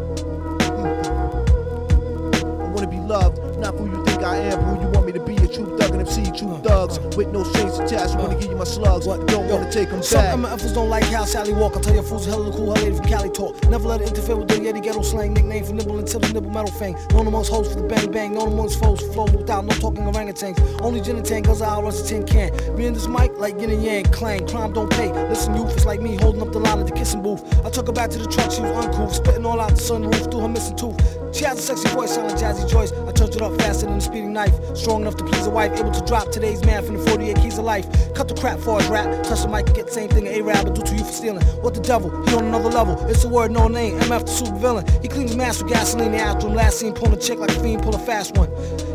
I 2.45 2.69
wanna 2.69 2.87
be 2.87 2.99
loved, 2.99 3.39
not 3.57 3.73
who 3.75 3.85
you 3.89 4.05
think 4.05 4.21
I 4.21 4.37
am, 4.37 4.59
who 4.59 4.81
you 4.83 4.87
want 4.91 5.07
me 5.07 5.13
to 5.13 5.22
true 5.53 5.77
thug 5.77 5.91
and 5.91 6.01
MC, 6.01 6.31
true 6.31 6.57
thugs 6.63 6.99
with 7.15 7.29
no 7.29 7.43
strings 7.43 7.77
attached. 7.79 8.15
Wanna 8.15 8.35
give 8.35 8.49
you 8.49 8.57
my 8.57 8.63
slugs, 8.63 9.05
and 9.05 9.25
don't 9.27 9.47
wanna 9.47 9.71
take 9.71 9.89
them 9.89 10.01
Some 10.01 10.41
back. 10.41 10.59
MFers 10.59 10.73
don't 10.73 10.89
like 10.89 11.03
how 11.05 11.25
Sally 11.25 11.53
walk. 11.53 11.77
I 11.77 11.81
tell 11.81 11.93
your 11.93 12.03
fools, 12.03 12.25
hella 12.25 12.51
cool, 12.51 12.75
her 12.75 12.81
lady 12.81 12.95
from 12.95 13.05
Cali 13.05 13.29
talk. 13.29 13.53
Never 13.69 13.87
let 13.87 14.01
it 14.01 14.09
interfere 14.09 14.35
with 14.35 14.47
the 14.47 14.55
Yeti 14.55 14.81
ghetto 14.81 15.01
slang. 15.01 15.33
Nickname 15.33 15.63
for 15.63 15.73
nibble 15.73 15.99
until 15.99 16.19
the 16.19 16.33
nibble 16.33 16.49
metal 16.49 16.71
fang. 16.71 16.95
Known 17.11 17.27
amongst 17.27 17.51
hoes 17.51 17.71
for 17.71 17.81
the 17.81 17.87
bang 17.87 18.11
bang. 18.11 18.33
Known 18.33 18.53
amongst 18.53 18.79
foes 18.79 19.01
for 19.01 19.13
flow 19.13 19.25
without 19.25 19.65
no 19.65 19.73
talking 19.75 20.03
orangutans. 20.03 20.57
Only 20.81 21.01
gin 21.01 21.17
and 21.17 21.25
tang, 21.25 21.43
cause 21.43 21.61
I 21.61 21.79
rush 21.79 21.99
a 21.99 22.03
tin 22.03 22.25
can. 22.25 22.51
Me 22.75 22.87
and 22.87 22.95
this 22.95 23.07
mic 23.07 23.37
like 23.37 23.59
yin 23.59 23.69
and 23.69 23.83
yang. 23.83 24.05
Clang, 24.05 24.47
crime 24.47 24.73
don't 24.73 24.91
pay. 24.91 25.11
Listen, 25.29 25.55
youth, 25.55 25.73
it's 25.73 25.85
like 25.85 26.01
me 26.01 26.15
holding 26.17 26.41
up 26.41 26.51
the 26.51 26.59
line 26.59 26.79
at 26.79 26.87
the 26.87 26.93
kissing 26.93 27.21
booth. 27.21 27.43
I 27.65 27.69
took 27.69 27.87
her 27.87 27.93
back 27.93 28.09
to 28.11 28.17
the 28.17 28.27
truck, 28.27 28.51
she 28.51 28.61
was 28.61 28.71
uncool. 28.85 29.11
Spitting 29.11 29.45
all 29.45 29.59
out 29.59 29.69
the 29.69 29.75
sunroof 29.75 30.31
through 30.31 30.41
her 30.41 30.49
missing 30.49 30.75
tooth. 30.75 31.22
She 31.33 31.45
has 31.45 31.57
a 31.57 31.61
sexy 31.63 31.89
voice, 31.89 32.13
sound 32.13 32.27
like 32.29 32.39
Jazzy 32.39 32.69
Joyce. 32.69 32.91
I 32.91 33.11
turned 33.11 33.35
it 33.35 33.41
up 33.41 33.59
faster 33.59 33.87
than 33.87 33.97
a 33.97 34.01
speeding 34.01 34.33
knife. 34.33 34.53
Strong 34.77 35.01
enough 35.01 35.15
to 35.17 35.23
please 35.23 35.47
a 35.47 35.49
wife, 35.49 35.71
able 35.79 35.91
to 35.91 36.05
drop 36.05 36.31
today's 36.31 36.63
man 36.63 36.85
from 36.85 36.97
the 36.97 37.09
48 37.09 37.35
keys 37.37 37.57
of 37.57 37.65
life. 37.65 37.87
Cut 38.13 38.27
the 38.27 38.35
crap 38.35 38.59
for 38.59 38.79
his 38.79 38.87
rap. 38.87 39.23
Touch 39.23 39.41
the 39.41 39.47
mic 39.47 39.65
and 39.65 39.75
get 39.75 39.87
the 39.87 39.91
same 39.91 40.09
thing 40.09 40.27
an 40.27 40.33
A-Rab 40.33 40.65
would 40.65 40.75
do 40.75 40.83
to 40.83 40.93
you 40.93 41.03
for 41.03 41.11
stealing. 41.11 41.43
What 41.63 41.73
the 41.73 41.81
devil? 41.81 42.11
He 42.27 42.35
on 42.35 42.45
another 42.45 42.69
level. 42.69 43.03
It's 43.07 43.23
a 43.23 43.29
word, 43.29 43.49
no 43.49 43.67
name. 43.67 43.99
MF 44.01 44.25
the 44.25 44.31
super 44.31 44.57
villain. 44.57 44.85
He 45.01 45.07
cleans 45.07 45.35
with 45.35 45.67
gasoline 45.67 46.13
after 46.13 46.47
him. 46.47 46.53
Last 46.53 46.79
seen 46.79 46.93
pulling 46.93 47.13
a 47.13 47.17
chick 47.17 47.39
like 47.39 47.49
a 47.49 47.59
fiend, 47.59 47.81
pull 47.81 47.95
a 47.95 47.99
fast 47.99 48.37
one. 48.37 48.49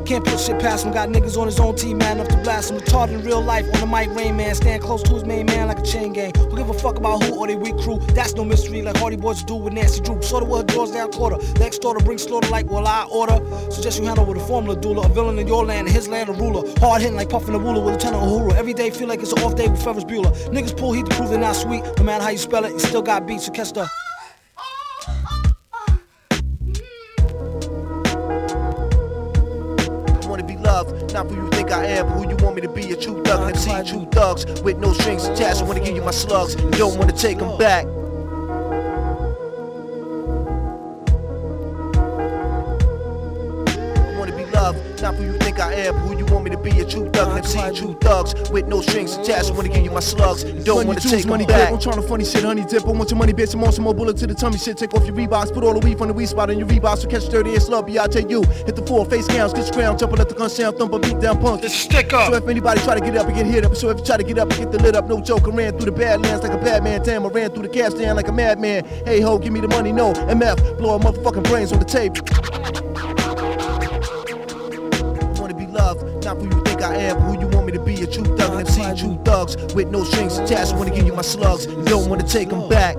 Can't 0.06 0.24
put 0.24 0.38
shit 0.38 0.60
past 0.60 0.86
him. 0.86 0.92
Got 0.92 1.08
niggas 1.08 1.36
on 1.36 1.46
his 1.46 1.58
own 1.58 1.74
team, 1.74 1.98
man 1.98 2.18
enough 2.18 2.28
to 2.28 2.36
blast 2.44 2.70
him. 2.70 2.78
Retarded 2.78 3.14
in 3.14 3.24
real 3.24 3.42
life. 3.42 3.66
On 3.74 3.80
the 3.80 3.86
mic, 3.86 4.08
Rain 4.16 4.36
Man. 4.36 4.54
Stand 4.54 4.80
close 4.80 5.02
to 5.02 5.14
his 5.14 5.24
main 5.24 5.46
man 5.46 5.66
like 5.66 5.80
a 5.80 5.82
chain 5.82 6.12
gang. 6.12 6.32
Who 6.34 6.56
give 6.56 6.70
a 6.70 6.74
fuck 6.74 6.96
about 6.96 7.24
who 7.24 7.34
or 7.34 7.46
they 7.48 7.56
weak 7.56 7.76
crew? 7.78 7.98
That's 8.14 8.34
no 8.34 8.44
mystery 8.44 8.82
like 8.82 8.96
Hardy 8.96 9.16
Boys 9.16 9.42
do 9.42 9.56
with 9.56 9.72
Nancy 9.72 10.00
Drew. 10.00 10.22
Sorta 10.22 10.46
what 10.46 10.58
her 10.58 10.74
drawers 10.74 10.92
down 10.92 11.10
quarter. 11.10 11.36
Next 11.58 11.78
door 11.78 11.98
to 11.98 12.04
bring 12.04 12.18
slaughter 12.28 12.48
like 12.50 12.70
well 12.70 12.86
I 12.86 13.04
order. 13.10 13.38
Suggest 13.70 13.98
you 13.98 14.06
handle 14.06 14.24
with 14.26 14.36
a 14.36 14.46
formula 14.46 14.76
doula. 14.76 15.06
A 15.06 15.08
villain 15.08 15.38
in 15.38 15.48
your 15.48 15.64
land, 15.64 15.88
in 15.88 15.94
his 15.94 16.08
land 16.08 16.28
a 16.28 16.32
ruler. 16.32 16.62
Hard 16.78 17.00
hitting 17.02 17.16
like 17.16 17.30
puffing 17.30 17.54
a 17.54 17.58
ruler 17.58 17.80
with 17.80 17.94
Lieutenant 17.94 18.22
Uhuru. 18.22 18.54
Every 18.54 18.74
day 18.74 18.90
feel 18.90 19.08
like 19.08 19.20
it's 19.20 19.32
an 19.32 19.38
off 19.40 19.56
day 19.56 19.68
with 19.68 19.82
Ferris 19.82 20.04
Bueller. 20.04 20.32
Niggas 20.50 20.76
pull 20.76 20.92
heat 20.92 21.06
to 21.06 21.16
prove 21.16 21.30
they're 21.30 21.38
not 21.38 21.56
sweet. 21.56 21.82
No 21.96 22.04
matter 22.04 22.22
how 22.24 22.30
you 22.30 22.38
spell 22.38 22.64
it, 22.64 22.72
you 22.72 22.78
still 22.78 23.02
got 23.02 23.26
beats. 23.26 23.46
So 23.46 23.52
catch 23.52 23.72
the. 23.72 23.88
I 30.22 30.30
wanna 30.30 30.44
be 30.44 30.56
loved, 30.58 31.14
not 31.14 31.26
who 31.26 31.36
you 31.36 31.48
think 31.50 31.72
I 31.72 31.86
am, 31.86 32.06
but 32.08 32.14
who 32.18 32.28
you 32.28 32.36
want 32.44 32.56
me 32.56 32.62
to 32.62 32.68
be. 32.68 32.92
A 32.92 32.96
true 32.96 33.22
thug 33.22 33.40
and 33.40 33.56
MC, 33.56 33.90
true 33.90 34.06
thugs 34.12 34.60
with 34.60 34.76
no 34.78 34.92
strings 34.92 35.24
attached. 35.24 35.62
I 35.62 35.64
wanna 35.64 35.80
give 35.80 35.96
you 35.96 36.02
my 36.02 36.10
slugs, 36.10 36.54
and 36.54 36.70
don't 36.76 36.98
wanna 36.98 37.12
take 37.12 37.38
them 37.38 37.56
back. 37.56 37.86
Am, 45.86 45.94
who 45.94 46.16
you 46.16 46.26
want 46.26 46.44
me 46.44 46.50
to 46.50 46.58
be, 46.58 46.70
a 46.80 46.84
true 46.84 47.08
thug, 47.10 47.28
and 47.28 47.38
MC 47.38 47.80
true 47.80 47.94
thugs 48.00 48.50
with 48.50 48.66
no 48.66 48.80
strings 48.80 49.16
attached. 49.16 49.50
I 49.50 49.54
Wanna 49.54 49.68
give 49.68 49.84
you 49.84 49.90
my 49.90 50.00
slugs, 50.00 50.42
and 50.42 50.64
don't 50.64 50.86
wanna 50.86 51.00
take 51.00 51.26
money 51.26 51.46
back. 51.46 51.72
I'm 51.72 51.80
trying 51.80 52.00
to 52.00 52.02
funny 52.02 52.24
shit, 52.24 52.44
honey 52.44 52.64
dip. 52.64 52.84
I 52.84 52.90
want 52.92 53.10
your 53.10 53.18
money, 53.18 53.32
bitch. 53.32 53.54
I'm 53.54 53.64
on 53.64 53.72
some 53.72 53.84
more 53.84 53.94
bullet 53.94 54.16
to 54.18 54.26
the 54.26 54.34
tummy 54.34 54.58
shit. 54.58 54.76
Take 54.76 54.94
off 54.94 55.04
your 55.06 55.14
Reeboks, 55.14 55.52
put 55.52 55.64
all 55.64 55.74
the 55.74 55.80
weed 55.80 55.98
from 55.98 56.08
the 56.08 56.14
weed 56.14 56.26
spot 56.26 56.50
in 56.50 56.58
your 56.58 56.68
Reeboks. 56.68 56.98
So 56.98 57.08
catch 57.08 57.24
30 57.24 57.54
inch 57.54 57.68
love, 57.68 57.88
I 57.88 58.06
tell 58.06 58.28
you. 58.28 58.42
Hit 58.42 58.76
the 58.76 58.86
floor, 58.86 59.04
face 59.04 59.26
counts, 59.26 59.54
get 59.54 59.66
scround, 59.66 59.98
jump, 59.98 60.12
let 60.12 60.28
the 60.28 60.34
gun 60.34 60.50
sound, 60.50 60.78
thump 60.78 60.92
a 60.92 60.98
beat 60.98 61.20
down 61.20 61.40
punk. 61.40 61.62
This 61.62 61.74
stick 61.74 62.12
up. 62.12 62.30
So 62.30 62.34
if 62.36 62.48
anybody 62.48 62.80
try 62.80 62.94
to 62.94 63.00
get 63.00 63.16
up 63.16 63.26
and 63.26 63.36
get 63.36 63.46
hit 63.46 63.64
up, 63.64 63.74
so 63.76 63.90
if 63.90 63.98
you 63.98 64.04
try 64.04 64.16
to 64.16 64.24
get 64.24 64.38
up 64.38 64.50
and 64.50 64.58
get 64.58 64.72
the 64.72 64.82
lit 64.82 64.94
up, 64.94 65.08
no 65.08 65.20
joke, 65.20 65.46
I 65.46 65.50
ran 65.50 65.72
through 65.76 65.86
the 65.86 65.92
badlands 65.92 66.42
like 66.42 66.52
a 66.52 66.62
bad 66.62 66.84
man. 66.84 67.02
Damn, 67.02 67.24
I 67.24 67.28
ran 67.28 67.50
through 67.50 67.62
the 67.62 67.68
gas 67.68 67.92
stand 67.94 68.16
like 68.16 68.28
a 68.28 68.32
madman. 68.32 68.84
Hey 69.04 69.20
ho, 69.20 69.38
give 69.38 69.52
me 69.52 69.60
the 69.60 69.68
money, 69.68 69.92
no 69.92 70.12
MF, 70.12 70.78
blow 70.78 70.94
our 70.94 70.98
motherfucking 70.98 71.44
brains 71.44 71.72
on 71.72 71.78
the 71.78 71.84
tape. 71.84 72.14
Loved, 75.78 76.24
not 76.24 76.36
who 76.38 76.44
you 76.44 76.62
think 76.64 76.82
I 76.82 76.96
am, 76.96 77.18
but 77.18 77.24
who 77.26 77.40
you 77.40 77.46
want 77.48 77.66
me 77.66 77.72
to 77.72 77.80
be. 77.80 77.94
A 78.02 78.06
true 78.06 78.24
thug 78.36 78.52
and 78.52 78.68
MC 78.68 79.00
true 79.00 79.18
thugs 79.24 79.56
with 79.74 79.88
no 79.88 80.04
strings 80.04 80.38
attached. 80.38 80.74
Wanna 80.74 80.94
give 80.94 81.06
you 81.06 81.14
my 81.14 81.22
slugs, 81.22 81.66
and 81.66 81.86
don't 81.86 82.08
wanna 82.08 82.26
take 82.26 82.48
them 82.48 82.68
back. 82.68 82.96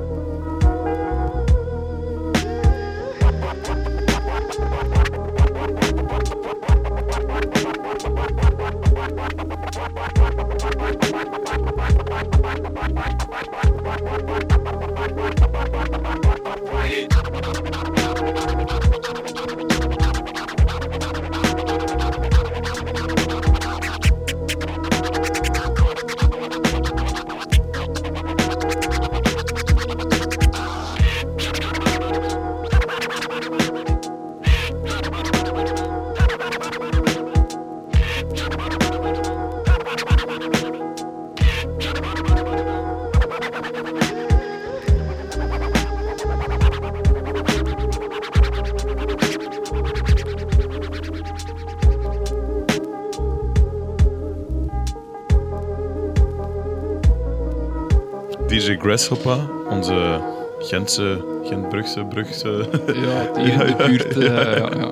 DJ 58.49 58.77
Grasshopper, 58.77 59.65
onze 59.69 60.21
Gentse, 60.59 61.25
Gentbrugse, 61.43 62.05
Brugse... 62.05 62.69
Ja, 62.95 63.31
die 63.43 63.51
in 63.51 63.57
de 63.57 63.75
buurt. 63.87 64.17
eh, 64.17 64.25
ja, 64.25 64.69
ja. 64.75 64.91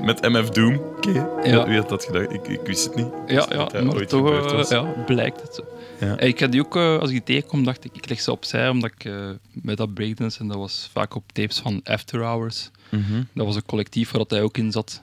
Met 0.00 0.22
MF 0.28 0.48
Doom. 0.50 0.74
Oké, 0.76 1.10
Ja. 1.44 1.66
wie 1.68 1.78
had 1.78 1.88
dat 1.88 2.04
gedacht? 2.04 2.32
Ik, 2.32 2.48
ik 2.48 2.60
wist 2.64 2.84
het 2.84 2.94
niet. 2.94 3.06
Ja, 3.26 3.34
Dat 3.36 3.48
ja 3.52 3.64
dat 3.64 3.84
maar 3.84 3.94
ooit 3.94 4.08
toch 4.08 4.26
gebeurd 4.26 4.52
eh, 4.52 4.70
ja, 4.70 4.82
blijkt 5.06 5.40
het 5.42 5.54
zo. 5.54 5.64
Ja. 6.06 6.16
Eh, 6.16 6.28
Ik 6.28 6.40
had 6.40 6.52
die 6.52 6.60
ook, 6.64 6.76
eh, 6.76 6.98
als 6.98 7.10
ik 7.10 7.26
die 7.26 7.34
tegenkom, 7.36 7.64
dacht 7.64 7.84
ik, 7.84 7.96
ik 7.96 8.08
leg 8.08 8.20
ze 8.20 8.30
opzij, 8.32 8.68
omdat 8.68 8.90
ik 8.90 9.04
eh, 9.04 9.30
met 9.52 9.76
dat 9.76 9.94
breakdance, 9.94 10.40
en 10.40 10.48
dat 10.48 10.56
was 10.56 10.88
vaak 10.92 11.14
op 11.14 11.24
tapes 11.32 11.58
van 11.58 11.80
After 11.84 12.20
Hours. 12.20 12.70
Mhm. 12.90 13.22
Dat 13.34 13.46
was 13.46 13.56
een 13.56 13.66
collectief 13.66 14.10
waar 14.10 14.20
dat 14.20 14.30
hij 14.30 14.42
ook 14.42 14.56
in 14.56 14.72
zat. 14.72 15.02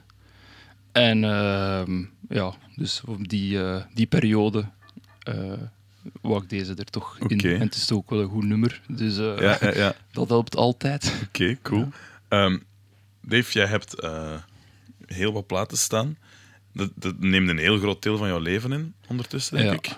En 0.92 1.24
ehm, 1.24 2.04
ja, 2.30 2.54
dus 2.76 3.02
op 3.08 3.28
die, 3.28 3.64
eh, 3.64 3.76
die 3.94 4.06
periode 4.08 4.66
eh 5.24 5.34
wou 6.22 6.44
ik 6.44 6.50
deze 6.50 6.74
er 6.76 6.86
toch 6.86 7.18
in. 7.28 7.40
En 7.40 7.60
het 7.60 7.76
is 7.76 7.92
ook 7.92 8.10
wel 8.10 8.20
een 8.20 8.30
goed 8.30 8.44
nummer, 8.44 8.82
dus 8.88 9.18
eh, 9.18 9.40
Ja, 9.40 9.58
ja, 9.62 9.76
ja. 9.76 9.96
dat 10.12 10.30
helpt 10.30 10.56
altijd. 10.56 11.14
Oké, 11.28 11.58
cool. 11.62 11.88
Ehm, 12.28 12.58
Dave, 13.22 13.52
jij 13.52 13.66
hebt 13.66 14.00
eh, 14.00 14.34
heel 15.06 15.34
wat 15.34 15.48
platen 15.48 15.78
staan. 15.78 16.18
Dat, 16.74 16.90
dat 16.96 17.20
neemt 17.20 17.50
een 17.50 17.58
heel 17.58 17.78
groot 17.78 18.04
deel 18.04 18.18
van 18.18 18.28
jouw 18.28 18.40
leven 18.40 18.72
in, 18.72 18.94
ondertussen, 19.08 19.58
denk 19.58 19.86
ik. 19.86 19.96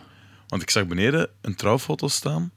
Want 0.47 0.61
ik 0.61 0.69
zag 0.69 0.87
beneden 0.87 1.29
een 1.41 1.55
trouwfoto 1.55 2.07
staan 2.07 2.51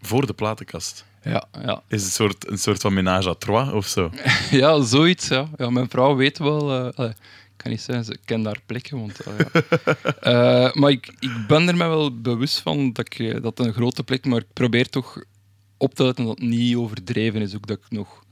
voor 0.00 0.26
de 0.26 0.32
platenkast. 0.32 1.04
Ja, 1.22 1.44
ja. 1.52 1.82
Is 1.88 2.02
het 2.02 2.10
een 2.10 2.10
soort, 2.10 2.50
een 2.50 2.58
soort 2.58 2.80
van 2.80 2.94
ménage 2.94 3.28
à 3.28 3.34
trois 3.34 3.72
of 3.72 3.86
zo? 3.86 4.10
ja 4.50 4.82
zoiets. 4.82 5.28
Ja. 5.28 5.48
Ja, 5.56 5.70
mijn 5.70 5.88
vrouw 5.88 6.16
weet 6.16 6.38
wel, 6.38 6.92
eh, 6.94 7.10
kan 7.62 7.70
niet 7.70 7.80
zeggen, 7.80 8.04
ze 8.04 8.18
kent 8.24 8.44
haar 8.44 8.60
plekken. 8.66 8.98
Want, 8.98 9.20
eh, 9.20 9.38
ja. 9.38 9.94
Eh, 10.30 10.72
maar 10.74 10.90
ik, 10.90 11.06
ik 11.18 11.46
ben 11.48 11.68
er 11.68 11.76
mij 11.76 11.88
wel 11.88 12.20
bewust 12.20 12.58
van 12.58 12.92
dat, 12.92 13.06
ik, 13.06 13.18
eh, 13.18 13.42
dat 13.42 13.58
een 13.58 13.72
grote 13.72 14.02
plek 14.02 14.24
maar 14.24 14.40
ik 14.40 14.52
probeer 14.52 14.88
toch 14.88 15.24
op 15.76 15.94
te 15.94 16.04
letten 16.04 16.24
dat 16.24 16.38
het 16.38 16.48
niet 16.48 16.76
overdreven 16.76 17.40
is. 17.40 17.54
Ook 17.54 17.66
dat 17.66 17.78
ik 17.78 17.90
nog. 17.90 18.24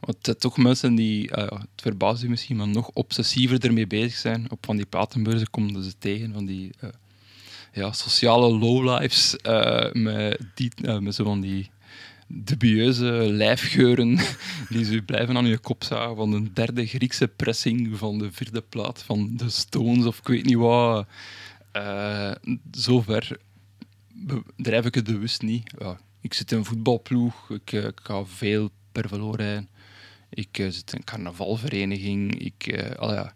Want 0.00 0.16
het 0.16 0.24
zijn 0.26 0.36
toch 0.36 0.56
mensen 0.56 0.94
die, 0.94 1.28
ja, 1.28 1.44
het 1.44 1.82
verbaast 1.82 2.22
u 2.22 2.28
misschien, 2.28 2.56
maar 2.56 2.68
nog 2.68 2.90
obsessiever 2.92 3.64
ermee 3.64 3.86
bezig 3.86 4.18
zijn. 4.18 4.50
Op 4.50 4.64
van 4.64 4.76
die 4.76 4.86
platenbeurzen 4.86 5.50
komen 5.50 5.84
ze 5.84 5.98
tegen, 5.98 6.32
van 6.32 6.46
die 6.46 6.70
ja, 7.72 7.92
sociale 7.92 8.58
lowlifes, 8.58 9.36
met, 9.92 10.38
die, 10.54 10.72
met 11.00 11.14
zo 11.14 11.24
van 11.24 11.40
die 11.40 11.70
dubieuze 12.32 13.12
lijfgeuren 13.32 14.18
die 14.68 14.84
ze 14.84 15.02
blijven 15.02 15.36
aan 15.36 15.46
je 15.46 15.58
kop 15.58 15.84
zagen. 15.84 16.16
Van 16.16 16.32
een 16.32 16.50
derde 16.54 16.86
Griekse 16.86 17.28
pressing, 17.28 17.98
van 17.98 18.18
de 18.18 18.32
vierde 18.32 18.60
plaat 18.60 19.02
van 19.02 19.36
de 19.36 19.50
Stones 19.50 20.06
of 20.06 20.18
ik 20.18 20.26
weet 20.26 20.44
niet 20.44 20.56
wat. 20.56 21.06
Eh 21.72 22.32
zover 22.70 23.36
drijf 24.56 24.84
ik 24.84 24.94
het 24.94 25.04
bewust 25.04 25.42
niet. 25.42 25.72
Ja, 25.78 25.98
ik 26.20 26.34
zit 26.34 26.52
in 26.52 26.58
een 26.58 26.64
voetbalploeg, 26.64 27.50
ik, 27.50 27.72
eh, 27.72 27.84
ik 27.84 28.00
ga 28.02 28.24
veel 28.24 28.70
per 28.92 29.08
velo 29.08 29.30
rijden. 29.30 29.68
Ik 30.30 30.58
eh, 30.58 30.68
zit 30.68 30.92
in 30.92 30.98
een 30.98 31.04
carnavalvereniging. 31.04 32.38
Ik, 32.38 32.76
ja, 33.00 33.34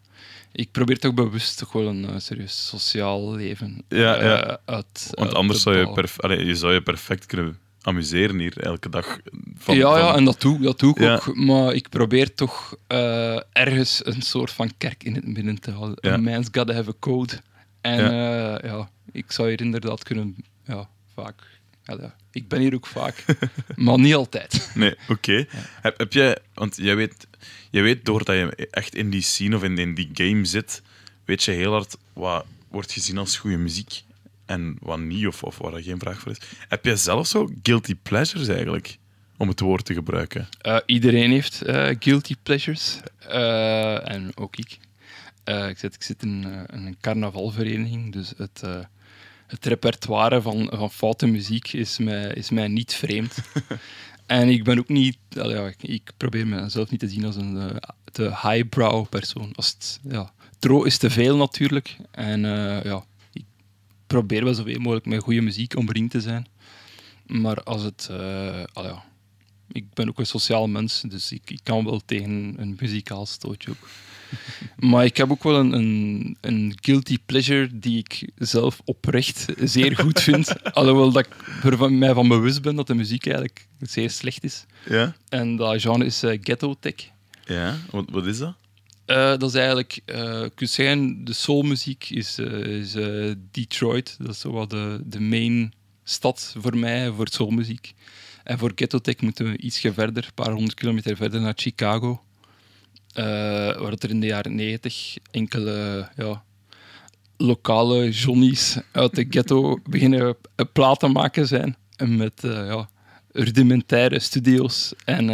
ik 0.52 0.70
probeer 0.70 0.98
toch 0.98 1.14
bewust 1.14 1.58
toch 1.58 1.72
wel 1.72 1.86
een 1.86 2.20
serieus 2.20 2.66
sociaal 2.66 3.34
leven 3.34 3.82
Ja, 3.88 4.22
ja. 4.22 4.60
uit 4.64 5.08
Want 5.10 5.28
uit 5.28 5.34
anders 5.34 5.62
te 5.62 5.70
zou 5.72 5.76
je, 5.76 6.08
allee, 6.16 6.44
je 6.44 6.54
zou 6.54 6.72
je 6.72 6.82
perfect 6.82 7.26
kunnen 7.26 7.58
amuseren 7.86 8.38
hier 8.38 8.58
elke 8.58 8.88
dag. 8.88 9.18
Van, 9.56 9.76
ja, 9.76 9.90
van- 9.90 9.98
ja, 9.98 10.14
en 10.14 10.24
dat 10.24 10.40
doe, 10.40 10.60
dat 10.60 10.78
doe 10.78 10.94
ik 10.94 11.00
Ja. 11.00 11.14
ook. 11.14 11.34
Maar 11.34 11.74
ik 11.74 11.88
probeer 11.88 12.34
toch 12.34 12.76
eh, 12.86 13.40
ergens 13.52 14.06
een 14.06 14.22
soort 14.22 14.50
van 14.50 14.70
kerk 14.78 15.04
in 15.04 15.14
het 15.14 15.26
midden 15.26 15.60
te 15.60 15.70
houden. 15.70 15.96
Ja. 16.00 16.16
Man's 16.16 16.48
gotta 16.52 16.74
have 16.74 16.90
a 16.90 16.94
code. 17.00 17.40
En 17.80 18.12
ja. 18.12 18.60
ja, 18.64 18.90
ik 19.12 19.32
zou 19.32 19.48
hier 19.48 19.60
inderdaad 19.60 20.02
kunnen... 20.02 20.36
Ja, 20.64 20.88
vaak... 21.14 21.42
Ja, 21.84 21.96
ja, 22.00 22.14
ik 22.32 22.48
ben 22.48 22.60
hier 22.60 22.74
ook 22.74 22.86
vaak. 22.86 23.24
maar 23.76 23.98
niet 23.98 24.14
altijd. 24.14 24.70
Nee, 24.74 24.94
oké. 25.08 25.46
Heb, 25.80 25.98
heb 25.98 26.12
jij, 26.12 26.38
want 26.54 26.76
jij 26.76 26.96
weet, 26.96 27.26
jij 27.70 27.82
weet 27.82 28.04
doordat 28.04 28.36
je 28.36 28.68
echt 28.70 28.94
in 28.94 29.10
die 29.10 29.22
scene 29.22 29.56
of 29.56 29.62
in, 29.62 29.78
in 29.78 29.94
die 29.94 30.10
game 30.14 30.44
zit, 30.44 30.82
weet 31.24 31.42
je 31.42 31.50
heel 31.50 31.72
hard 31.72 31.96
wat 32.12 32.44
wordt 32.70 32.92
gezien 32.92 33.18
als 33.18 33.36
goede 33.36 33.56
muziek 33.56 34.02
en 34.46 34.76
wat 34.80 34.98
niet, 34.98 35.26
of, 35.26 35.42
of 35.42 35.58
waar 35.58 35.74
er 35.74 35.82
geen 35.82 35.98
vraag 35.98 36.20
voor 36.20 36.32
is. 36.32 36.40
Heb 36.68 36.84
jij 36.84 36.96
zelf 36.96 37.26
zo 37.26 37.48
guilty 37.62 37.94
pleasures 37.94 38.48
eigenlijk, 38.48 38.98
om 39.36 39.48
het 39.48 39.60
woord 39.60 39.84
te 39.84 39.94
gebruiken? 39.94 40.48
Eh, 40.60 40.76
iedereen 40.86 41.30
heeft 41.30 41.62
eh, 41.62 41.96
guilty 41.98 42.34
pleasures. 42.42 42.98
Eh, 43.18 44.10
en 44.10 44.36
ook 44.36 44.56
ik. 44.56 44.78
Ik, 45.68 45.78
zit, 45.78 45.94
ik 45.94 46.02
zit 46.02 46.22
in, 46.22 46.44
in 46.72 46.86
een 46.86 46.96
carnavalvereniging, 47.00 48.12
dus 48.12 48.32
het, 48.36 48.62
het 49.46 49.66
repertoire 49.66 50.42
van, 50.42 50.70
van 50.74 50.90
foute 50.90 51.26
muziek 51.26 51.72
is 51.72 51.98
mij, 51.98 52.32
is 52.34 52.50
mij 52.50 52.68
niet 52.68 52.94
vreemd. 52.94 53.38
en 54.26 54.48
ik 54.48 54.64
ben 54.64 54.78
ook 54.78 54.88
niet... 54.88 55.18
ja, 55.28 55.66
ik, 55.66 55.82
ik 55.82 56.10
probeer 56.16 56.46
mezelf 56.46 56.90
niet 56.90 57.00
te 57.00 57.08
zien 57.08 57.24
als 57.24 57.36
een 57.36 57.80
te 58.12 58.22
highbrow 58.22 59.08
persoon. 59.08 59.52
Als 59.54 59.68
het, 59.68 60.00
ja, 60.02 60.32
tro 60.58 60.82
is 60.82 60.98
te 60.98 61.10
veel 61.10 61.36
natuurlijk. 61.36 61.96
En 62.10 62.40
ja, 62.84 63.04
probeer 64.06 64.44
wel 64.44 64.54
zoveel 64.54 64.78
mogelijk 64.78 65.06
met 65.06 65.22
goede 65.22 65.40
muziek 65.40 65.76
omringd 65.76 66.10
te 66.10 66.20
zijn. 66.20 66.46
Maar 67.26 67.62
als 67.62 67.82
het... 67.82 68.08
eh, 68.10 68.64
al 68.72 68.84
ja, 68.84 69.04
ik 69.72 69.94
ben 69.94 70.08
ook 70.08 70.18
een 70.18 70.26
sociaal 70.26 70.66
mens, 70.68 71.00
dus 71.08 71.32
ik, 71.32 71.50
ik 71.50 71.60
kan 71.62 71.84
wel 71.84 72.00
tegen 72.04 72.54
een 72.56 72.76
muzikaal 72.80 73.26
stootje 73.26 73.70
ook. 73.70 73.88
Maar 74.76 75.04
ik 75.04 75.16
heb 75.16 75.30
ook 75.30 75.42
wel 75.42 75.56
een, 75.56 75.72
een, 75.72 76.36
een 76.40 76.78
guilty 76.80 77.16
pleasure 77.26 77.78
die 77.78 77.98
ik 77.98 78.30
zelf 78.36 78.80
oprecht 78.84 79.46
zeer 79.60 79.96
goed 79.96 80.20
vind. 80.20 80.62
Alhoewel 80.74 81.12
dat 81.12 81.26
ik 81.26 81.64
er 81.64 81.76
van, 81.76 81.98
mij 81.98 82.14
van 82.14 82.28
bewust 82.28 82.62
ben 82.62 82.76
dat 82.76 82.86
de 82.86 82.94
muziek 82.94 83.26
eigenlijk 83.26 83.66
zeer 83.80 84.10
slecht 84.10 84.44
is. 84.44 84.64
Ja? 84.88 85.16
En 85.28 85.56
dat 85.56 85.80
genre 85.80 86.04
is 86.04 86.22
eh, 86.22 86.38
ghetto 86.42 86.74
tech. 86.80 86.94
Ja? 87.44 87.76
Wat, 87.90 88.04
wat 88.10 88.26
is 88.26 88.38
dat? 88.38 88.54
Uh, 89.06 89.16
dat 89.16 89.42
is 89.42 89.54
eigenlijk, 89.54 90.00
uh, 90.06 90.44
de 91.24 91.32
soulmuziek 91.32 92.10
is, 92.10 92.38
eh, 92.38 92.60
is 92.60 92.96
Detroit. 93.50 94.16
Dat 94.18 94.34
is 94.34 94.42
wel 94.42 94.68
de, 94.68 95.00
de 95.04 95.20
main 95.20 95.72
stad 96.04 96.54
voor 96.58 96.76
mij, 96.76 97.10
voor 97.10 97.28
soulmuziek. 97.30 97.94
En 98.44 98.58
voor 98.58 98.72
Ghetto 98.74 98.98
Tech 98.98 99.20
moeten 99.20 99.50
we 99.50 99.58
ietsje 99.58 99.92
verder, 99.92 100.24
een 100.24 100.34
paar 100.34 100.50
honderd 100.50 100.74
kilometer 100.74 101.16
verder 101.16 101.40
naar 101.40 101.52
Chicago. 101.56 102.22
waar 103.14 103.92
er 103.92 104.10
in 104.10 104.20
de 104.20 104.26
jaren 104.26 104.54
negentig 104.54 105.16
enkele 105.30 106.08
ja, 106.16 106.44
lokale 107.36 108.10
johnnies 108.10 108.78
uit 108.92 109.14
de 109.14 109.26
ghetto 109.30 109.78
beginnen 109.90 110.36
platen 110.72 111.12
maken 111.12 111.46
zijn. 111.46 111.76
Met 112.06 112.40
ja, 112.42 112.88
rudimentaire 113.32 114.18
studio's 114.18 114.92
en 115.04 115.26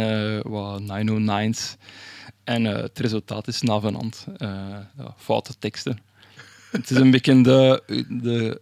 wat 0.49 0.81
909's. 0.81 1.75
En 2.43 2.65
eh, 2.65 2.81
het 2.81 2.99
resultaat 2.99 3.47
is 3.47 3.61
navenant. 3.61 4.25
Uh, 4.37 4.49
ja, 4.97 5.15
foute 5.17 5.53
teksten. 5.59 5.97
het 6.71 6.89
is 6.89 6.97
een 6.97 7.11
beetje 7.11 7.41
de, 7.41 7.83
de 8.09 8.61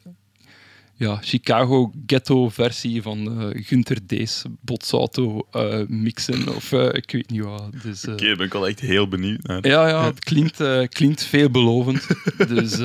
ja, 0.96 1.18
Chicago 1.22 1.92
ghetto-versie 2.06 3.02
van 3.02 3.42
eh, 3.42 3.60
uh, 3.60 3.66
Gunter 3.66 3.98
Dees 4.06 4.44
botsauto 4.60 5.48
mixen. 5.88 6.56
Of 6.56 6.72
ik 6.72 7.12
weet 7.12 7.30
niet 7.30 7.44
wat. 7.44 7.72
Dus, 7.82 8.04
Oké, 8.08 8.12
okay, 8.12 8.36
ben 8.36 8.50
al 8.52 8.68
echt 8.68 8.80
heel 8.80 9.08
benieuwd 9.08 9.44
naar. 9.44 9.68
Ja, 9.68 9.88
ja 9.88 10.06
het 10.06 10.20
klinkt, 10.20 10.88
klinkt 10.90 11.24
veelbelovend. 11.24 12.08
dus 12.38 12.80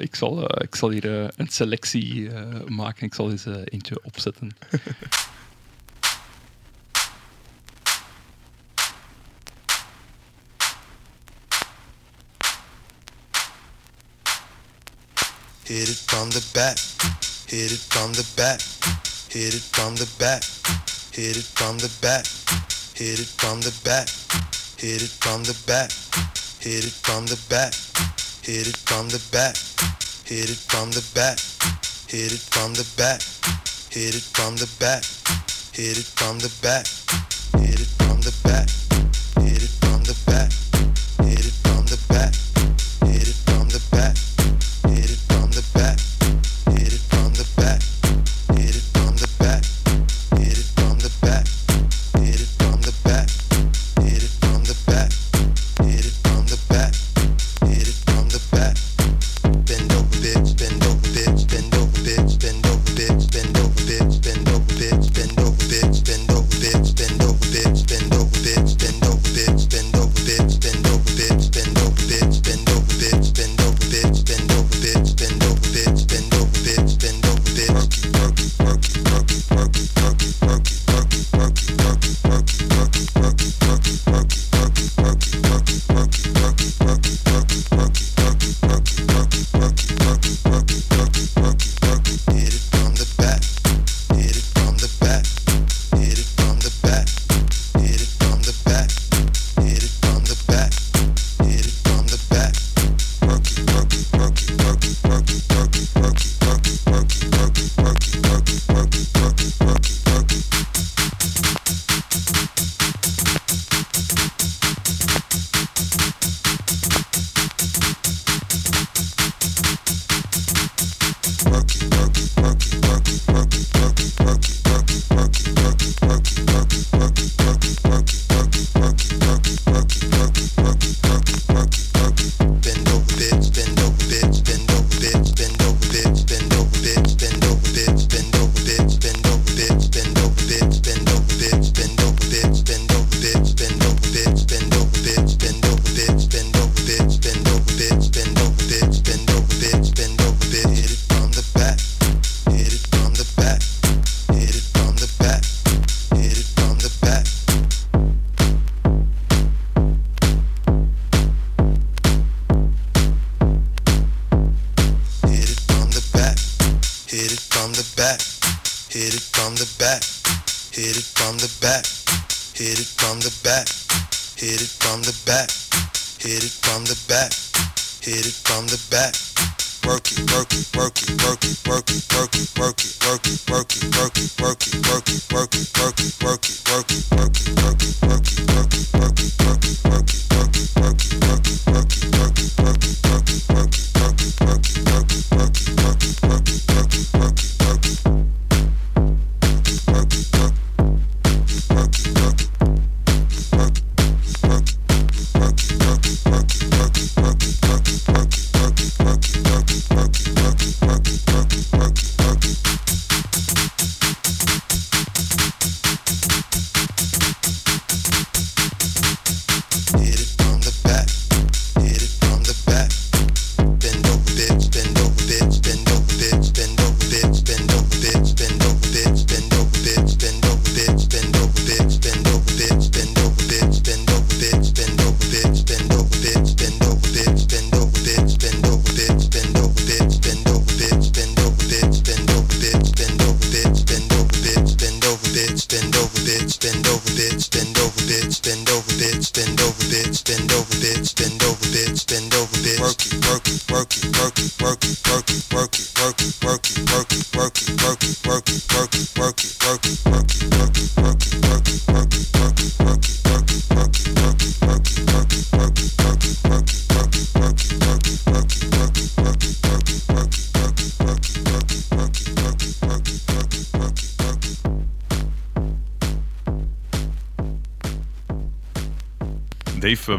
ik, 0.00 0.14
zal, 0.14 0.60
ik 0.62 0.74
zal 0.74 0.90
hier 0.90 1.30
een 1.36 1.48
selectie 1.48 2.28
maken. 2.66 3.06
Ik 3.06 3.14
zal 3.14 3.30
eens 3.30 3.46
eentje 3.64 4.00
opzetten. 4.02 4.56
hit 15.64 15.88
it 15.88 16.00
from 16.10 16.28
the 16.30 16.42
back, 16.54 16.76
hit 17.46 17.70
it 17.70 17.82
from 17.92 18.12
the 18.12 18.26
back, 18.36 18.60
hit 19.30 19.54
it 19.54 19.62
from 19.62 19.94
the 19.94 20.08
back, 20.18 20.42
hit 21.12 21.36
it 21.36 21.46
from 21.54 21.78
the 21.78 21.90
back, 22.02 22.26
hit 22.94 23.20
it 23.20 23.30
from 23.38 23.60
the 23.60 23.72
back, 23.84 24.08
hit 24.78 25.02
it 25.02 25.12
from 25.22 25.42
the 25.44 25.54
back, 25.66 25.90
hit 26.58 26.84
it 26.84 26.92
from 27.04 27.26
the 27.26 27.38
back, 27.48 27.72
hit 28.42 28.66
it 28.66 28.76
from 28.76 29.08
the 29.08 29.22
back, 29.30 29.54
hit 30.26 30.50
it 30.50 30.56
from 30.56 30.90
the 30.90 31.04
back, 31.14 31.38
hit 32.10 32.32
it 32.32 32.42
from 32.50 32.74
the 32.74 32.86
back, 32.98 33.22
hit 33.90 34.14
it 34.14 34.22
from 34.34 34.56
the 34.56 34.68
back, 34.80 35.04
hit 35.72 35.96
it 35.96 36.06
from 36.16 36.38
the 36.38 36.50
back, 36.60 36.86
hit 37.62 37.80
it 37.80 37.86
from 37.98 38.20
the 38.20 38.34
back. 38.42 38.81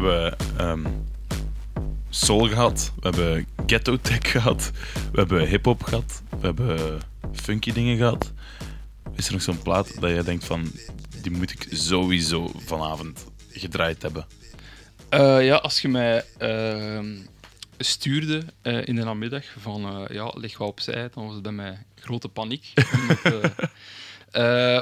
Hebben 0.04 0.36
ehm, 0.58 0.84
soul 2.10 2.48
gehad, 2.48 2.92
we 3.00 3.08
hebben 3.08 3.46
ghetto 3.66 3.96
tech 3.96 4.30
gehad, 4.30 4.70
we 5.12 5.18
hebben 5.18 5.46
hip-hop 5.46 5.82
gehad, 5.82 6.22
we 6.40 6.46
hebben 6.46 7.00
funky 7.32 7.72
dingen 7.72 7.96
gehad. 7.96 8.32
Is 9.16 9.26
er 9.26 9.32
nog 9.32 9.42
zo'n 9.42 9.62
plaat 9.62 10.00
dat 10.00 10.10
jij 10.10 10.22
denkt 10.22 10.44
van, 10.44 10.72
die 11.22 11.30
moet 11.30 11.50
ik 11.50 11.66
sowieso 11.70 12.50
vanavond 12.56 13.24
gedraaid 13.50 14.02
hebben? 14.02 14.26
Eh, 15.08 15.44
ja, 15.44 15.56
als 15.56 15.80
je 15.80 15.88
mij 15.88 16.24
ehm, 16.38 17.16
stuurde 17.78 18.42
eh, 18.62 18.86
in 18.86 18.94
de 18.94 19.04
namiddag 19.04 19.44
van 19.58 19.84
eh, 19.84 20.14
ja, 20.14 20.32
leg 20.34 20.58
wat 20.58 20.68
opzij, 20.68 21.08
dan 21.14 21.24
was 21.24 21.34
het 21.34 21.42
bij 21.42 21.52
mij 21.52 21.86
grote 21.94 22.28
paniek. 22.28 22.72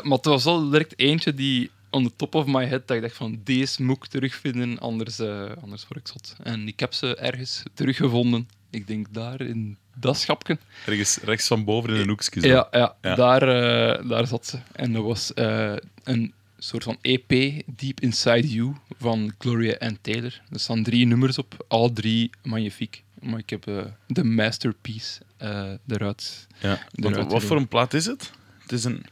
Maar 0.02 0.18
het 0.18 0.24
was 0.24 0.44
wel 0.44 0.70
direct 0.70 0.98
eentje 0.98 1.34
die 1.34 1.70
on 1.92 2.04
the 2.04 2.12
top 2.16 2.34
of 2.34 2.46
my 2.46 2.66
head, 2.66 2.88
dat 2.88 2.96
ik 2.96 3.02
dacht 3.02 3.16
van 3.16 3.40
deze 3.44 3.82
moet 3.82 3.96
ik 3.96 4.06
terugvinden, 4.06 4.78
anders, 4.78 5.18
eh, 5.18 5.50
anders 5.62 5.86
word 5.88 6.00
ik 6.00 6.08
zot. 6.08 6.36
En 6.42 6.66
ik 6.66 6.80
heb 6.80 6.92
ze 6.92 7.16
ergens 7.16 7.62
teruggevonden. 7.74 8.48
Ik 8.70 8.86
denk 8.86 9.06
daar 9.10 9.40
in 9.40 9.76
dat 9.94 10.16
schapje. 10.16 10.58
Ergens 10.86 11.16
rechts 11.16 11.46
van 11.46 11.64
boven 11.64 11.94
in 11.94 12.00
een 12.00 12.08
hoekje. 12.08 12.40
zo. 12.40 12.46
Ja, 12.46 12.68
ja, 12.70 12.96
Ja. 13.02 13.14
Daar, 13.14 13.42
eh, 13.42 14.08
daar 14.08 14.26
zat 14.26 14.46
ze. 14.46 14.58
En 14.72 14.92
dat 14.92 15.02
was 15.02 15.34
eh, 15.34 15.74
een 16.04 16.32
soort 16.58 16.84
van 16.84 16.98
EP, 17.00 17.28
Deep 17.66 18.00
Inside 18.00 18.48
You, 18.48 18.74
van 18.98 19.34
Gloria 19.38 19.76
Ann 19.78 19.98
Taylor. 20.00 20.42
Er 20.50 20.60
staan 20.60 20.82
drie 20.82 21.06
nummers 21.06 21.38
op, 21.38 21.64
alle 21.68 21.92
drie 21.92 22.30
magnifiek. 22.42 23.02
Maar 23.20 23.38
ik 23.38 23.50
heb 23.50 23.64
de 24.06 24.24
masterpiece 24.24 25.20
eruit. 25.86 26.46
Ja. 26.60 26.86
Want 26.92 27.16
wat 27.16 27.44
voor 27.44 27.56
een 27.56 27.68
plaat 27.68 27.94
is 27.94 28.06
het? 28.06 28.30
Het 28.62 28.72
is 28.72 28.84
een... 28.84 29.04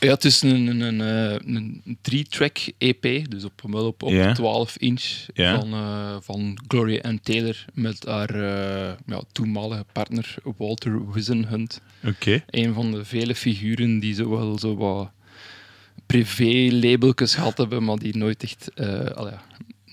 Ja, 0.00 0.08
het 0.10 0.24
is 0.24 0.42
een, 0.42 0.66
een, 0.66 0.80
een, 0.80 1.00
eh, 1.00 1.54
een 1.54 1.82
drie-track 2.00 2.58
EP, 2.78 3.02
dus 3.30 3.44
op, 3.44 3.62
wel 3.62 3.86
op, 3.86 4.02
op 4.02 4.10
Ja. 4.10 4.32
12 4.32 4.76
inch 4.76 5.26
van, 5.58 5.72
eh, 5.72 6.16
van 6.20 6.58
Gloria 6.68 7.00
Ann 7.00 7.20
Taylor 7.22 7.64
met 7.74 8.04
haar 8.06 8.30
eh, 8.34 8.94
ja, 9.06 9.22
toenmalige 9.32 9.84
partner 9.92 10.34
Walter 10.56 11.12
Wisenhunt. 11.12 11.80
Oké. 12.04 12.42
een 12.50 12.74
van 12.74 12.90
de 12.92 13.04
vele 13.04 13.34
figuren 13.34 13.98
die 13.98 14.14
zo 14.14 14.28
wel 14.30 14.58
zo 14.58 14.76
wat 14.76 15.10
privé-labeltjes 16.06 17.34
gehad 17.34 17.58
hebben, 17.58 17.84
maar 17.84 17.98
die 17.98 18.16
nooit 18.16 18.42
echt 18.42 18.70
eh, 18.74 19.04
ja, 19.04 19.42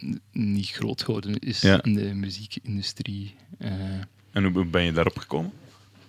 n- 0.06 0.22
niet 0.32 0.70
groot 0.70 1.04
geworden 1.04 1.40
is 1.40 1.64
in 1.64 1.94
de 1.94 2.14
muziekindustrie. 2.14 3.36
Eh, 3.58 3.72
En 4.32 4.44
hoe 4.44 4.66
ben 4.66 4.84
je 4.84 4.92
daarop 4.92 5.18
gekomen? 5.18 5.52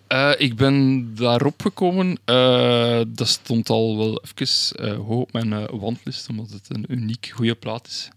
Eh, 0.06 0.32
ik 0.38 0.56
ben 0.56 1.14
daarop 1.14 1.62
gekomen. 1.62 2.18
eh, 2.24 3.00
dat 3.08 3.28
stond 3.28 3.68
al 3.68 3.96
wel 3.96 4.22
even 4.22 4.76
eh, 4.76 4.96
hoog 4.96 5.20
op 5.20 5.32
mijn 5.32 5.66
wandlist, 5.66 6.28
omdat 6.28 6.50
het 6.50 6.66
een 6.68 6.84
uniek 6.88 7.30
goede 7.34 7.54
plaat 7.54 7.86
is. 7.86 8.08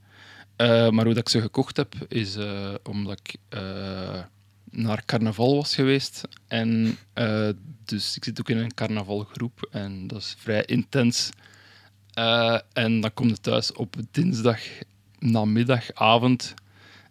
Maar 0.57 1.05
hoe 1.05 1.13
dat 1.13 1.17
ik 1.17 1.29
ze 1.29 1.41
gekocht 1.41 1.77
heb, 1.77 1.95
is 2.07 2.37
omdat 2.83 3.19
ik 3.23 3.35
naar 4.71 5.05
carnaval 5.05 5.55
was 5.55 5.75
geweest. 5.75 6.27
En 6.47 6.97
dus 7.85 8.15
ik 8.15 8.23
zit 8.23 8.39
ook 8.39 8.49
in 8.49 8.57
een 8.57 8.73
carnavalgroep 8.73 9.67
en 9.71 10.07
dat 10.07 10.17
is 10.17 10.35
vrij 10.37 10.65
intens. 10.65 11.29
En 12.73 13.01
dan 13.01 13.13
kom 13.13 13.27
je 13.27 13.37
thuis 13.41 13.73
op 13.73 13.95
dinsdag 14.11 14.59
namiddag, 15.19 15.93
avond. 15.93 16.53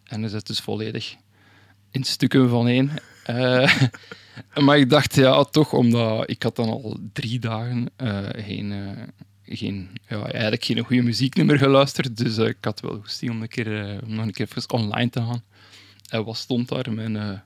En 0.05 0.21
dan 0.21 0.31
zit 0.31 0.39
het 0.39 0.47
dus 0.47 0.61
volledig 0.61 1.17
in 1.91 2.05
stukken 2.05 2.49
van 2.49 2.69
één. 2.69 2.91
Maar 4.55 4.79
ik 4.79 4.91
dacht, 4.91 5.15
ja, 5.15 5.45
toch, 5.45 5.73
omdat 5.73 6.31
ik 6.31 6.43
had 6.43 6.57
dan 6.57 6.69
al 6.69 6.99
drie 7.13 7.39
dagen 7.39 7.91
eh, 7.97 8.27
geen, 8.31 8.73
eh, 8.73 9.57
geen, 9.57 9.89
ja, 10.09 10.23
eigenlijk 10.31 10.65
geen 10.65 10.85
goede 10.85 11.03
muzieknummer 11.03 11.59
geluisterd. 11.59 12.17
Dus 12.17 12.37
eh, 12.37 12.47
ik 12.47 12.57
had 12.61 12.81
wel 12.81 12.99
goesting 13.01 13.31
om, 13.31 13.43
een 13.43 13.49
keer, 13.49 14.01
om 14.05 14.15
nog 14.15 14.25
een 14.25 14.33
keer 14.33 14.49
online 14.69 15.11
te 15.11 15.21
gaan. 15.21 15.43
En 16.09 16.25
wat 16.25 16.37
stond 16.37 16.69
daar? 16.69 16.93
Mijn, 16.93 17.43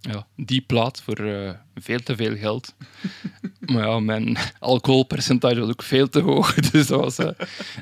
ja, 0.00 0.26
die 0.36 0.60
plaat 0.60 1.02
voor 1.02 1.56
veel 1.74 2.00
te 2.00 2.16
veel 2.16 2.36
geld. 2.36 2.74
maar 3.72 3.86
ja, 3.86 4.00
mijn 4.00 4.36
alcoholpercentage 4.58 5.60
was 5.60 5.68
ook 5.68 5.82
veel 5.82 6.08
te 6.08 6.20
hoog. 6.20 6.54
Dus 6.70 6.86
dat 6.86 7.00
was, 7.00 7.34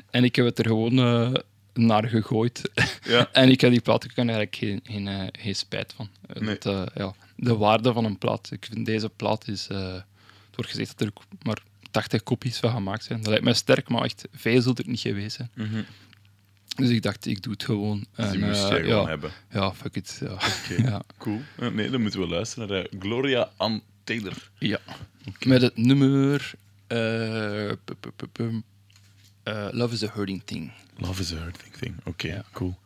en 0.09 0.23
ik 0.23 0.35
heb 0.35 0.45
het 0.45 0.59
er 0.59 0.65
gewoon 0.65 0.93
naar 1.73 2.07
gegooid. 2.07 2.71
Ja. 3.03 3.29
En 3.33 3.49
ik 3.49 3.61
heb 3.61 3.71
die 3.71 3.81
plaat, 3.81 4.03
ik 4.03 4.17
eigenlijk 4.17 4.55
geen, 4.55 4.79
geen, 4.83 5.29
geen 5.31 5.55
spijt 5.55 5.93
van. 5.95 6.09
Nee. 6.33 6.57
dat, 6.59 6.91
ja, 6.95 7.13
de 7.35 7.55
waarde 7.55 7.93
van 7.93 8.05
een 8.05 8.17
plaat. 8.17 8.51
Ik 8.51 8.67
vind 8.71 8.85
deze 8.85 9.09
plaat 9.09 9.47
is... 9.47 9.67
eh, 9.67 9.93
het 9.93 10.55
wordt 10.55 10.71
gezegd 10.71 10.97
dat 10.97 11.07
er 11.07 11.13
maar 11.41 11.61
80 11.91 12.23
kopies 12.23 12.57
van 12.59 12.71
gemaakt 12.71 13.03
zijn. 13.03 13.19
Dat 13.19 13.27
lijkt 13.27 13.43
mij 13.43 13.53
sterk, 13.53 13.89
maar 13.89 14.03
echt 14.03 14.27
veel 14.33 14.61
zult 14.61 14.79
er 14.79 14.87
niet 14.87 14.99
geweest 14.99 15.35
zijn. 15.35 15.49
Mhm. 15.53 15.81
Dus 16.75 16.89
ik 16.89 17.01
dacht, 17.01 17.25
ik 17.25 17.41
doe 17.43 17.53
het 17.53 17.63
gewoon. 17.63 18.05
Dus 18.15 18.31
die 18.31 18.39
moest 18.45 18.63
eh, 18.63 18.69
jij 18.69 18.81
gewoon 18.83 19.01
ja, 19.03 19.07
hebben. 19.09 19.31
ja, 19.51 19.73
fuck 19.73 19.95
it. 19.95 20.17
Ja. 20.21 20.31
Oké, 20.33 20.81
Ja. 20.91 21.01
cool. 21.17 21.41
Eh, 21.57 21.67
Nee, 21.69 21.89
dan 21.89 22.01
moeten 22.01 22.19
we 22.19 22.27
luisteren 22.27 22.67
naar 22.69 22.87
Gloria 22.99 23.49
Ann 23.57 23.81
Taylor. 24.03 24.51
Ja. 24.59 24.79
Met 25.45 25.61
het 25.61 25.77
nummer... 25.77 26.53
Love 29.71 29.93
is 29.93 30.03
a 30.03 30.09
Hurting 30.13 30.41
Thing. 30.45 30.71
Love 30.97 31.21
is 31.21 31.33
a 31.33 31.35
hurting 31.37 31.73
thing. 31.73 31.95
Oké, 32.03 32.27
Ja. 32.27 32.43
cool. 32.51 32.77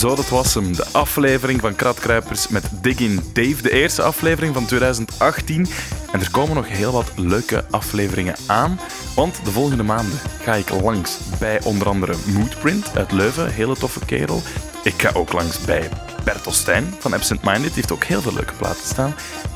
Zo, 0.00 0.14
dat 0.14 0.28
was 0.28 0.54
hem. 0.54 0.76
De 0.76 0.86
aflevering 0.92 1.60
van 1.60 1.74
Kratkruipers 1.74 2.48
met 2.48 2.64
Diggin 2.72 3.20
Dave. 3.32 3.62
De 3.62 3.70
eerste 3.70 4.02
aflevering 4.02 4.54
van 4.54 4.66
2018. 4.66 5.66
En 6.12 6.20
er 6.20 6.30
komen 6.30 6.54
nog 6.54 6.68
heel 6.68 6.92
wat 6.92 7.12
leuke 7.16 7.64
afleveringen 7.70 8.36
aan. 8.46 8.80
Want 9.14 9.40
de 9.44 9.50
volgende 9.50 9.82
maanden 9.82 10.18
ga 10.42 10.54
ik 10.54 10.70
langs 10.70 11.18
bij 11.38 11.62
onder 11.62 11.88
andere 11.88 12.14
Moodprint 12.26 12.96
uit 12.96 13.12
Leuven. 13.12 13.52
Hele 13.52 13.76
toffe 13.76 14.04
kerel. 14.04 14.42
Ik 14.84 15.02
ga 15.02 15.10
ook 15.12 15.32
langs 15.32 15.60
bij 15.60 15.88
Bertel 16.24 16.52
Stijn 16.52 16.94
van 16.98 17.12
Absent 17.12 17.42
Minded. 17.42 17.64
Die 17.64 17.74
heeft 17.74 17.92
ook 17.92 18.04
heel 18.04 18.20
veel 18.20 18.34
leuke 18.34 18.54
platen 18.54 18.86
staan. 18.86 19.14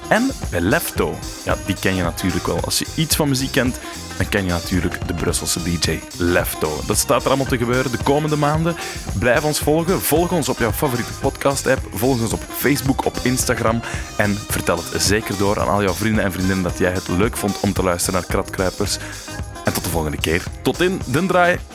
En 0.08 0.30
bij 0.50 0.60
Lefto. 0.60 1.18
Ja, 1.44 1.56
die 1.66 1.76
ken 1.80 1.94
je 1.94 2.02
natuurlijk 2.02 2.46
wel. 2.46 2.60
Als 2.60 2.78
je 2.78 2.86
iets 2.94 3.16
van 3.16 3.28
muziek 3.28 3.52
kent, 3.52 3.78
dan 4.16 4.28
ken 4.28 4.44
je 4.44 4.50
natuurlijk 4.50 5.06
de 5.06 5.14
Brusselse 5.14 5.62
DJ 5.62 6.00
Lefto. 6.18 6.80
Dat 6.86 6.98
staat 6.98 7.22
er 7.22 7.28
allemaal 7.28 7.46
te 7.46 7.56
gebeuren 7.56 7.90
de 7.90 8.02
komende 8.02 8.36
maanden. 8.36 8.76
Blijf 9.18 9.44
ons 9.44 9.58
volgen. 9.58 10.00
Volg 10.00 10.32
ons 10.32 10.48
op 10.48 10.58
jouw 10.58 10.72
favoriete 10.72 11.12
podcast-app. 11.20 11.80
Volg 11.92 12.20
ons 12.20 12.32
op 12.32 12.42
Facebook, 12.56 13.04
op 13.04 13.16
Instagram. 13.22 13.80
En 14.16 14.36
vertel 14.48 14.76
het 14.76 15.02
zeker 15.02 15.38
door 15.38 15.60
aan 15.60 15.68
al 15.68 15.82
jouw 15.82 15.94
vrienden 15.94 16.24
en 16.24 16.32
vriendinnen 16.32 16.64
dat 16.64 16.78
jij 16.78 16.92
het 16.92 17.08
leuk 17.08 17.36
vond 17.36 17.60
om 17.60 17.72
te 17.72 17.82
luisteren 17.82 18.20
naar 18.20 18.28
Kratkruipers. 18.28 18.98
En 19.64 19.72
tot 19.72 19.84
de 19.84 19.90
volgende 19.90 20.18
keer. 20.20 20.42
Tot 20.62 20.80
in 20.80 21.00
den 21.06 21.26
draai. 21.26 21.73